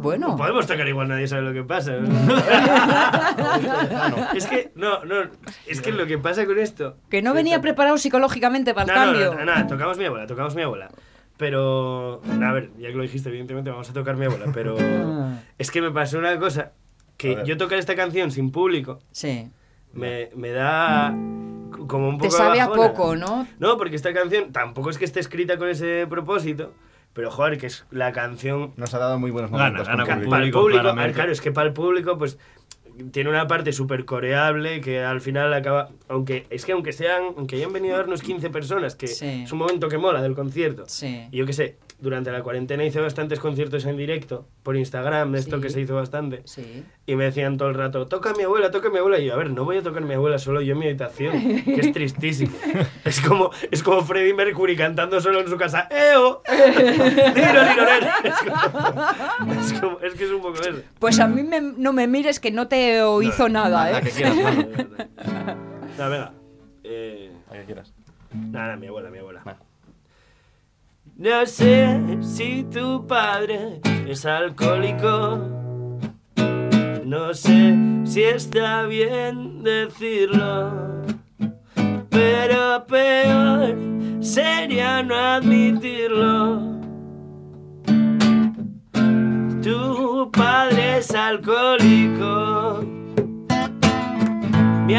Bueno, 0.02 0.36
Podemos 0.36 0.66
tocar 0.66 0.86
igual, 0.86 1.08
nadie 1.08 1.26
sabe 1.26 1.42
lo 1.42 1.52
que 1.54 1.64
pasa. 1.64 1.94
es 4.34 4.46
que, 4.46 4.70
no, 4.74 5.04
no, 5.04 5.14
es 5.66 5.80
que 5.80 5.92
lo 5.92 6.06
que 6.06 6.18
pasa 6.18 6.46
con 6.46 6.58
esto... 6.58 6.96
que 7.10 7.22
no 7.22 7.34
venía 7.34 7.60
preparado 7.60 7.98
psicológicamente 7.98 8.74
para 8.74 8.92
el 8.92 8.98
No, 8.98 9.04
cambio. 9.06 9.32
no, 9.32 9.38
no, 9.40 9.44
nada, 9.46 9.66
tocamos 9.66 9.98
mi 9.98 10.04
abuela, 10.04 10.26
tocamos 10.26 10.54
mi 10.54 10.62
abuela. 10.62 10.88
Pero, 11.38 12.22
a 12.42 12.52
ver, 12.52 12.70
ya 12.78 12.88
que 12.88 12.94
lo 12.94 13.02
dijiste, 13.02 13.28
evidentemente 13.28 13.70
vamos 13.70 13.90
a 13.90 13.92
tocar 13.92 14.16
mi 14.16 14.24
abuela, 14.26 14.46
pero 14.54 14.76
es 15.58 15.70
que 15.70 15.82
me 15.82 15.90
pasó 15.90 16.18
una 16.18 16.38
cosa, 16.38 16.72
que 17.16 17.42
yo 17.44 17.56
tocar 17.56 17.78
esta 17.78 17.94
canción 17.96 18.30
sin 18.30 18.50
público 18.50 19.00
Sí. 19.10 19.50
Me, 19.96 20.30
me 20.36 20.50
da 20.50 21.10
como 21.88 22.08
un 22.08 22.18
Te 22.18 22.26
poco 22.28 22.36
sabe 22.36 22.60
a 22.60 22.68
poco, 22.70 23.16
¿no? 23.16 23.46
No, 23.58 23.76
porque 23.76 23.96
esta 23.96 24.12
canción 24.12 24.52
tampoco 24.52 24.90
es 24.90 24.98
que 24.98 25.04
esté 25.04 25.20
escrita 25.20 25.56
con 25.58 25.68
ese 25.68 26.06
propósito, 26.08 26.72
pero 27.12 27.30
joder, 27.30 27.58
que 27.58 27.66
es 27.66 27.84
la 27.90 28.12
canción 28.12 28.72
Nos 28.76 28.94
ha 28.94 28.98
dado 28.98 29.18
muy 29.18 29.30
buenos 29.30 29.50
momentos. 29.50 29.86
gana 29.86 30.04
para 30.04 30.44
el 30.44 30.50
público, 30.50 30.66
claramente. 30.66 31.10
ah, 31.10 31.14
claro, 31.14 31.32
es 31.32 31.40
que 31.40 31.52
para 31.52 31.68
el 31.68 31.72
público, 31.74 32.18
pues 32.18 32.38
tiene 33.12 33.28
una 33.28 33.46
parte 33.46 33.72
súper 33.72 34.06
coreable 34.06 34.80
que 34.80 35.02
al 35.04 35.20
final 35.20 35.52
acaba. 35.52 35.90
Aunque 36.08 36.46
es 36.48 36.64
que 36.64 36.72
aunque 36.72 36.92
sean, 36.92 37.24
aunque 37.36 37.56
hayan 37.56 37.72
venido 37.72 37.94
a 37.94 37.98
vernos 37.98 38.22
15 38.22 38.48
personas, 38.50 38.94
que 38.96 39.06
Sí. 39.06 39.42
es 39.44 39.52
un 39.52 39.58
momento 39.58 39.88
que 39.88 39.98
mola 39.98 40.22
del 40.22 40.34
concierto. 40.34 40.84
Sí. 40.86 41.26
Y 41.30 41.36
yo 41.36 41.44
qué 41.44 41.52
sé, 41.52 41.76
durante 41.98 42.30
la 42.30 42.42
cuarentena 42.42 42.84
hice 42.84 43.00
bastantes 43.00 43.38
conciertos 43.40 43.84
en 43.86 43.96
directo 43.96 44.46
por 44.62 44.76
Instagram, 44.76 45.34
esto 45.34 45.56
Sí. 45.56 45.62
que 45.62 45.70
se 45.70 45.80
hizo 45.80 45.94
bastante. 45.94 46.42
Sí. 46.44 46.84
Y 47.06 47.16
me 47.16 47.24
decían 47.24 47.56
todo 47.56 47.68
el 47.70 47.74
rato, 47.74 48.06
toca 48.06 48.30
a 48.30 48.34
mi 48.34 48.42
abuela, 48.42 48.70
toca 48.70 48.88
a 48.88 48.90
mi 48.90 48.98
abuela. 48.98 49.18
Y 49.18 49.26
yo, 49.26 49.34
a 49.34 49.36
ver, 49.36 49.50
no 49.50 49.64
voy 49.64 49.78
a 49.78 49.82
tocar 49.82 50.02
a 50.02 50.06
mi 50.06 50.14
abuela 50.14 50.38
solo 50.38 50.60
yo 50.60 50.72
en 50.74 50.78
mi 50.78 50.86
habitación, 50.86 51.62
que 51.64 51.80
es 51.80 51.92
tristísimo. 51.92 52.52
es, 53.04 53.20
como, 53.20 53.50
es 53.70 53.82
como 53.82 54.02
Freddie 54.02 54.34
Mercury 54.34 54.76
cantando 54.76 55.20
solo 55.20 55.40
en 55.40 55.48
su 55.48 55.56
casa, 55.56 55.88
¡Eo! 55.90 56.42
Es, 58.24 58.34
como- 58.44 59.52
es, 59.52 59.72
como- 59.80 60.00
es 60.00 60.14
que 60.14 60.24
es 60.24 60.30
un 60.30 60.42
poco 60.42 60.60
eso. 60.60 60.80
Pues 60.98 61.18
a 61.20 61.26
mí 61.28 61.42
me- 61.42 61.60
no 61.60 61.92
me 61.92 62.06
mires 62.06 62.40
que 62.40 62.50
no 62.50 62.68
te 62.68 63.00
hizo 63.22 63.48
nada, 63.48 63.98
¿eh? 63.98 64.02
que 64.02 64.10
quieras. 64.10 64.36
No, 65.98 66.10
venga. 66.10 66.32
Eh, 66.84 67.30
La 67.50 67.56
que 67.60 67.64
quieras. 67.64 67.94
nada, 68.34 68.76
mi 68.76 68.86
abuela, 68.86 69.08
mi 69.10 69.18
abuela. 69.18 69.42
No 71.18 71.46
sé 71.46 71.98
si 72.20 72.62
tu 72.64 73.06
padre 73.06 73.80
es 74.06 74.26
alcohólico. 74.26 75.38
No 77.06 77.32
sé 77.32 77.74
si 78.04 78.22
está 78.22 78.82
bien 78.82 79.62
decirlo. 79.62 80.72
Pero 82.10 82.84
peor 82.86 83.74
sería 84.20 85.02
no 85.02 85.14
admitirlo. 85.14 86.60
Tu 89.62 90.30
padre 90.32 90.98
es 90.98 91.14
alcohólico. 91.14 92.84
Mi 94.86 94.94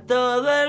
todo 0.00 0.50
el 0.62 0.65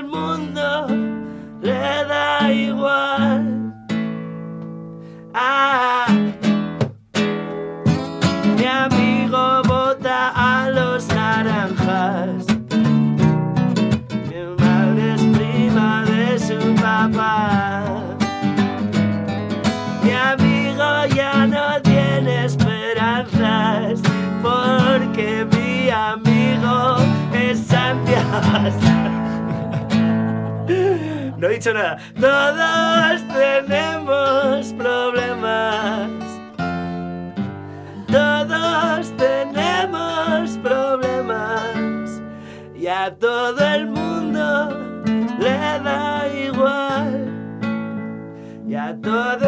Todos 31.60 33.28
tenemos 33.34 34.74
problemas. 34.74 36.10
Todos 38.08 39.18
tenemos 39.18 40.58
problemas. 40.62 42.22
Y 42.76 42.86
a 42.86 43.12
todo 43.16 43.58
el 43.74 43.88
mundo 43.88 44.70
le 45.40 45.58
da 45.84 46.28
igual. 46.28 47.26
Y 48.68 48.76
a 48.76 48.96
todo 49.02 49.47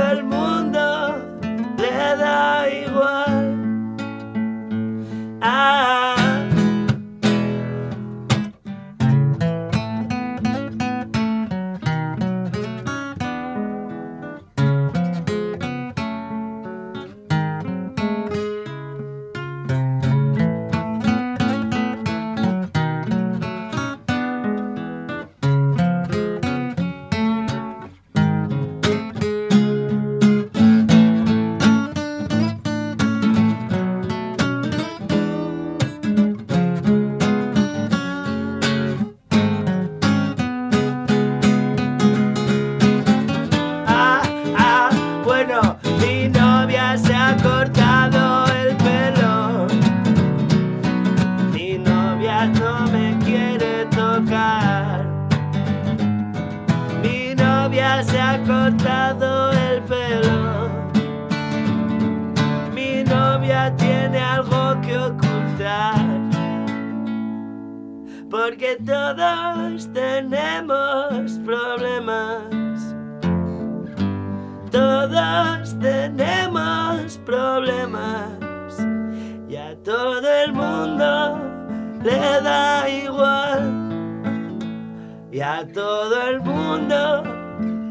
el 86.40 86.46
mundo 86.46 87.24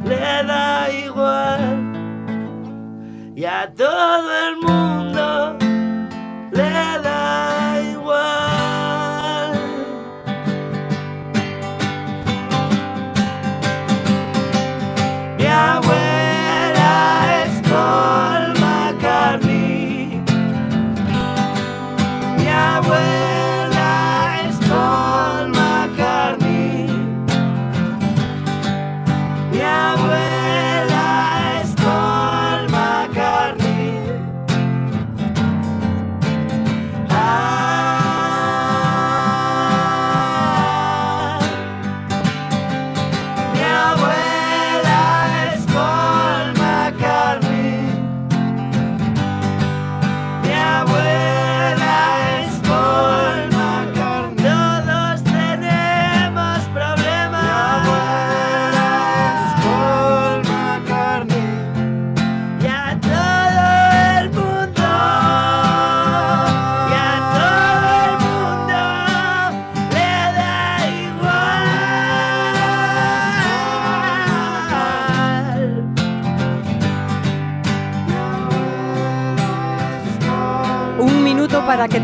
le 0.05 0.43
da 0.47 0.91
igual. 0.91 1.61
Y 3.35 3.45
a 3.45 3.73
todo 3.75 4.31
el 4.49 4.57
mundo 4.57 5.68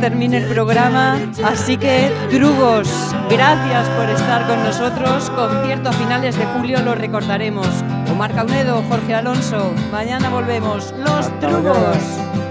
termine 0.04 0.36
el 0.36 0.44
programa, 0.44 1.18
así 1.42 1.78
que 1.78 2.12
drugos, 2.30 2.86
gracias 3.30 3.88
por 3.96 4.10
estar 4.10 4.46
con 4.46 4.62
nosotros. 4.62 5.30
Concierto 5.30 5.88
a 5.88 5.92
finales 5.94 6.36
de 6.36 6.44
julio 6.44 6.82
lo 6.82 6.94
recordaremos. 6.94 7.66
Omar 8.12 8.34
Caunedo, 8.34 8.82
Jorge 8.90 9.14
Alonso, 9.14 9.72
mañana 9.90 10.28
volvemos. 10.28 10.92
Los 10.98 11.30
drugos. 11.40 12.43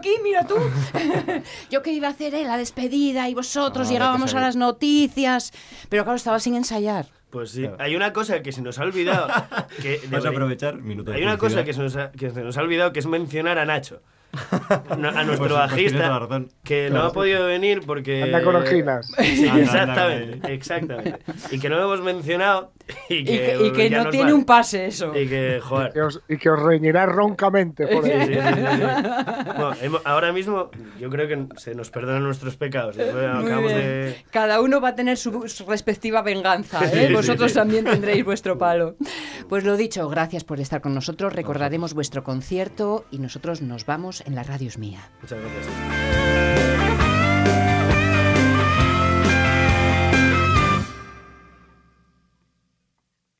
Aquí, 0.00 0.10
mira 0.22 0.46
tú. 0.46 0.56
Yo 1.70 1.82
que 1.82 1.92
iba 1.92 2.08
a 2.08 2.10
hacer 2.10 2.34
eh, 2.34 2.44
la 2.44 2.56
despedida 2.56 3.28
y 3.28 3.34
vosotros 3.34 3.86
No, 3.86 3.92
llegábamos 3.92 4.34
a 4.34 4.40
las 4.40 4.56
noticias. 4.56 5.52
Pero 5.88 6.04
claro, 6.04 6.16
estaba 6.16 6.40
sin 6.40 6.54
ensayar. 6.54 7.06
Pues 7.30 7.52
sí, 7.52 7.68
hay 7.78 7.94
una 7.94 8.12
cosa 8.12 8.42
que 8.42 8.50
se 8.50 8.60
nos 8.60 8.78
ha 8.78 8.82
olvidado. 8.82 9.28
Que 9.82 10.00
Vas 10.10 10.24
a 10.24 10.30
aprovechar 10.30 10.76
minuto 10.76 11.12
de 11.12 11.18
Hay 11.18 11.22
una 11.22 11.38
cosa 11.38 11.64
que 11.64 11.72
se, 11.72 11.80
nos 11.80 11.94
ha, 11.96 12.10
que 12.10 12.30
se 12.30 12.42
nos 12.42 12.56
ha 12.58 12.62
olvidado, 12.62 12.92
que 12.92 12.98
es 12.98 13.06
mencionar 13.06 13.58
a 13.58 13.64
Nacho. 13.64 14.02
No, 14.96 15.08
a 15.16 15.24
nuestro 15.24 15.48
Pues- 15.48 15.52
bajista, 15.52 16.20
que 16.64 16.90
no 16.90 17.02
ha 17.02 17.12
podido 17.12 17.46
venir 17.46 17.82
porque... 17.84 18.22
Anda 18.22 18.42
con. 18.42 18.64
Sí, 18.66 19.46
exactamente, 19.46 20.52
exactamente. 20.52 21.20
Y 21.50 21.58
que 21.58 21.68
no 21.68 21.76
lo 21.76 21.84
hemos 21.84 22.04
mencionado 22.04 22.72
y 23.08 23.14
Y 23.16 23.24
que, 23.24 23.58
y 23.66 23.72
que 23.72 23.90
no 23.90 24.08
tiene 24.10 24.24
vale. 24.24 24.34
un 24.34 24.44
pase 24.44 24.86
eso. 24.86 25.12
Y 25.16 25.28
que, 25.28 25.60
joder... 25.62 25.92
Que 25.92 26.02
os- 26.02 26.20
y 26.28 26.36
que 26.36 26.50
os 26.50 26.60
reñirá 26.60 27.06
roncamente 27.06 27.86
por 27.86 28.04
Sí, 28.04 28.10
ahí. 28.10 28.26
sí, 28.26 28.34
sí, 28.34 28.40
sí, 28.40 28.54
sí. 28.54 28.82
Bueno, 29.60 29.72
hemos- 29.82 30.02
ahora 30.04 30.32
mismo 30.32 30.70
yo 30.98 31.10
creo 31.10 31.28
que 31.28 31.46
se 31.58 31.74
nos 31.74 31.90
perdonan 31.90 32.22
nuestros 32.22 32.56
pecados. 32.56 32.96
De... 32.96 34.16
Cada 34.30 34.60
uno 34.60 34.80
va 34.80 34.88
a 34.90 34.94
tener 34.94 35.16
su, 35.16 35.48
su 35.48 35.66
respectiva 35.66 36.22
venganza, 36.22 36.84
¿eh? 36.86 37.08
Sí, 37.08 37.12
Vosotros 37.14 37.50
sí. 37.52 37.56
también 37.58 37.84
tendréis 37.84 38.24
vuestro 38.24 38.58
palo. 38.58 38.96
Pues 39.48 39.64
lo 39.64 39.76
dicho, 39.76 40.08
gracias 40.08 40.44
por 40.44 40.60
estar 40.60 40.80
con 40.80 40.94
nosotros. 40.94 41.32
Recordaremos 41.32 41.94
vuestro 41.94 42.22
concierto 42.24 43.04
y 43.10 43.18
nosotros 43.18 43.62
nos 43.62 43.86
vamos 43.86 44.22
en 44.26 44.34
la 44.34 44.42
radio 44.42 44.68
es 44.68 44.78
mía. 44.78 45.00
Muchas 45.20 45.38
gracias. 45.40 46.89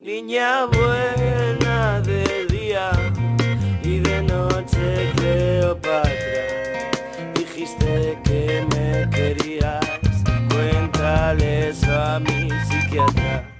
Niña 0.03 0.65
buena 0.65 2.01
de 2.01 2.47
día 2.47 2.89
y 3.83 3.99
de 3.99 4.23
noche 4.23 5.11
Cleopatra, 5.15 6.89
dijiste 7.35 8.17
que 8.23 8.65
me 8.71 9.07
querías, 9.11 9.85
cuéntale 10.49 11.69
eso 11.69 11.93
a 11.93 12.19
mi 12.19 12.49
psiquiatra. 12.49 13.50